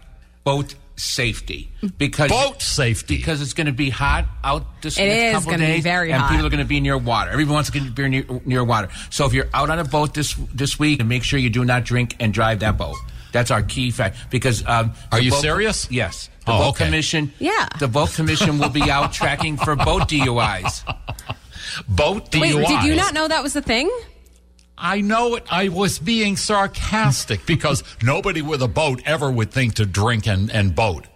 boat 0.44 0.74
safety 1.02 1.68
because 1.98 2.30
boat 2.30 2.62
safety 2.62 3.16
because 3.16 3.42
it's 3.42 3.54
going 3.54 3.66
to 3.66 3.72
be 3.72 3.90
hot 3.90 4.24
out 4.44 4.82
this 4.82 4.98
It 4.98 5.06
next 5.06 5.24
is 5.28 5.34
couple 5.44 5.50
gonna 5.52 5.66
be 5.66 5.72
days, 5.74 5.82
very 5.82 6.12
and 6.12 6.22
hot. 6.22 6.30
people 6.30 6.46
are 6.46 6.50
going 6.50 6.62
to 6.62 6.64
be 6.68 6.80
near 6.80 6.96
water. 6.96 7.30
Everyone 7.30 7.54
wants 7.54 7.70
to 7.70 7.80
be 7.80 8.08
near, 8.08 8.24
near 8.44 8.62
water. 8.64 8.88
So 9.10 9.26
if 9.26 9.32
you're 9.32 9.48
out 9.52 9.68
on 9.70 9.78
a 9.78 9.84
boat 9.84 10.14
this 10.14 10.34
this 10.54 10.78
week, 10.78 11.00
and 11.00 11.08
make 11.08 11.24
sure 11.24 11.38
you 11.38 11.50
do 11.50 11.64
not 11.64 11.84
drink 11.84 12.14
and 12.20 12.32
drive 12.32 12.60
that 12.60 12.78
boat. 12.78 12.96
That's 13.32 13.50
our 13.50 13.62
key 13.62 13.90
fact. 13.90 14.16
Because 14.30 14.62
um, 14.66 14.92
Are 15.10 15.18
you 15.20 15.30
boat- 15.30 15.40
serious? 15.40 15.90
Yes. 15.90 16.28
The 16.46 16.52
Oh, 16.52 16.58
boat 16.58 16.68
okay. 16.70 16.84
commission. 16.84 17.32
Yeah. 17.38 17.66
The 17.78 17.88
boat 17.88 18.12
commission 18.12 18.58
will 18.58 18.68
be 18.68 18.90
out 18.90 19.12
tracking 19.12 19.56
for 19.56 19.74
boat 19.74 20.02
DUIs. 20.08 20.84
Boat 21.88 22.30
DUIs. 22.30 22.54
Wait, 22.56 22.66
did 22.68 22.84
you 22.84 22.94
not 22.94 23.14
know 23.14 23.26
that 23.28 23.42
was 23.42 23.54
the 23.54 23.62
thing? 23.62 23.90
I 24.82 25.00
know 25.00 25.36
it. 25.36 25.44
I 25.50 25.68
was 25.68 25.98
being 26.00 26.36
sarcastic 26.36 27.46
because 27.46 27.84
nobody 28.02 28.42
with 28.42 28.62
a 28.62 28.68
boat 28.68 29.00
ever 29.06 29.30
would 29.30 29.52
think 29.52 29.74
to 29.74 29.86
drink 29.86 30.26
and, 30.26 30.50
and 30.50 30.74
boat. 30.74 31.06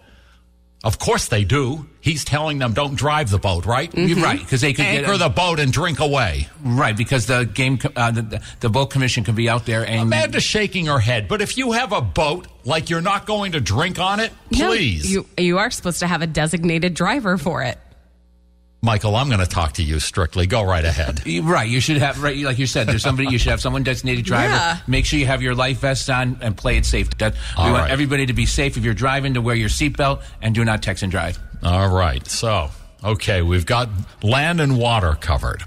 Of 0.83 0.99
course 0.99 1.27
they 1.27 1.43
do. 1.43 1.87
He's 1.99 2.23
telling 2.23 2.59
them 2.59 2.71
don't 2.73 2.95
drive 2.95 3.29
the 3.29 3.39
boat, 3.39 3.65
right? 3.65 3.91
Mhm. 3.91 4.21
Right, 4.23 4.47
'cause 4.47 4.61
they 4.61 4.71
could 4.71 4.83
get 4.85 4.99
anchor 4.99 5.13
a- 5.13 5.17
the 5.17 5.27
boat 5.27 5.59
and 5.59 5.73
drink 5.73 5.99
away. 5.99 6.47
Right, 6.63 6.95
because 6.95 7.25
the 7.25 7.43
game, 7.45 7.79
uh, 7.95 8.11
the, 8.11 8.21
the, 8.21 8.41
the 8.61 8.69
boat 8.69 8.85
commission 8.91 9.23
can 9.25 9.35
be 9.35 9.49
out 9.49 9.65
there 9.65 9.85
and 9.85 10.01
Amanda's 10.03 10.43
shaking 10.43 10.85
her 10.85 10.99
head, 10.99 11.27
but 11.27 11.41
if 11.41 11.57
you 11.57 11.73
have 11.73 11.91
a 11.91 11.99
boat, 11.99 12.47
like 12.63 12.89
you're 12.89 13.01
not 13.01 13.25
going 13.25 13.51
to 13.53 13.59
drink 13.59 13.99
on 13.99 14.19
it, 14.21 14.31
No, 14.51 14.67
please. 14.67 15.11
you 15.11 15.25
you 15.37 15.57
are 15.57 15.71
supposed 15.71 15.99
to 15.99 16.07
have 16.07 16.21
a 16.21 16.27
designated 16.27 16.93
driver 16.93 17.37
for 17.37 17.63
it. 17.63 17.77
Michael, 18.81 19.15
I'm 19.15 19.27
going 19.27 19.39
to 19.39 19.47
talk 19.47 19.73
to 19.73 19.83
you 19.83 19.99
strictly. 19.99 20.45
Go 20.47 20.63
right 20.63 20.85
ahead. 20.85 21.21
Right, 21.47 21.67
you 21.69 21.79
should 21.79 21.97
have 21.97 22.21
right, 22.21 22.37
like 22.37 22.59
you 22.59 22.67
said. 22.67 22.87
There's 22.87 23.01
somebody 23.03 23.29
you 23.29 23.37
should 23.37 23.49
have 23.51 23.61
someone 23.61 23.83
designated 23.83 24.25
driver. 24.25 24.53
Yeah. 24.53 24.77
Make 24.87 25.05
sure 25.05 25.17
you 25.19 25.25
have 25.25 25.41
your 25.41 25.55
life 25.55 25.79
vest 25.79 26.09
on 26.09 26.37
and 26.41 26.55
play 26.55 26.77
it 26.77 26.85
safe. 26.85 27.09
That 27.17 27.33
we 27.33 27.39
All 27.57 27.71
want 27.71 27.83
right. 27.83 27.91
everybody 27.91 28.25
to 28.27 28.33
be 28.33 28.45
safe 28.45 28.77
if 28.77 28.83
you're 28.83 28.93
driving 28.93 29.33
to 29.35 29.41
wear 29.41 29.55
your 29.55 29.69
seatbelt 29.69 30.21
and 30.41 30.53
do 30.53 30.63
not 30.63 30.83
text 30.83 31.03
and 31.03 31.11
drive. 31.11 31.39
All 31.63 31.89
right. 31.89 32.25
So, 32.27 32.69
okay, 33.03 33.41
we've 33.41 33.65
got 33.65 33.89
land 34.23 34.61
and 34.61 34.77
water 34.77 35.13
covered. 35.19 35.63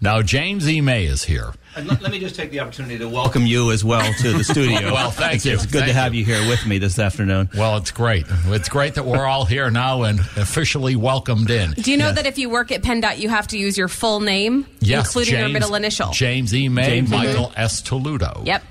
Now, 0.00 0.22
James 0.22 0.68
E. 0.68 0.80
May 0.80 1.04
is 1.04 1.24
here. 1.24 1.52
And 1.76 1.88
let, 1.88 2.02
let 2.02 2.12
me 2.12 2.20
just 2.20 2.36
take 2.36 2.50
the 2.52 2.60
opportunity 2.60 2.98
to 2.98 3.08
welcome 3.08 3.46
you 3.46 3.72
as 3.72 3.84
well 3.84 4.12
to 4.20 4.32
the 4.32 4.44
studio. 4.44 4.92
Well, 4.94 5.10
thank 5.10 5.36
it's, 5.36 5.46
you. 5.46 5.54
It's 5.54 5.66
good 5.66 5.80
Thank 5.80 5.86
to 5.88 5.92
have 5.94 6.14
you. 6.14 6.24
here 6.24 6.48
with 6.48 6.64
me 6.66 6.78
this 6.78 6.98
afternoon. 7.00 7.50
Well, 7.56 7.78
it's 7.78 7.90
great. 7.90 8.26
It's 8.46 8.68
great 8.68 8.94
that 8.94 9.04
we're 9.04 9.26
all 9.26 9.44
here 9.44 9.70
now 9.70 10.02
and 10.04 10.20
officially 10.20 10.94
welcomed 10.94 11.50
in. 11.50 11.72
Do 11.72 11.90
you 11.90 11.96
know 11.96 12.12
that 12.12 12.26
if 12.26 12.38
you 12.38 12.48
work 12.48 12.70
at 12.70 12.82
PennDOT, 12.82 13.18
you 13.18 13.28
have 13.28 13.48
to 13.48 13.58
use 13.58 13.76
your 13.76 13.88
full 13.88 14.20
name, 14.20 14.66
Yes, 14.78 15.06
including 15.06 15.38
your 15.40 15.48
middle 15.48 15.74
initial? 15.74 16.10
James 16.12 16.54
E. 16.54 16.68
May, 16.68 16.84
James 16.84 17.12
E. 17.12 17.16
May. 17.16 17.26
Michael 17.26 17.52
S. 17.56 17.82
Taluto. 17.82 18.46
Yep. 18.46 18.62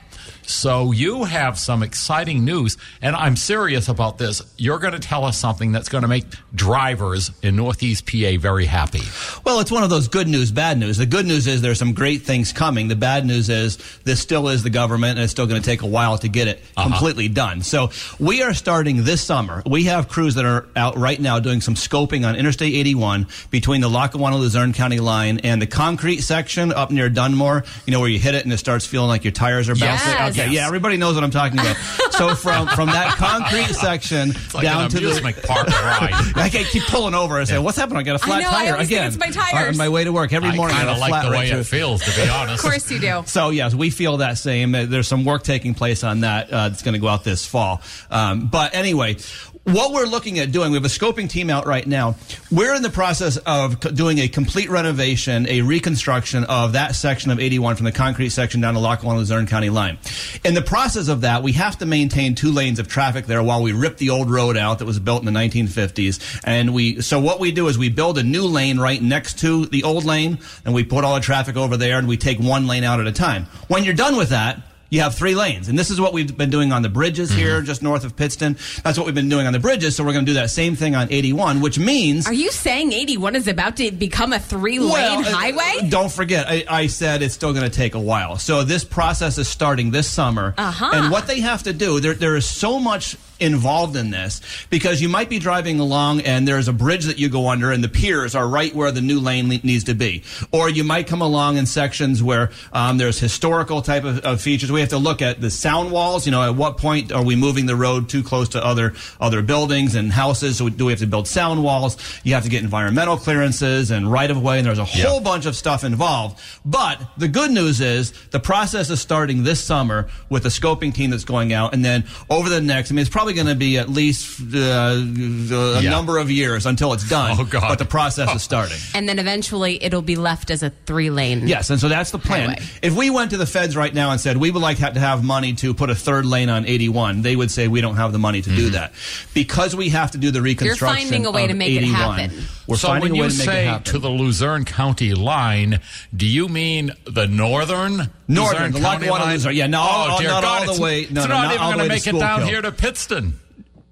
So 0.45 0.91
you 0.91 1.23
have 1.23 1.57
some 1.57 1.83
exciting 1.83 2.43
news, 2.45 2.77
and 3.01 3.15
I'm 3.15 3.35
serious 3.35 3.87
about 3.89 4.17
this. 4.17 4.41
You're 4.57 4.79
going 4.79 4.93
to 4.93 4.99
tell 4.99 5.23
us 5.25 5.37
something 5.37 5.71
that's 5.71 5.89
going 5.89 6.01
to 6.03 6.07
make 6.07 6.25
drivers 6.53 7.31
in 7.41 7.55
Northeast 7.55 8.05
PA 8.05 8.37
very 8.39 8.65
happy. 8.65 9.01
Well, 9.45 9.59
it's 9.59 9.71
one 9.71 9.83
of 9.83 9.89
those 9.89 10.07
good 10.07 10.27
news, 10.27 10.51
bad 10.51 10.77
news. 10.77 10.97
The 10.97 11.05
good 11.05 11.25
news 11.25 11.47
is 11.47 11.61
there's 11.61 11.79
some 11.79 11.93
great 11.93 12.21
things 12.23 12.51
coming. 12.53 12.87
The 12.87 12.95
bad 12.95 13.25
news 13.25 13.49
is 13.49 13.77
this 14.03 14.19
still 14.21 14.47
is 14.49 14.63
the 14.63 14.69
government, 14.69 15.17
and 15.17 15.23
it's 15.23 15.31
still 15.31 15.47
going 15.47 15.61
to 15.61 15.65
take 15.65 15.81
a 15.81 15.87
while 15.87 16.17
to 16.19 16.27
get 16.27 16.47
it 16.47 16.61
Uh-huh. 16.77 16.89
completely 16.89 17.27
done. 17.27 17.61
So 17.61 17.91
we 18.19 18.41
are 18.43 18.53
starting 18.53 19.03
this 19.03 19.21
summer. 19.21 19.63
We 19.65 19.85
have 19.85 20.07
crews 20.09 20.35
that 20.35 20.45
are 20.45 20.67
out 20.75 20.97
right 20.97 21.19
now 21.19 21.39
doing 21.39 21.61
some 21.61 21.75
scoping 21.75 22.27
on 22.27 22.35
Interstate 22.35 22.73
81 22.73 23.27
between 23.49 23.81
the 23.81 23.89
Lackawanna 23.89 24.37
Luzerne 24.37 24.73
County 24.73 24.99
line 24.99 25.39
and 25.39 25.61
the 25.61 25.67
concrete 25.67 26.21
section 26.21 26.71
up 26.73 26.91
near 26.91 27.09
Dunmore. 27.09 27.63
You 27.85 27.91
know 27.93 27.99
where 27.99 28.09
you 28.09 28.19
hit 28.19 28.35
it 28.35 28.43
and 28.43 28.53
it 28.53 28.57
starts 28.57 28.85
feeling 28.85 29.07
like 29.09 29.23
your 29.23 29.31
tires 29.31 29.69
are 29.69 29.75
bouncing. 29.75 30.09
Yes. 30.11 30.32
Okay, 30.33 30.51
yeah, 30.51 30.67
everybody 30.67 30.97
knows 30.97 31.15
what 31.15 31.23
I'm 31.23 31.31
talking 31.31 31.59
about. 31.59 31.75
so 32.11 32.35
from 32.35 32.67
from 32.69 32.87
that 32.87 33.15
concrete 33.17 33.73
section 33.75 34.33
like 34.53 34.63
down 34.63 34.85
an 34.85 34.89
to 34.91 34.97
amusement 34.97 35.35
the 35.35 35.47
park 35.47 35.67
ride. 35.67 36.11
I 36.35 36.49
can't 36.49 36.67
keep 36.67 36.83
pulling 36.83 37.13
over 37.13 37.39
and 37.39 37.47
say, 37.47 37.57
"What's 37.59 37.77
happened? 37.77 37.99
I 37.99 38.03
got 38.03 38.15
a 38.15 38.19
flat 38.19 38.41
know, 38.41 38.49
I 38.49 38.65
tire 38.65 38.77
think 38.77 38.89
again." 38.89 39.07
it's 39.07 39.17
my 39.17 39.29
tires. 39.29 39.69
On 39.69 39.77
my 39.77 39.89
way 39.89 40.03
to 40.03 40.11
work 40.11 40.33
every 40.33 40.51
morning. 40.51 40.75
I 40.75 40.85
kind 40.85 40.89
got 40.89 40.95
of 40.95 41.01
like 41.01 41.09
flat 41.09 41.25
the 41.25 41.31
way 41.31 41.49
it 41.49 41.63
feels, 41.65 42.03
to 42.03 42.21
be 42.21 42.29
honest. 42.29 42.63
Of 42.63 42.69
course 42.69 42.91
you 42.91 42.99
do. 42.99 43.23
So 43.25 43.49
yes, 43.49 43.73
we 43.73 43.89
feel 43.89 44.17
that 44.17 44.37
same. 44.37 44.71
There's 44.71 45.07
some 45.07 45.25
work 45.25 45.43
taking 45.43 45.73
place 45.73 46.03
on 46.03 46.21
that. 46.21 46.51
Uh, 46.51 46.69
that's 46.69 46.81
going 46.81 46.93
to 46.93 46.99
go 46.99 47.07
out 47.07 47.23
this 47.23 47.45
fall. 47.45 47.81
Um, 48.09 48.47
but 48.47 48.73
anyway, 48.75 49.17
what 49.63 49.93
we're 49.93 50.05
looking 50.05 50.39
at 50.39 50.51
doing, 50.51 50.71
we 50.71 50.77
have 50.77 50.85
a 50.85 50.89
scoping 50.89 51.29
team 51.29 51.49
out 51.49 51.65
right 51.65 51.87
now. 51.87 52.15
We're 52.51 52.75
in 52.75 52.81
the 52.81 52.89
process 52.89 53.37
of 53.37 53.79
doing 53.79 54.19
a 54.19 54.27
complete 54.27 54.69
renovation, 54.69 55.47
a 55.47 55.61
reconstruction 55.61 56.43
of 56.43 56.73
that 56.73 56.95
section 56.95 57.31
of 57.31 57.39
81 57.39 57.77
from 57.77 57.85
the 57.85 57.93
concrete 57.93 58.29
section 58.29 58.59
down 58.59 58.73
to 58.73 58.81
Lock 58.81 58.99
Lackawanna 58.99 59.19
Luzerne 59.19 59.47
County 59.47 59.69
line. 59.69 59.97
In 60.43 60.53
the 60.53 60.61
process 60.61 61.07
of 61.07 61.21
that, 61.21 61.43
we 61.43 61.53
have 61.53 61.77
to 61.77 61.85
maintain 61.85 62.35
two 62.35 62.51
lanes 62.51 62.77
of 62.77 62.89
traffic 62.89 63.25
there 63.25 63.41
while 63.41 63.61
we 63.61 63.71
rip 63.71 63.97
the 63.97 64.09
old 64.09 64.29
road 64.29 64.57
out 64.57 64.79
that 64.79 64.85
was 64.85 64.99
built 64.99 65.25
in 65.25 65.33
the 65.33 65.39
1950s. 65.39 66.41
And 66.43 66.73
we, 66.73 67.01
so 67.01 67.21
what 67.21 67.39
we 67.39 67.51
do 67.51 67.69
is 67.69 67.77
we 67.77 67.89
build 67.89 68.17
a 68.17 68.23
new 68.23 68.45
lane 68.45 68.79
right 68.79 69.01
next 69.01 69.39
to 69.39 69.65
the 69.67 69.83
old 69.83 70.03
lane, 70.03 70.39
and 70.65 70.73
we 70.73 70.83
put 70.83 71.05
all 71.05 71.15
the 71.15 71.21
traffic 71.21 71.55
over 71.55 71.77
there, 71.77 71.99
and 71.99 72.07
we 72.07 72.17
take 72.17 72.37
one 72.39 72.67
lane 72.67 72.83
out 72.83 72.99
at 72.99 73.07
a 73.07 73.13
time. 73.13 73.45
When 73.69 73.85
you're 73.85 73.93
done 73.93 74.17
with 74.17 74.29
that, 74.29 74.61
you 74.93 75.01
have 75.01 75.15
three 75.15 75.33
lanes. 75.33 75.69
And 75.69 75.77
this 75.77 75.89
is 75.89 75.99
what 75.99 76.13
we've 76.13 76.37
been 76.37 76.51
doing 76.51 76.71
on 76.71 76.83
the 76.83 76.89
bridges 76.89 77.31
here, 77.31 77.63
just 77.63 77.81
north 77.81 78.05
of 78.05 78.15
Pittston. 78.15 78.57
That's 78.83 78.95
what 78.95 79.07
we've 79.07 79.15
been 79.15 79.27
doing 79.27 79.47
on 79.47 79.53
the 79.53 79.59
bridges. 79.59 79.95
So 79.95 80.03
we're 80.03 80.13
going 80.13 80.25
to 80.25 80.29
do 80.29 80.35
that 80.35 80.51
same 80.51 80.75
thing 80.75 80.93
on 80.93 81.11
81, 81.11 81.61
which 81.61 81.79
means. 81.79 82.27
Are 82.27 82.33
you 82.33 82.51
saying 82.51 82.93
81 82.93 83.35
is 83.35 83.47
about 83.47 83.75
to 83.77 83.89
become 83.89 84.33
a 84.33 84.39
three 84.39 84.77
lane 84.77 84.91
Well, 84.91 85.19
uh, 85.21 85.23
highway? 85.23 85.89
Don't 85.89 86.11
forget, 86.11 86.45
I, 86.47 86.63
I 86.69 86.87
said 86.87 87.23
it's 87.23 87.33
still 87.33 87.53
going 87.53 87.65
to 87.65 87.75
take 87.75 87.95
a 87.95 87.99
while. 87.99 88.37
So 88.37 88.63
this 88.63 88.83
process 88.83 89.39
is 89.39 89.47
starting 89.47 89.89
this 89.89 90.07
summer. 90.07 90.53
Uh-huh. 90.59 90.91
And 90.93 91.11
what 91.11 91.25
they 91.25 91.39
have 91.39 91.63
to 91.63 91.73
do, 91.73 91.99
there, 91.99 92.13
there 92.13 92.35
is 92.35 92.45
so 92.45 92.79
much 92.79 93.17
involved 93.43 93.95
in 93.95 94.09
this 94.09 94.41
because 94.69 95.01
you 95.01 95.09
might 95.09 95.29
be 95.29 95.37
driving 95.37 95.79
along 95.79 96.21
and 96.21 96.47
there's 96.47 96.67
a 96.67 96.73
bridge 96.73 97.05
that 97.05 97.19
you 97.19 97.29
go 97.29 97.49
under 97.49 97.71
and 97.71 97.83
the 97.83 97.89
piers 97.89 98.33
are 98.35 98.47
right 98.47 98.73
where 98.73 98.91
the 98.91 99.01
new 99.01 99.19
lane 99.19 99.49
le- 99.49 99.59
needs 99.63 99.83
to 99.83 99.93
be. 99.93 100.23
Or 100.51 100.69
you 100.69 100.83
might 100.83 101.07
come 101.07 101.21
along 101.21 101.57
in 101.57 101.65
sections 101.65 102.23
where 102.23 102.51
um, 102.71 102.97
there's 102.97 103.19
historical 103.19 103.81
type 103.81 104.05
of, 104.05 104.19
of 104.19 104.41
features. 104.41 104.71
We 104.71 104.79
have 104.79 104.89
to 104.89 104.97
look 104.97 105.21
at 105.21 105.41
the 105.41 105.51
sound 105.51 105.91
walls. 105.91 106.25
You 106.25 106.31
know, 106.31 106.41
at 106.41 106.55
what 106.55 106.77
point 106.77 107.11
are 107.11 107.23
we 107.23 107.35
moving 107.35 107.65
the 107.65 107.75
road 107.75 108.09
too 108.09 108.23
close 108.23 108.49
to 108.49 108.65
other 108.65 108.93
other 109.19 109.41
buildings 109.41 109.95
and 109.95 110.11
houses? 110.11 110.57
So 110.57 110.69
do 110.69 110.85
we 110.85 110.91
have 110.93 110.99
to 110.99 111.07
build 111.07 111.27
sound 111.27 111.63
walls? 111.63 111.97
You 112.23 112.33
have 112.35 112.43
to 112.43 112.49
get 112.49 112.63
environmental 112.63 113.17
clearances 113.17 113.91
and 113.91 114.09
right 114.09 114.31
of 114.31 114.41
way, 114.41 114.59
and 114.59 114.67
there's 114.67 114.79
a 114.79 114.85
whole 114.85 115.19
bunch 115.19 115.45
of 115.45 115.55
stuff 115.55 115.83
involved. 115.83 116.39
But 116.63 117.01
the 117.17 117.27
good 117.27 117.51
news 117.51 117.81
is 117.81 118.13
the 118.31 118.39
process 118.39 118.89
is 118.89 119.01
starting 119.01 119.43
this 119.43 119.61
summer 119.61 120.07
with 120.29 120.45
a 120.45 120.49
scoping 120.49 120.93
team 120.93 121.09
that's 121.09 121.25
going 121.25 121.51
out, 121.51 121.73
and 121.73 121.83
then 121.83 122.05
over 122.29 122.49
the 122.49 122.61
next, 122.61 122.91
I 122.91 122.95
mean, 122.95 123.01
it's 123.01 123.09
probably 123.09 123.32
going 123.33 123.47
to 123.47 123.55
be 123.55 123.77
at 123.77 123.89
least 123.89 124.39
uh, 124.53 124.57
a 124.57 125.81
Yeah. 125.81 125.89
number 125.89 126.17
of 126.17 126.31
years 126.31 126.65
until 126.65 126.93
it's 126.93 127.07
done. 127.07 127.37
Oh, 127.39 127.43
God. 127.43 127.67
But 127.69 127.79
the 127.79 127.85
process 127.85 128.33
is 128.35 128.41
starting. 128.43 128.77
And 128.95 129.09
then 129.09 129.17
eventually 129.19 129.83
it'll 129.83 130.01
be 130.03 130.15
left 130.15 130.51
as 130.51 130.61
a 130.63 130.69
three 130.85 131.09
lane. 131.09 131.47
Yes, 131.47 131.69
and 131.69 131.79
so 131.79 131.89
that's 131.89 132.11
the 132.11 132.19
plan. 132.19 132.49
Highway. 132.49 132.61
If 132.81 132.95
we 132.95 133.09
went 133.09 133.31
to 133.31 133.37
the 133.37 133.45
feds 133.45 133.75
right 133.75 133.93
now 133.93 134.11
and 134.11 134.21
said 134.21 134.37
we 134.37 134.51
would 134.51 134.61
like 134.61 134.77
to 134.77 134.99
have 134.99 135.23
money 135.23 135.53
to 135.53 135.73
put 135.73 135.89
a 135.89 135.95
third 135.95 136.25
lane 136.25 136.49
on 136.49 136.65
81, 136.65 137.21
they 137.23 137.35
would 137.35 137.49
say 137.51 137.67
we 137.67 137.81
don't 137.81 137.95
have 137.95 138.11
the 138.11 138.19
money 138.19 138.41
to 138.41 138.49
do 138.49 138.69
that 138.71 138.93
because 139.33 139.75
we 139.75 139.89
have 139.89 140.11
to 140.11 140.17
do 140.17 140.31
the 140.31 140.41
reconstruction. 140.41 140.87
You're 140.87 140.95
finding 140.95 141.25
a 141.25 141.31
way 141.31 141.43
of 141.45 141.49
to 141.49 141.55
make 141.55 141.75
it 141.75 141.83
happen. 141.85 142.31
We're 142.67 142.77
so 142.77 142.87
finding 142.89 143.11
when 143.11 143.19
a 143.19 143.23
way 143.23 143.27
you 143.27 143.31
to 143.31 143.37
make 143.37 143.47
it 143.47 143.51
say 143.51 143.65
happen. 143.65 143.83
to 143.93 143.99
the 143.99 144.09
Luzerne 144.09 144.65
County 144.65 145.13
line, 145.13 145.79
do 146.15 146.25
you 146.25 146.47
mean 146.47 146.91
the 147.05 147.27
northern 147.27 148.09
Northern, 148.27 148.71
Luzerne 148.71 148.71
the 148.71 148.79
County 148.79 149.05
Lackawanna 149.05 149.23
line? 149.25 149.33
Luzerne. 149.33 149.55
Yeah, 149.55 149.67
no, 149.67 149.79
oh, 149.81 149.83
all- 149.83 150.19
dear 150.19 150.29
not 150.29 150.43
God, 150.43 150.67
all 150.69 150.75
the 150.75 150.81
way- 150.81 151.01
no, 151.01 151.07
it's 151.07 151.13
no, 151.13 151.25
not 151.27 151.29
not 151.43 151.53
even 151.55 151.65
going 151.67 151.77
to 151.79 151.87
make 151.87 151.97
it 151.97 152.01
Schuylkill. 152.01 152.19
down 152.19 152.47
here 152.47 152.61
to 152.61 152.71
Pittston. 152.71 153.39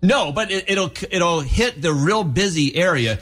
No, 0.04 0.32
but 0.32 0.50
it, 0.52 0.66
it'll 0.68 0.92
it'll 1.12 1.42
hit 1.42 1.82
the 1.82 1.94
real 1.94 2.24
busy 2.24 2.76
area, 2.76 3.20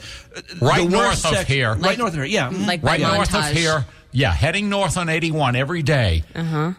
Right 0.60 0.82
the 0.84 0.88
north 0.88 1.24
of 1.26 1.34
sec- 1.36 1.46
here. 1.46 1.74
right 1.74 1.98
north 1.98 2.12
of 2.12 2.16
here. 2.20 2.24
Yeah, 2.24 2.48
mhm. 2.50 2.66
Like 2.66 2.82
right 2.82 3.00
by 3.02 3.16
north 3.16 3.34
of 3.34 3.44
here. 3.50 3.84
Yeah, 4.12 4.32
heading 4.32 4.68
north 4.70 4.96
on 4.96 5.08
81 5.10 5.56
every 5.56 5.82
day. 5.82 6.24
Uh-huh. 6.34 6.72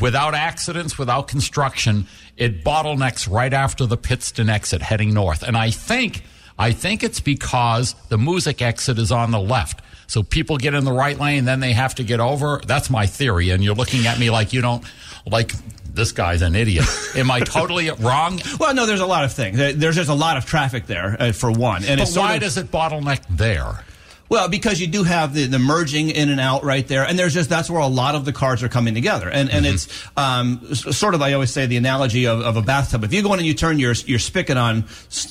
Without 0.00 0.34
accidents, 0.34 0.96
without 0.96 1.28
construction, 1.28 2.06
it 2.36 2.64
bottlenecks 2.64 3.30
right 3.30 3.52
after 3.52 3.84
the 3.84 3.96
Pittston 3.96 4.48
exit 4.48 4.80
heading 4.80 5.12
north. 5.12 5.42
And 5.42 5.56
I 5.56 5.70
think 5.70 6.22
I 6.62 6.70
think 6.70 7.02
it's 7.02 7.18
because 7.18 7.94
the 8.08 8.16
Moosic 8.16 8.62
exit 8.62 8.96
is 8.98 9.10
on 9.10 9.32
the 9.32 9.40
left. 9.40 9.82
So 10.06 10.22
people 10.22 10.58
get 10.58 10.74
in 10.74 10.84
the 10.84 10.92
right 10.92 11.18
lane, 11.18 11.44
then 11.44 11.58
they 11.58 11.72
have 11.72 11.96
to 11.96 12.04
get 12.04 12.20
over. 12.20 12.60
That's 12.64 12.88
my 12.88 13.06
theory. 13.06 13.50
And 13.50 13.64
you're 13.64 13.74
looking 13.74 14.06
at 14.06 14.20
me 14.20 14.30
like 14.30 14.52
you 14.52 14.60
don't 14.60 14.84
like 15.26 15.52
this 15.92 16.12
guy's 16.12 16.40
an 16.40 16.54
idiot. 16.54 16.84
Am 17.16 17.30
I 17.32 17.40
totally 17.40 17.90
wrong? 17.90 18.40
Well, 18.60 18.74
no, 18.74 18.86
there's 18.86 19.00
a 19.00 19.06
lot 19.06 19.24
of 19.24 19.32
things. 19.32 19.56
There's 19.58 19.96
just 19.96 20.08
a 20.08 20.14
lot 20.14 20.36
of 20.36 20.46
traffic 20.46 20.86
there 20.86 21.16
uh, 21.18 21.32
for 21.32 21.50
one, 21.50 21.82
and 21.84 21.98
But 21.98 22.12
why 22.14 22.34
of- 22.34 22.42
does 22.42 22.56
it 22.56 22.70
bottleneck 22.70 23.22
there? 23.28 23.84
Well, 24.32 24.48
because 24.48 24.80
you 24.80 24.86
do 24.86 25.02
have 25.04 25.34
the, 25.34 25.44
the 25.44 25.58
merging 25.58 26.08
in 26.08 26.30
and 26.30 26.40
out 26.40 26.64
right 26.64 26.88
there, 26.88 27.04
and 27.04 27.18
there's 27.18 27.34
just 27.34 27.50
that's 27.50 27.68
where 27.68 27.82
a 27.82 27.86
lot 27.86 28.14
of 28.14 28.24
the 28.24 28.32
cars 28.32 28.62
are 28.62 28.68
coming 28.70 28.94
together, 28.94 29.28
and 29.28 29.50
and 29.50 29.66
Mm-hmm. 29.66 29.74
it's 29.74 30.08
um, 30.16 30.74
sort 30.74 31.14
of 31.14 31.20
I 31.20 31.34
always 31.34 31.50
say 31.52 31.66
the 31.66 31.76
analogy 31.76 32.26
of, 32.26 32.40
of 32.40 32.56
a 32.56 32.62
bathtub. 32.62 33.04
If 33.04 33.12
you 33.12 33.22
go 33.22 33.34
in 33.34 33.40
and 33.40 33.46
you 33.46 33.52
turn 33.52 33.78
your 33.78 33.92
your 34.06 34.18
spigot 34.18 34.56
on, 34.56 34.84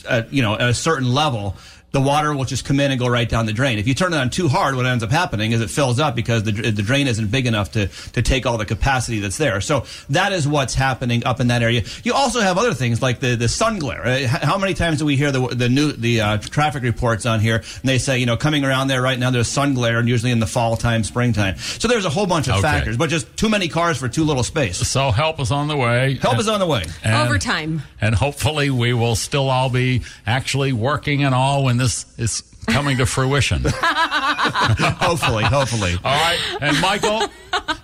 uh, 0.07 0.21
you 0.29 0.43
know, 0.43 0.53
at 0.53 0.69
a 0.69 0.73
certain 0.75 1.11
level. 1.11 1.55
The 1.91 1.99
water 1.99 2.33
will 2.33 2.45
just 2.45 2.63
come 2.63 2.79
in 2.79 2.89
and 2.91 2.97
go 2.99 3.07
right 3.07 3.27
down 3.27 3.45
the 3.47 3.51
drain. 3.53 3.77
If 3.77 3.85
you 3.85 3.93
turn 3.93 4.13
it 4.13 4.17
on 4.17 4.29
too 4.29 4.47
hard, 4.47 4.75
what 4.77 4.85
ends 4.85 5.03
up 5.03 5.11
happening 5.11 5.51
is 5.51 5.59
it 5.59 5.69
fills 5.69 5.99
up 5.99 6.15
because 6.15 6.43
the, 6.43 6.51
the 6.53 6.81
drain 6.81 7.05
isn't 7.07 7.29
big 7.31 7.45
enough 7.47 7.73
to, 7.73 7.87
to 8.13 8.21
take 8.21 8.45
all 8.45 8.57
the 8.57 8.63
capacity 8.65 9.19
that's 9.19 9.37
there. 9.37 9.59
So 9.59 9.83
that 10.09 10.31
is 10.31 10.47
what's 10.47 10.73
happening 10.73 11.25
up 11.25 11.41
in 11.41 11.47
that 11.47 11.61
area. 11.61 11.83
You 12.05 12.13
also 12.13 12.39
have 12.39 12.57
other 12.57 12.73
things 12.73 13.01
like 13.01 13.19
the, 13.19 13.35
the 13.35 13.49
sun 13.49 13.77
glare. 13.79 14.05
Uh, 14.05 14.25
How 14.27 14.57
many 14.57 14.73
times 14.73 14.99
do 14.99 15.05
we 15.05 15.17
hear 15.17 15.33
the, 15.33 15.45
the 15.47 15.67
new, 15.67 15.91
the 15.91 16.21
uh, 16.21 16.37
traffic 16.37 16.83
reports 16.83 17.25
on 17.25 17.41
here 17.41 17.57
and 17.57 17.83
they 17.89 17.97
say, 17.97 18.19
you 18.19 18.25
know, 18.25 18.37
coming 18.37 18.63
around 18.63 18.87
there 18.87 19.01
right 19.01 19.19
now, 19.19 19.29
there's 19.29 19.49
sun 19.49 19.73
glare 19.73 19.99
and 19.99 20.07
usually 20.07 20.31
in 20.31 20.39
the 20.39 20.47
fall 20.47 20.77
time, 20.77 21.03
springtime. 21.03 21.57
So 21.57 21.89
there's 21.89 22.05
a 22.05 22.09
whole 22.09 22.25
bunch 22.25 22.47
of 22.47 22.53
Okay. 22.53 22.61
factors, 22.61 22.95
but 22.95 23.09
just 23.09 23.35
too 23.35 23.49
many 23.49 23.67
cars 23.67 23.97
for 23.97 24.07
too 24.07 24.23
little 24.23 24.43
space. 24.43 24.77
So 24.77 25.11
help 25.11 25.41
is 25.41 25.51
on 25.51 25.67
the 25.67 25.75
way. 25.75 26.13
Help 26.21 26.39
is 26.39 26.47
on 26.47 26.61
the 26.61 26.67
way. 26.67 26.83
And- 27.03 27.15
Overtime. 27.27 27.81
And 27.99 28.15
hopefully 28.15 28.69
we 28.69 28.93
will 28.93 29.15
still 29.17 29.49
all 29.49 29.69
be 29.69 30.03
actually 30.25 30.71
working 30.71 31.23
and 31.25 31.35
all 31.35 31.65
when 31.65 31.80
this 31.82 32.05
is 32.19 32.43
coming 32.67 32.97
to 32.97 33.05
fruition. 33.05 33.63
hopefully, 33.65 35.43
hopefully. 35.43 35.95
All 36.03 36.19
right. 36.19 36.39
And 36.61 36.79
Michael, 36.79 37.23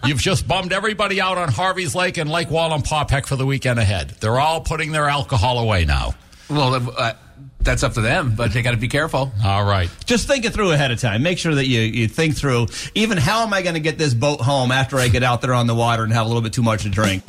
you've 0.06 0.22
just 0.22 0.48
bummed 0.48 0.72
everybody 0.72 1.20
out 1.20 1.38
on 1.38 1.50
Harvey's 1.50 1.96
Lake 1.96 2.18
and 2.18 2.30
Lake 2.30 2.50
Wallenpaupack 2.50 3.26
for 3.26 3.36
the 3.36 3.46
weekend 3.46 3.80
ahead. 3.80 4.10
They're 4.20 4.40
all 4.40 4.62
putting 4.62 4.92
their 4.92 5.10
alcohol 5.10 5.60
away 5.60 5.86
now. 5.86 6.14
Well, 6.50 6.94
uh, 6.98 7.14
that's 7.60 7.84
up 7.84 7.94
to 7.94 8.02
them, 8.02 8.36
but 8.36 8.54
they 8.54 8.62
got 8.62 8.72
to 8.72 8.78
be 8.78 8.88
careful. 8.88 9.32
All 9.44 9.66
right. 9.66 9.90
Just 10.06 10.28
think 10.28 10.46
it 10.46 10.54
through 10.54 10.72
ahead 10.72 10.92
of 10.92 11.02
time. 11.02 11.24
Make 11.24 11.40
sure 11.40 11.56
that 11.56 11.66
you, 11.68 11.82
you 11.82 12.08
think 12.08 12.38
through 12.38 12.68
even 12.96 13.18
how 13.18 13.42
am 13.42 13.54
I 13.54 13.62
going 13.62 13.76
to 13.76 13.82
get 13.82 13.98
this 13.98 14.14
boat 14.14 14.42
home 14.42 14.72
after 14.72 14.98
I 14.98 15.08
get 15.08 15.24
out 15.24 15.42
there 15.42 15.54
on 15.54 15.68
the 15.68 15.76
water 15.76 16.04
and 16.04 16.14
have 16.14 16.26
a 16.26 16.30
little 16.30 16.44
bit 16.44 16.54
too 16.54 16.64
much 16.64 16.84
to 16.84 16.90
drink. 16.90 17.26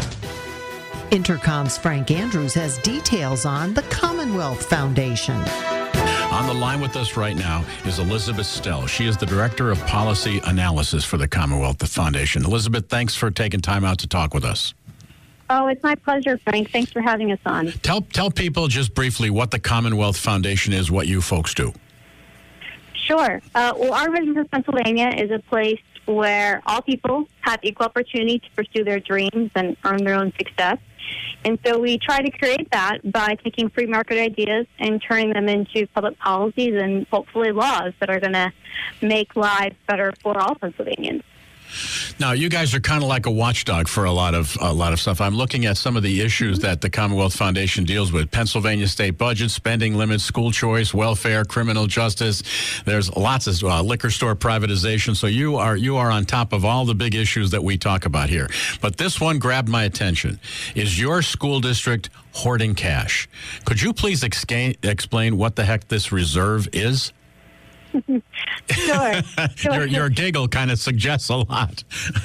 Entercom's 1.11 1.79
Frank 1.79 2.11
Andrews 2.11 2.53
has 2.53 2.77
details 2.79 3.47
on 3.47 3.73
the 3.73 3.83
Commonwealth 3.83 4.66
Foundation. 4.66 5.43
On 6.39 6.47
the 6.47 6.55
line 6.55 6.80
with 6.80 6.95
us 6.95 7.16
right 7.16 7.36
now 7.36 7.64
is 7.84 7.99
Elizabeth 7.99 8.47
Stelle. 8.47 8.86
She 8.86 9.07
is 9.07 9.16
the 9.16 9.26
Director 9.26 9.72
of 9.72 9.84
Policy 9.86 10.41
Analysis 10.45 11.05
for 11.05 11.16
the 11.16 11.26
Commonwealth 11.26 11.84
Foundation. 11.89 12.45
Elizabeth, 12.45 12.89
thanks 12.89 13.16
for 13.16 13.28
taking 13.32 13.61
time 13.61 13.84
out 13.84 13.99
to 13.99 14.07
talk 14.07 14.34
with 14.34 14.45
us. 14.45 14.72
Oh, 15.51 15.66
it's 15.66 15.82
my 15.82 15.97
pleasure, 15.97 16.39
Frank. 16.39 16.70
Thanks 16.70 16.93
for 16.93 17.03
having 17.03 17.32
us 17.32 17.41
on. 17.45 17.72
Tell 17.82 18.03
tell 18.03 18.30
people 18.30 18.68
just 18.68 18.95
briefly 18.95 19.30
what 19.30 19.51
the 19.51 19.59
Commonwealth 19.59 20.16
Foundation 20.16 20.72
is, 20.72 20.93
what 20.93 21.09
you 21.09 21.20
folks 21.20 21.55
do. 21.55 21.72
Sure. 22.95 23.43
Uh, 23.57 23.72
well, 23.76 23.93
our 23.95 24.09
vision 24.09 24.32
for 24.32 24.45
Pennsylvania 24.45 25.09
is 25.09 25.32
a 25.32 25.41
place 25.41 25.80
where 26.05 26.62
all 26.66 26.82
people 26.82 27.28
have 27.41 27.59
equal 27.64 27.86
opportunity 27.86 28.39
to 28.39 28.51
pursue 28.55 28.84
their 28.84 29.01
dreams 29.01 29.51
and 29.57 29.76
earn 29.84 30.05
their 30.05 30.14
own 30.14 30.32
success. 30.39 30.78
And 31.45 31.59
so 31.65 31.79
we 31.79 31.99
try 31.99 32.21
to 32.21 32.31
create 32.31 32.71
that 32.73 32.99
by 33.11 33.37
taking 33.43 33.71
free 33.71 33.87
market 33.87 34.19
ideas 34.19 34.67
and 34.79 35.01
turning 35.01 35.33
them 35.33 35.49
into 35.49 35.87
public 35.89 36.19
policies 36.19 36.75
and 36.75 37.07
hopefully 37.09 37.53
laws 37.53 37.93
that 38.01 38.11
are 38.11 38.21
going 38.21 38.33
to 38.33 38.53
make 39.01 39.37
lives 39.37 39.77
better 39.87 40.13
for 40.23 40.39
all 40.39 40.55
Pennsylvanians. 40.57 41.23
Now, 42.19 42.33
you 42.33 42.49
guys 42.49 42.75
are 42.75 42.81
kind 42.81 43.03
of 43.03 43.09
like 43.09 43.27
a 43.27 43.31
watchdog 43.31 43.89
for 43.89 44.05
a 44.05 44.12
lot 44.12 44.35
of 44.35 44.57
a 44.61 44.73
lot 44.73 44.93
of 44.93 45.01
stuff. 45.01 45.21
I'm 45.21 45.35
looking 45.35 45.66
at 45.66 45.77
some 45.77 45.97
of 45.97 46.03
the 46.03 46.21
issues 46.21 46.61
that 46.61 46.81
the 46.81 46.91
Commonwealth 46.91 47.35
Foundation 47.35 47.85
deals 47.85 48.12
with: 48.12 48.31
Pennsylvania 48.31 48.89
state 48.89 49.19
budget, 49.19 49.51
spending 49.51 49.95
limits, 49.95 50.25
school 50.25 50.51
choice, 50.51 50.93
welfare, 50.95 51.45
criminal 51.45 51.87
justice. 51.87 52.43
There's 52.85 53.14
lots 53.16 53.47
of 53.47 53.62
uh, 53.62 53.83
liquor 53.83 54.11
store 54.11 54.35
privatization. 54.35 55.16
So 55.16 55.27
you 55.27 55.57
are 55.57 55.77
you 55.77 55.97
are 55.97 56.11
on 56.11 56.25
top 56.25 56.53
of 56.53 56.64
all 56.64 56.85
the 56.85 56.95
big 56.95 57.14
issues 57.14 57.51
that 57.51 57.62
we 57.62 57.77
talk 57.79 58.07
about 58.07 58.29
here. 58.29 58.49
But 58.81 58.97
this 58.97 59.21
one 59.21 59.39
grabbed 59.39 59.69
my 59.69 59.85
attention: 59.85 60.41
is 60.75 60.99
your 61.01 61.23
school 61.23 61.61
district 61.61 62.11
hoarding 62.33 62.75
cash? 62.75 63.29
Could 63.64 63.83
you 63.83 63.93
please 63.93 64.23
exca- 64.23 64.77
explain 64.83 65.37
what 65.37 65.57
the 65.57 65.64
heck 65.64 65.89
this 65.89 66.12
reserve 66.12 66.69
is? 66.73 67.12
Sure. 68.70 69.22
sure. 69.57 69.74
your, 69.74 69.86
your 69.86 70.09
giggle 70.09 70.49
kind 70.49 70.70
of 70.70 70.78
suggests 70.78 71.28
a 71.28 71.36
lot. 71.36 71.84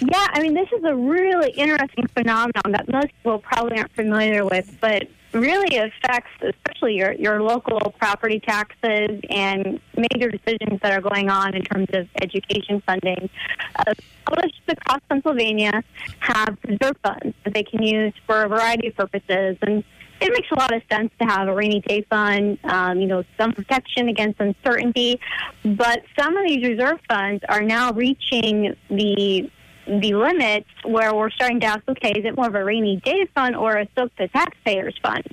yeah, 0.00 0.26
I 0.30 0.42
mean, 0.42 0.54
this 0.54 0.68
is 0.72 0.84
a 0.84 0.94
really 0.94 1.50
interesting 1.52 2.06
phenomenon 2.08 2.72
that 2.72 2.90
most 2.90 3.08
people 3.16 3.38
probably 3.38 3.78
aren't 3.78 3.92
familiar 3.92 4.44
with, 4.44 4.76
but 4.80 5.04
really 5.32 5.76
affects 5.76 6.30
especially 6.42 6.96
your, 6.96 7.12
your 7.12 7.42
local 7.42 7.78
property 7.98 8.38
taxes 8.40 9.20
and 9.30 9.80
major 9.96 10.30
decisions 10.30 10.78
that 10.82 10.92
are 10.92 11.00
going 11.00 11.30
on 11.30 11.54
in 11.54 11.62
terms 11.62 11.88
of 11.94 12.06
education 12.20 12.82
funding. 12.86 13.30
Uh, 13.76 13.94
scholarships 14.24 14.68
across 14.68 15.00
Pennsylvania 15.08 15.82
have 16.20 16.56
reserve 16.66 16.96
funds 17.02 17.34
that 17.44 17.54
they 17.54 17.62
can 17.62 17.82
use 17.82 18.12
for 18.26 18.42
a 18.42 18.48
variety 18.48 18.88
of 18.88 18.96
purposes. 18.96 19.56
And 19.62 19.84
it 20.22 20.32
makes 20.32 20.48
a 20.50 20.58
lot 20.58 20.72
of 20.72 20.82
sense 20.90 21.10
to 21.20 21.26
have 21.26 21.48
a 21.48 21.54
rainy 21.54 21.80
day 21.80 22.06
fund, 22.08 22.58
um, 22.64 23.00
you 23.00 23.06
know, 23.06 23.24
some 23.38 23.52
protection 23.52 24.08
against 24.08 24.40
uncertainty. 24.40 25.20
But 25.64 26.02
some 26.18 26.36
of 26.36 26.46
these 26.46 26.66
reserve 26.66 27.00
funds 27.08 27.42
are 27.48 27.62
now 27.62 27.92
reaching 27.92 28.74
the 28.88 29.50
the 29.84 30.14
limits 30.14 30.68
where 30.84 31.12
we're 31.12 31.30
starting 31.30 31.58
to 31.58 31.66
ask, 31.66 31.80
okay, 31.88 32.12
is 32.12 32.24
it 32.24 32.36
more 32.36 32.46
of 32.46 32.54
a 32.54 32.64
rainy 32.64 32.96
day 33.04 33.26
fund 33.34 33.56
or 33.56 33.78
a 33.78 33.88
soak 33.96 34.12
the 34.16 34.28
taxpayers 34.28 34.96
fund? 35.02 35.24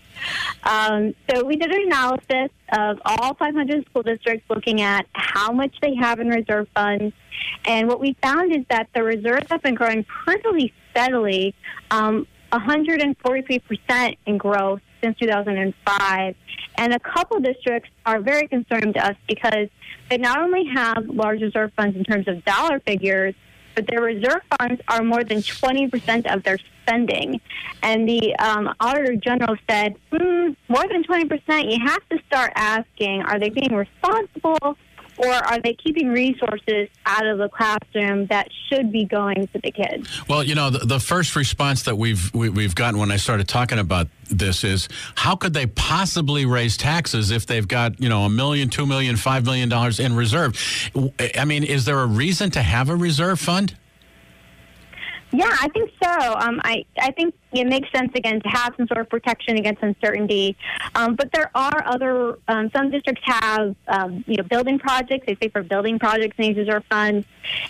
Um, 0.63 1.13
so 1.29 1.45
we 1.45 1.55
did 1.55 1.71
an 1.71 1.83
analysis 1.85 2.49
of 2.73 2.99
all 3.05 3.35
500 3.35 3.85
school 3.85 4.01
districts 4.01 4.49
looking 4.49 4.81
at 4.81 5.05
how 5.13 5.51
much 5.51 5.75
they 5.83 5.93
have 5.95 6.19
in 6.19 6.29
reserve 6.29 6.67
funds. 6.73 7.13
And 7.65 7.87
what 7.87 7.99
we 7.99 8.17
found 8.23 8.55
is 8.55 8.65
that 8.69 8.89
the 8.95 9.03
reserves 9.03 9.45
have 9.51 9.61
been 9.61 9.75
growing 9.75 10.03
pretty 10.03 10.73
steadily. 10.89 11.53
Um, 11.91 12.25
143% 12.51 14.17
in 14.25 14.37
growth 14.37 14.81
since 15.01 15.17
2005. 15.19 16.35
And 16.77 16.93
a 16.93 16.99
couple 16.99 17.39
districts 17.39 17.89
are 18.05 18.19
very 18.19 18.47
concerned 18.47 18.93
to 18.95 19.05
us 19.05 19.15
because 19.27 19.67
they 20.09 20.17
not 20.17 20.41
only 20.41 20.65
have 20.73 21.07
large 21.07 21.41
reserve 21.41 21.71
funds 21.75 21.95
in 21.95 22.03
terms 22.03 22.27
of 22.27 22.43
dollar 22.45 22.79
figures, 22.79 23.35
but 23.75 23.87
their 23.87 24.01
reserve 24.01 24.41
funds 24.57 24.81
are 24.87 25.03
more 25.03 25.23
than 25.23 25.37
20% 25.37 26.33
of 26.33 26.43
their 26.43 26.57
spending. 26.81 27.39
And 27.83 28.07
the 28.07 28.35
um, 28.37 28.73
Auditor 28.79 29.15
General 29.15 29.55
said, 29.69 29.95
mm, 30.11 30.55
more 30.67 30.87
than 30.87 31.03
20%, 31.03 31.71
you 31.71 31.85
have 31.85 32.09
to 32.09 32.19
start 32.27 32.51
asking, 32.55 33.21
are 33.23 33.39
they 33.39 33.49
being 33.49 33.73
responsible 33.73 34.77
or 35.19 35.31
are 35.31 35.59
they 35.61 35.73
keeping 35.73 36.07
resources 36.09 36.87
out 37.05 37.25
of 37.25 37.37
the 37.37 37.49
classroom 37.49 38.25
that 38.27 38.47
should 38.67 38.91
be 38.91 39.05
going 39.05 39.47
to 39.47 39.59
the 39.61 39.71
kids? 39.71 40.21
Well, 40.27 40.43
you 40.43 40.55
know, 40.55 40.69
the, 40.69 40.79
the 40.79 40.99
first 40.99 41.35
response 41.35 41.83
that 41.83 41.97
we've 41.97 42.33
we, 42.33 42.47
have 42.47 42.55
we 42.55 42.63
have 42.63 42.75
gotten 42.75 42.99
when 42.99 43.11
I 43.11 43.17
started 43.17 43.47
talking 43.47 43.79
about 43.79 44.07
this 44.29 44.63
is 44.63 44.87
how 45.15 45.35
could 45.35 45.53
they 45.53 45.67
possibly 45.67 46.45
raise 46.45 46.77
taxes 46.77 47.31
if 47.31 47.45
they've 47.45 47.67
got 47.67 47.99
you 47.99 48.09
know 48.09 48.23
a 48.23 48.29
million, 48.29 48.69
two 48.69 48.85
million, 48.85 49.17
five 49.17 49.45
million 49.45 49.69
dollars 49.69 49.99
in 49.99 50.15
reserve? 50.15 50.55
I 51.37 51.45
mean, 51.45 51.63
is 51.63 51.85
there 51.85 51.99
a 51.99 52.07
reason 52.07 52.51
to 52.51 52.61
have 52.61 52.89
a 52.89 52.95
reserve 52.95 53.39
fund? 53.39 53.75
Yeah, 55.31 55.55
I 55.61 55.67
think 55.69 55.91
so. 56.01 56.33
Um, 56.35 56.59
I 56.63 56.85
I 56.99 57.11
think 57.11 57.35
it 57.51 57.67
makes 57.67 57.91
sense 57.91 58.11
again 58.15 58.41
to 58.41 58.49
have 58.49 58.73
some 58.77 58.87
sort 58.87 58.99
of 58.99 59.09
protection 59.09 59.57
against 59.57 59.83
uncertainty. 59.83 60.57
Um, 60.95 61.15
but 61.15 61.31
there 61.31 61.51
are 61.53 61.83
other 61.85 62.39
um, 62.47 62.71
some 62.71 62.89
districts 62.89 63.21
have 63.25 63.75
um, 63.87 64.23
you 64.27 64.37
know 64.37 64.43
building 64.43 64.79
projects. 64.79 65.27
They 65.27 65.37
save 65.39 65.51
for 65.51 65.61
building 65.61 65.99
projects 65.99 66.35
and 66.39 66.47
use 66.47 66.57
reserve 66.57 66.83
funds, 66.89 67.27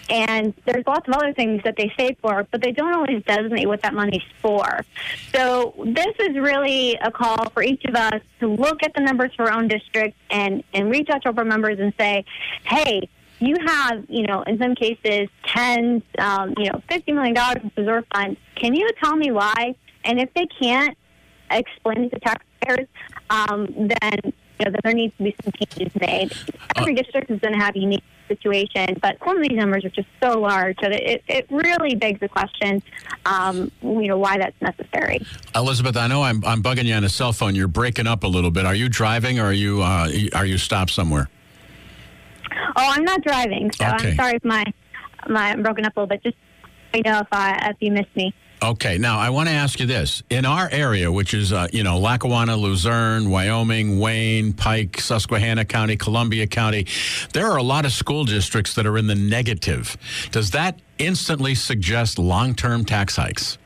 and 0.10 0.54
there's 0.66 0.88
lots 0.88 1.08
of 1.10 1.16
other 1.16 1.34
things 1.34 1.62
that 1.66 1.76
they 1.76 1.92
save 1.98 2.18
for, 2.22 2.48
but 2.50 2.62
they 2.62 2.72
don't 2.72 2.94
always 2.94 3.24
designate 3.24 3.68
what 3.68 3.82
that 3.82 3.94
money's 3.94 4.24
for. 4.42 4.86
So 5.34 5.74
this 5.86 6.16
is 6.20 6.38
really 6.38 6.96
a 6.96 7.12
call 7.12 7.50
for 7.50 7.62
each 7.62 7.84
of 7.84 7.96
us 7.96 8.22
to 8.40 8.48
look 8.48 8.84
at 8.84 8.94
the 8.94 9.02
numbers 9.02 9.34
for 9.36 9.52
our 9.52 9.58
own 9.58 9.68
district 9.68 10.16
and 10.30 10.64
and 10.74 10.90
reach 10.90 11.10
out 11.10 11.24
to 11.24 11.36
our 11.36 11.44
members 11.44 11.80
and 11.80 11.94
say, 11.98 12.24
hey 12.64 13.10
you 13.40 13.56
have, 13.66 14.06
you 14.10 14.24
know, 14.24 14.42
in 14.44 14.58
some 14.60 14.76
cases, 14.76 15.30
tens, 15.46 16.04
um, 16.18 16.54
you 16.58 16.66
know, 16.66 16.82
$50 16.90 17.14
million 17.14 17.38
in 17.64 17.72
reserve 17.76 18.06
funds. 18.14 18.40
Can 18.56 18.76
you 18.76 18.90
tell 19.02 19.16
me 19.16 19.32
why? 19.32 19.76
And 20.04 20.20
if 20.20 20.34
they 20.34 20.46
can't 20.62 20.98
explain 21.50 22.06
it 22.06 22.10
to 22.12 22.20
taxpayers, 22.20 22.88
um, 23.30 23.68
then, 23.78 24.20
you 24.24 24.66
know, 24.66 24.72
then 24.72 24.80
there 24.84 24.94
needs 24.94 25.16
to 25.18 25.24
be 25.24 25.36
some 25.44 25.54
changes 25.54 25.94
made. 26.00 26.34
Every 26.76 26.96
district 26.96 27.32
is 27.32 27.40
going 27.40 27.54
to 27.54 27.60
have 27.60 27.76
a 27.76 27.80
unique 27.80 28.04
situation, 28.28 28.98
but 29.02 29.18
some 29.26 29.38
of 29.38 29.48
these 29.48 29.58
numbers 29.58 29.86
are 29.86 29.90
just 29.90 30.08
so 30.22 30.40
large 30.40 30.78
that 30.82 30.92
it, 30.92 31.24
it 31.28 31.48
really 31.50 31.96
begs 31.96 32.20
the 32.20 32.30
question, 32.30 32.84
um, 33.26 33.72
you 33.82 34.08
know, 34.08 34.18
why 34.18 34.38
that's 34.38 34.62
necessary. 34.62 35.20
Elizabeth, 35.56 35.98
I 35.98 36.08
know 36.08 36.24
I'm, 36.24 36.44
I'm 36.46 36.62
bugging 36.62 36.86
you 36.86 36.94
on 36.94 37.04
a 37.04 37.10
cell 37.10 37.34
phone. 37.34 37.56
You're 37.56 37.68
breaking 37.68 38.06
up 38.06 38.24
a 38.24 38.28
little 38.28 38.52
bit. 38.52 38.66
Are 38.66 38.76
you 38.76 38.90
driving 38.90 39.40
or 39.40 39.46
are 39.46 39.54
you, 39.54 39.82
uh, 39.82 40.12
are 40.34 40.46
you 40.46 40.58
stopped 40.58 40.92
somewhere? 40.92 41.30
Oh, 42.76 42.92
I'm 42.96 43.04
not 43.04 43.22
driving, 43.22 43.72
so 43.72 43.86
Okay. 43.86 44.10
I'm 44.12 44.16
sorry 44.16 44.36
if 44.36 44.44
my 44.46 44.64
my 45.28 45.52
I'm 45.52 45.64
broken 45.64 45.86
up 45.86 45.96
a 45.96 46.00
little 46.02 46.08
bit. 46.08 46.24
Just 46.24 46.38
let 46.94 47.06
me 47.06 47.10
know 47.12 47.20
if 47.20 47.28
I 47.32 47.70
if 47.70 47.78
you 47.80 47.92
missed 47.92 48.16
me. 48.16 48.34
Okay, 48.62 48.98
now 48.98 49.18
I 49.18 49.30
want 49.30 49.48
to 49.48 49.56
ask 49.56 49.80
you 49.80 49.86
this. 49.86 50.22
In 50.30 50.44
our 50.46 50.68
area, 50.70 51.10
which 51.10 51.34
is, 51.34 51.54
uh, 51.54 51.68
you 51.72 51.82
know, 51.82 51.98
Lackawanna, 51.98 52.58
Luzerne, 52.58 53.30
Wyoming, 53.30 54.00
Wayne, 54.00 54.52
Pike, 54.52 55.00
Susquehanna 55.00 55.64
County, 55.64 55.96
Columbia 55.96 56.46
County, 56.46 56.86
there 57.32 57.48
are 57.50 57.56
a 57.56 57.64
lot 57.64 57.86
of 57.86 57.94
school 57.94 58.26
districts 58.26 58.74
that 58.74 58.86
are 58.86 58.98
in 58.98 59.08
the 59.08 59.16
negative. 59.16 59.96
Does 60.32 60.52
that 60.52 60.78
instantly 60.98 61.56
suggest 61.56 62.20
long 62.20 62.54
term 62.54 62.84
tax 62.84 63.16
hikes? 63.16 63.58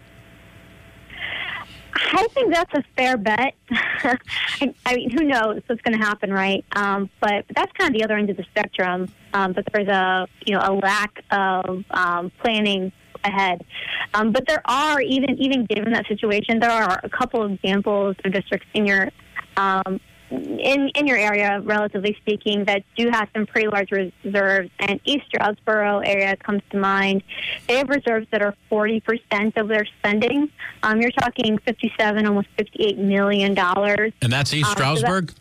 I 1.96 2.28
think 2.32 2.54
that's 2.54 2.74
a 2.74 2.84
fair 2.96 3.18
bet. 3.18 3.56
I, 3.72 4.74
I 4.86 4.96
mean, 4.96 5.10
who 5.12 5.24
knows 5.24 5.62
what's 5.68 5.82
going 5.82 5.98
to 5.98 6.04
happen, 6.04 6.32
right? 6.32 6.66
Um, 6.76 7.10
but 7.20 7.46
that's 7.56 7.72
kind 7.74 7.94
of 7.94 8.00
the 8.00 8.04
other 8.04 8.18
end 8.18 8.30
of 8.30 8.38
the 8.38 8.44
spectrum. 8.44 9.10
Um, 9.34 9.54
that 9.54 9.66
there's 9.74 9.88
a 9.88 10.28
you 10.46 10.56
know 10.56 10.62
a 10.64 10.74
lack 10.74 11.24
of 11.32 11.84
um, 11.92 12.32
planning 12.42 12.92
ahead. 13.24 13.66
Um, 14.14 14.32
but 14.32 14.48
there 14.48 14.62
are 14.66 15.02
even 15.02 15.38
even 15.40 15.66
given 15.66 15.94
that 15.94 16.08
situation, 16.08 16.60
there 16.60 16.72
are 16.72 17.00
a 17.04 17.10
couple 17.10 17.42
of 17.44 17.52
examples 17.52 18.16
of 18.24 18.32
districts 18.32 18.68
in 18.74 18.86
your 18.86 19.10
um, 19.58 20.00
in 20.34 20.90
in 20.90 21.08
your 21.08 21.18
area, 21.18 21.62
relatively 21.64 22.16
speaking, 22.22 22.66
that 22.66 22.84
do 22.96 23.10
have 23.10 23.30
some 23.34 23.46
pretty 23.46 23.68
large 23.68 23.92
reserves. 23.92 24.70
And 24.80 25.00
East 25.06 25.26
Stroudsburg 25.28 26.04
area 26.08 26.36
comes 26.38 26.62
to 26.72 26.78
mind. 26.78 27.24
They 27.68 27.78
have 27.78 27.90
reserves 27.90 28.28
that 28.32 28.42
are 28.42 28.56
forty 28.70 29.00
percent 29.00 29.58
of 29.58 29.68
their 29.68 29.86
spending. 30.00 30.50
Um, 30.84 31.02
you're 31.02 31.12
talking 31.12 31.58
fifty-seven, 31.60 32.26
almost 32.26 32.48
fifty-eight 32.58 32.98
million 32.98 33.54
dollars. 33.54 34.14
And 34.22 34.32
that's 34.32 34.54
East 34.54 34.70
Um, 34.70 34.78
so 34.78 34.84
that- 34.84 34.98
Stroudsburg? 35.00 35.34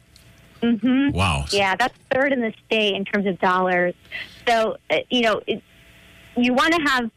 hmm 0.62 1.10
Wow. 1.10 1.44
Yeah, 1.50 1.74
that's 1.74 1.96
third 2.12 2.32
in 2.32 2.40
the 2.40 2.52
state 2.66 2.94
in 2.94 3.04
terms 3.04 3.26
of 3.26 3.38
dollars. 3.40 3.94
So 4.46 4.76
uh, 4.90 4.98
you 5.10 5.22
know, 5.22 5.40
it, 5.46 5.62
you 6.36 6.54
want 6.54 6.72
to 6.74 6.82
have 6.82 7.10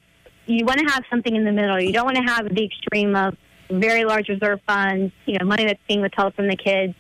you 0.48 0.66
want 0.66 0.80
to 0.80 0.86
have 0.94 1.04
something 1.10 1.36
in 1.36 1.44
the 1.44 1.52
middle. 1.52 1.80
You 1.80 1.92
don't 1.94 2.06
want 2.06 2.18
to 2.18 2.24
have 2.24 2.54
the 2.54 2.64
extreme 2.64 3.16
of 3.16 3.36
very 3.70 4.06
large 4.06 4.30
reserve 4.30 4.60
funds, 4.68 5.14
you 5.26 5.38
know, 5.38 5.46
money 5.46 5.66
that's 5.66 5.80
being 5.88 6.02
withheld 6.02 6.34
from 6.36 6.48
the 6.48 6.56
kids, 6.56 6.94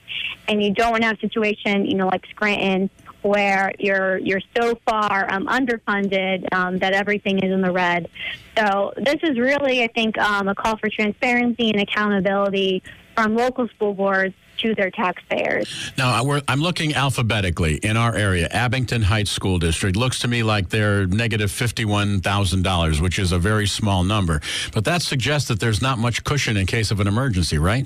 and 0.47 0.63
you 0.63 0.73
don't 0.73 0.91
want 0.91 1.03
to 1.03 1.07
have 1.07 1.17
a 1.17 1.21
situation, 1.21 1.85
you 1.85 1.95
know, 1.95 2.07
like 2.07 2.25
Scranton, 2.27 2.89
where 3.21 3.71
you're 3.79 4.17
you're 4.17 4.41
so 4.55 4.77
far 4.87 5.31
um, 5.31 5.47
underfunded 5.47 6.45
um, 6.53 6.77
that 6.79 6.93
everything 6.93 7.39
is 7.39 7.51
in 7.51 7.61
the 7.61 7.71
red. 7.71 8.07
So 8.57 8.93
this 8.97 9.17
is 9.23 9.37
really, 9.39 9.83
I 9.83 9.87
think, 9.87 10.17
um, 10.17 10.47
a 10.47 10.55
call 10.55 10.77
for 10.77 10.89
transparency 10.89 11.71
and 11.71 11.81
accountability 11.81 12.83
from 13.15 13.35
local 13.35 13.67
school 13.69 13.93
boards 13.93 14.35
to 14.59 14.75
their 14.75 14.91
taxpayers. 14.91 15.91
Now, 15.97 16.41
I'm 16.47 16.59
looking 16.59 16.93
alphabetically 16.93 17.75
in 17.77 17.97
our 17.97 18.15
area. 18.15 18.47
Abington 18.51 19.01
Heights 19.01 19.31
School 19.31 19.59
District 19.59 19.95
looks 19.95 20.19
to 20.19 20.27
me 20.27 20.43
like 20.43 20.69
they're 20.69 21.07
negative 21.07 21.49
$51,000, 21.51 23.01
which 23.01 23.19
is 23.19 23.31
a 23.31 23.39
very 23.39 23.67
small 23.67 24.03
number. 24.03 24.41
But 24.73 24.85
that 24.85 25.01
suggests 25.01 25.47
that 25.49 25.59
there's 25.59 25.81
not 25.81 25.97
much 25.97 26.23
cushion 26.23 26.57
in 26.57 26.65
case 26.65 26.91
of 26.91 26.99
an 26.99 27.07
emergency, 27.07 27.57
right? 27.57 27.85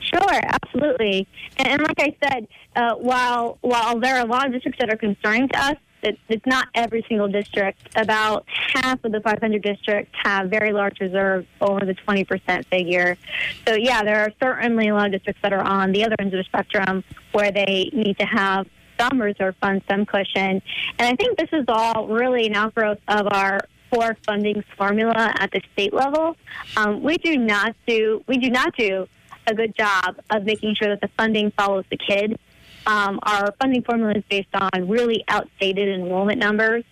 Sure, 0.00 0.40
absolutely. 0.42 1.26
And, 1.56 1.68
and 1.68 1.82
like 1.82 1.98
I 1.98 2.16
said, 2.22 2.46
uh, 2.76 2.94
while 2.94 3.58
while 3.62 3.98
there 3.98 4.16
are 4.16 4.20
a 4.20 4.28
lot 4.28 4.46
of 4.46 4.52
districts 4.52 4.78
that 4.80 4.90
are 4.92 4.96
concerning 4.96 5.48
to 5.48 5.58
us, 5.58 5.76
it, 6.04 6.18
it's 6.28 6.46
not 6.46 6.68
every 6.74 7.04
single 7.08 7.28
district. 7.28 7.80
About 7.96 8.44
half 8.48 9.02
of 9.04 9.12
the 9.12 9.20
500 9.20 9.62
districts 9.62 10.12
have 10.22 10.50
very 10.50 10.72
large 10.72 11.00
reserves 11.00 11.46
over 11.60 11.84
the 11.84 11.94
20% 11.94 12.66
figure. 12.66 13.16
So 13.66 13.74
yeah, 13.74 14.02
there 14.02 14.20
are 14.20 14.32
certainly 14.40 14.88
a 14.88 14.94
lot 14.94 15.06
of 15.06 15.12
districts 15.12 15.40
that 15.42 15.52
are 15.52 15.62
on 15.62 15.92
the 15.92 16.04
other 16.04 16.16
end 16.18 16.32
of 16.34 16.38
the 16.38 16.44
spectrum 16.44 17.02
where 17.32 17.50
they 17.50 17.90
need 17.92 18.18
to 18.18 18.26
have 18.26 18.66
some 18.98 19.20
reserve 19.20 19.56
funds, 19.60 19.84
some 19.88 20.06
cushion. 20.06 20.62
And 20.98 21.00
I 21.00 21.16
think 21.16 21.38
this 21.38 21.48
is 21.52 21.64
all 21.68 22.06
really 22.06 22.46
an 22.46 22.54
outgrowth 22.54 22.98
of 23.08 23.26
our 23.32 23.60
core 23.90 24.16
funding 24.24 24.62
formula 24.76 25.32
at 25.38 25.50
the 25.52 25.60
state 25.72 25.92
level. 25.92 26.36
Um, 26.76 27.02
we 27.02 27.16
do 27.18 27.36
not 27.36 27.74
do 27.86 28.22
we 28.26 28.38
do 28.38 28.50
not 28.50 28.76
do 28.76 29.08
a 29.46 29.54
good 29.54 29.74
job 29.76 30.16
of 30.30 30.44
making 30.44 30.74
sure 30.74 30.88
that 30.88 31.00
the 31.00 31.10
funding 31.16 31.50
follows 31.50 31.84
the 31.90 31.96
kid. 31.96 32.38
Um, 32.86 33.18
our 33.22 33.52
funding 33.60 33.82
formula 33.82 34.12
is 34.14 34.24
based 34.28 34.54
on 34.54 34.88
really 34.88 35.24
outdated 35.28 35.88
enrollment 35.88 36.38
numbers. 36.38 36.84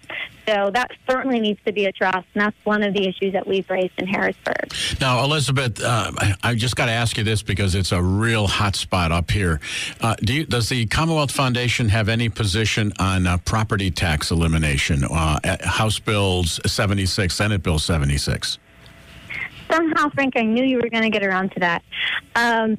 So 0.47 0.71
that 0.75 0.91
certainly 1.09 1.39
needs 1.39 1.61
to 1.67 1.73
be 1.73 1.85
addressed, 1.85 2.27
and 2.35 2.43
that's 2.43 2.57
one 2.65 2.83
of 2.83 2.95
the 2.95 3.07
issues 3.07 3.33
that 3.33 3.47
we've 3.47 3.69
raised 3.71 3.93
in 3.99 4.09
Harrisburg. 4.09 4.73
Now, 5.01 5.23
Elizabeth, 5.23 5.81
uh, 5.81 6.11
I, 6.19 6.35
I 6.43 6.55
just 6.57 6.75
got 6.75 6.87
to 6.87 6.93
ask 6.93 7.17
you 7.17 7.23
this 7.23 7.43
because 7.43 7.77
it's 7.77 7.93
a 7.93 8.03
real 8.03 8.49
hot 8.49 8.75
spot 8.75 9.13
up 9.13 9.31
here. 9.31 9.61
Uh, 10.01 10.17
do 10.21 10.35
you, 10.35 10.47
does 10.47 10.69
the 10.69 10.87
Commonwealth 10.87 11.31
Foundation 11.31 11.89
have 11.91 12.09
any 12.09 12.29
position 12.29 12.93
on 12.99 13.27
uh, 13.27 13.39
property 13.39 13.91
tax 13.91 14.33
elimination? 14.33 15.05
Uh, 15.05 15.39
House 15.61 16.01
Bills 16.01 16.59
76, 16.67 17.33
Senate 17.33 17.63
Bill 17.63 17.79
76? 17.79 18.59
Somehow, 19.71 20.09
Frank, 20.11 20.37
I 20.37 20.43
knew 20.43 20.65
you 20.65 20.77
were 20.77 20.91
going 20.91 21.05
to 21.05 21.11
get 21.11 21.25
around 21.25 21.53
to 21.53 21.61
that. 21.61 21.83
Um, 22.35 22.79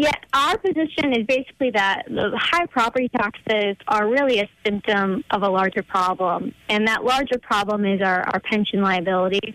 yeah, 0.00 0.12
our 0.32 0.56
position 0.56 1.12
is 1.12 1.26
basically 1.26 1.70
that 1.70 2.04
the 2.08 2.32
high 2.40 2.66
property 2.66 3.10
taxes 3.10 3.76
are 3.86 4.08
really 4.08 4.38
a 4.38 4.48
symptom 4.64 5.22
of 5.30 5.42
a 5.42 5.48
larger 5.48 5.82
problem, 5.82 6.54
and 6.68 6.88
that 6.88 7.04
larger 7.04 7.38
problem 7.38 7.84
is 7.84 8.00
our, 8.00 8.22
our 8.22 8.40
pension 8.40 8.80
liabilities. 8.80 9.54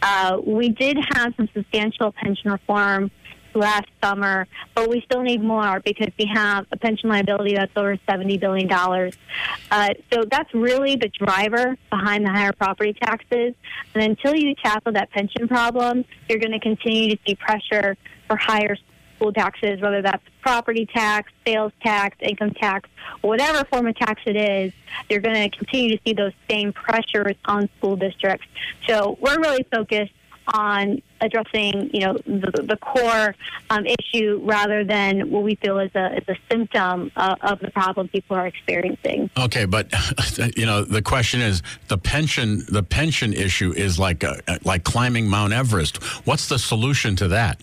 Uh, 0.00 0.38
we 0.46 0.70
did 0.70 0.96
have 1.12 1.34
some 1.36 1.48
substantial 1.52 2.12
pension 2.12 2.50
reform 2.50 3.10
last 3.54 3.88
summer, 4.02 4.46
but 4.74 4.88
we 4.88 5.02
still 5.02 5.22
need 5.22 5.42
more 5.42 5.80
because 5.80 6.08
we 6.18 6.30
have 6.32 6.66
a 6.72 6.76
pension 6.76 7.10
liability 7.10 7.54
that's 7.54 7.72
over 7.76 7.96
$70 8.08 8.40
billion. 8.40 8.70
Uh, 8.72 9.88
so 10.12 10.24
that's 10.30 10.52
really 10.54 10.96
the 10.96 11.08
driver 11.08 11.76
behind 11.90 12.24
the 12.24 12.30
higher 12.30 12.52
property 12.52 12.94
taxes. 12.94 13.54
And 13.94 14.02
until 14.02 14.34
you 14.34 14.54
tackle 14.54 14.92
that 14.92 15.10
pension 15.10 15.48
problem, 15.48 16.04
you're 16.28 16.38
going 16.38 16.52
to 16.52 16.60
continue 16.60 17.14
to 17.14 17.18
see 17.26 17.34
pressure 17.34 17.96
for 18.26 18.36
higher 18.36 18.76
school 19.18 19.32
taxes, 19.32 19.80
whether 19.80 20.00
that's 20.02 20.22
property 20.40 20.86
tax, 20.86 21.30
sales 21.46 21.72
tax, 21.82 22.16
income 22.20 22.52
tax, 22.52 22.88
whatever 23.20 23.64
form 23.64 23.86
of 23.86 23.96
tax 23.96 24.22
it 24.26 24.36
is, 24.36 24.72
you're 25.08 25.20
going 25.20 25.50
to 25.50 25.56
continue 25.56 25.96
to 25.96 26.02
see 26.06 26.12
those 26.12 26.32
same 26.48 26.72
pressures 26.72 27.36
on 27.44 27.68
school 27.78 27.96
districts. 27.96 28.46
So 28.86 29.18
we're 29.20 29.38
really 29.38 29.66
focused 29.70 30.12
on 30.54 31.02
addressing, 31.20 31.90
you 31.92 32.00
know, 32.00 32.14
the, 32.24 32.64
the 32.66 32.76
core 32.80 33.34
um, 33.70 33.84
issue 33.86 34.40
rather 34.44 34.84
than 34.84 35.30
what 35.30 35.42
we 35.42 35.56
feel 35.56 35.78
is 35.78 35.90
a, 35.94 36.16
is 36.16 36.24
a 36.28 36.36
symptom 36.50 37.10
uh, 37.16 37.36
of 37.42 37.60
the 37.60 37.70
problem 37.70 38.08
people 38.08 38.36
are 38.36 38.46
experiencing. 38.46 39.28
Okay, 39.38 39.64
but 39.64 39.92
you 40.56 40.64
know 40.64 40.84
the 40.84 41.02
question 41.02 41.40
is 41.40 41.62
the 41.88 41.98
pension. 41.98 42.64
The 42.68 42.82
pension 42.82 43.32
issue 43.32 43.72
is 43.72 43.98
like 43.98 44.22
a, 44.22 44.40
like 44.64 44.84
climbing 44.84 45.28
Mount 45.28 45.52
Everest. 45.52 46.02
What's 46.26 46.48
the 46.48 46.58
solution 46.58 47.16
to 47.16 47.28
that? 47.28 47.62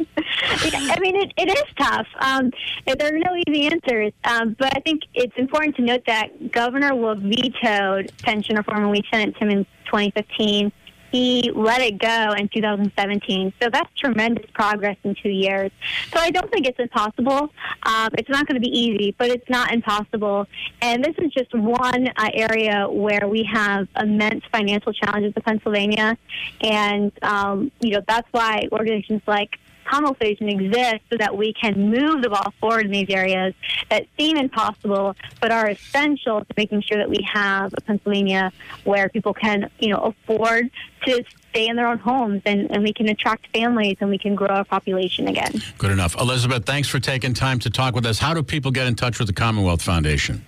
I 0.00 0.98
mean, 1.00 1.16
it, 1.16 1.32
it 1.36 1.48
is 1.48 1.64
tough. 1.76 2.06
Um, 2.18 2.50
there 2.86 3.14
are 3.14 3.18
no 3.18 3.36
easy 3.46 3.66
answers, 3.66 4.12
um, 4.24 4.56
but 4.58 4.76
I 4.76 4.80
think 4.80 5.02
it's 5.14 5.36
important 5.36 5.76
to 5.76 5.82
note 5.82 6.02
that 6.06 6.52
Governor 6.52 6.94
Wolf 6.94 7.18
vetoed 7.18 8.12
pension 8.22 8.56
reform 8.56 8.82
when 8.82 8.90
we 8.90 9.02
sent 9.10 9.30
it 9.30 9.38
to 9.38 9.44
him 9.44 9.50
in 9.50 9.66
2015. 9.86 10.72
He 11.14 11.52
let 11.54 11.80
it 11.80 11.98
go 11.98 12.32
in 12.36 12.48
2017. 12.48 13.52
So 13.62 13.70
that's 13.70 13.88
tremendous 14.00 14.50
progress 14.52 14.96
in 15.04 15.14
two 15.14 15.28
years. 15.28 15.70
So 16.12 16.18
I 16.18 16.32
don't 16.32 16.50
think 16.50 16.66
it's 16.66 16.80
impossible. 16.80 17.52
Um, 17.84 18.08
it's 18.18 18.28
not 18.28 18.48
going 18.48 18.60
to 18.60 18.60
be 18.60 18.76
easy, 18.76 19.14
but 19.16 19.28
it's 19.28 19.48
not 19.48 19.72
impossible. 19.72 20.48
And 20.82 21.04
this 21.04 21.14
is 21.18 21.30
just 21.30 21.54
one 21.54 22.08
uh, 22.16 22.30
area 22.34 22.88
where 22.90 23.28
we 23.28 23.44
have 23.44 23.86
immense 23.96 24.42
financial 24.50 24.92
challenges 24.92 25.32
in 25.36 25.42
Pennsylvania. 25.42 26.18
And, 26.62 27.12
um, 27.22 27.70
you 27.78 27.90
know, 27.90 28.02
that's 28.08 28.26
why 28.32 28.66
organizations 28.72 29.22
like 29.28 29.60
Foundation 30.02 30.48
exists 30.48 31.04
so 31.10 31.16
that 31.18 31.36
we 31.36 31.52
can 31.52 31.90
move 31.90 32.22
the 32.22 32.30
ball 32.30 32.52
forward 32.60 32.86
in 32.86 32.90
these 32.90 33.10
areas 33.10 33.54
that 33.90 34.06
seem 34.18 34.36
impossible 34.36 35.14
but 35.40 35.52
are 35.52 35.68
essential 35.68 36.40
to 36.40 36.54
making 36.56 36.82
sure 36.82 36.98
that 36.98 37.08
we 37.08 37.18
have 37.30 37.72
a 37.76 37.80
Pennsylvania 37.80 38.52
where 38.84 39.08
people 39.08 39.34
can, 39.34 39.70
you 39.78 39.90
know, 39.90 39.98
afford 39.98 40.70
to 41.06 41.24
stay 41.50 41.68
in 41.68 41.76
their 41.76 41.86
own 41.86 41.98
homes 41.98 42.42
and, 42.44 42.70
and 42.70 42.82
we 42.82 42.92
can 42.92 43.08
attract 43.08 43.46
families 43.54 43.96
and 44.00 44.10
we 44.10 44.18
can 44.18 44.34
grow 44.34 44.48
our 44.48 44.64
population 44.64 45.28
again. 45.28 45.62
Good 45.78 45.90
enough. 45.90 46.16
Elizabeth, 46.16 46.64
thanks 46.64 46.88
for 46.88 46.98
taking 46.98 47.34
time 47.34 47.58
to 47.60 47.70
talk 47.70 47.94
with 47.94 48.06
us. 48.06 48.18
How 48.18 48.34
do 48.34 48.42
people 48.42 48.70
get 48.70 48.86
in 48.86 48.94
touch 48.94 49.18
with 49.18 49.28
the 49.28 49.34
Commonwealth 49.34 49.82
Foundation? 49.82 50.44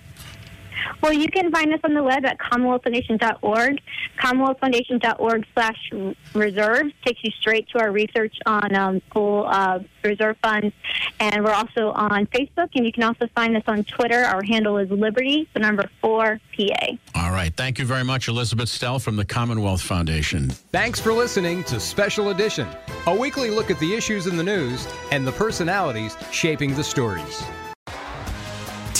Well, 1.01 1.13
you 1.13 1.27
can 1.29 1.51
find 1.51 1.73
us 1.73 1.79
on 1.83 1.93
the 1.93 2.03
web 2.03 2.25
at 2.25 2.37
commonwealthfoundation.org. 2.39 3.81
Commonwealthfoundation.org 4.19 5.45
slash 5.53 5.91
reserves 6.33 6.93
takes 7.05 7.23
you 7.23 7.31
straight 7.39 7.67
to 7.69 7.79
our 7.79 7.91
research 7.91 8.35
on 8.45 8.75
um, 8.75 9.01
school 9.09 9.45
uh, 9.47 9.79
reserve 10.03 10.37
funds. 10.41 10.73
And 11.19 11.43
we're 11.43 11.53
also 11.53 11.91
on 11.91 12.25
Facebook, 12.27 12.69
and 12.75 12.85
you 12.85 12.91
can 12.91 13.03
also 13.03 13.27
find 13.35 13.55
us 13.55 13.63
on 13.67 13.83
Twitter. 13.83 14.23
Our 14.23 14.43
handle 14.43 14.77
is 14.77 14.89
Liberty, 14.89 15.47
the 15.53 15.59
number 15.59 15.89
4 16.01 16.39
PA. 16.55 16.87
All 17.15 17.31
right. 17.31 17.53
Thank 17.55 17.79
you 17.79 17.85
very 17.85 18.03
much, 18.03 18.27
Elizabeth 18.27 18.69
Stelle 18.69 19.01
from 19.01 19.15
the 19.15 19.25
Commonwealth 19.25 19.81
Foundation. 19.81 20.49
Thanks 20.49 20.99
for 20.99 21.13
listening 21.13 21.63
to 21.65 21.79
Special 21.79 22.29
Edition, 22.29 22.67
a 23.05 23.15
weekly 23.15 23.49
look 23.49 23.71
at 23.71 23.79
the 23.79 23.93
issues 23.93 24.27
in 24.27 24.37
the 24.37 24.43
news 24.43 24.87
and 25.11 25.25
the 25.25 25.31
personalities 25.31 26.17
shaping 26.31 26.75
the 26.75 26.83
stories. 26.83 27.43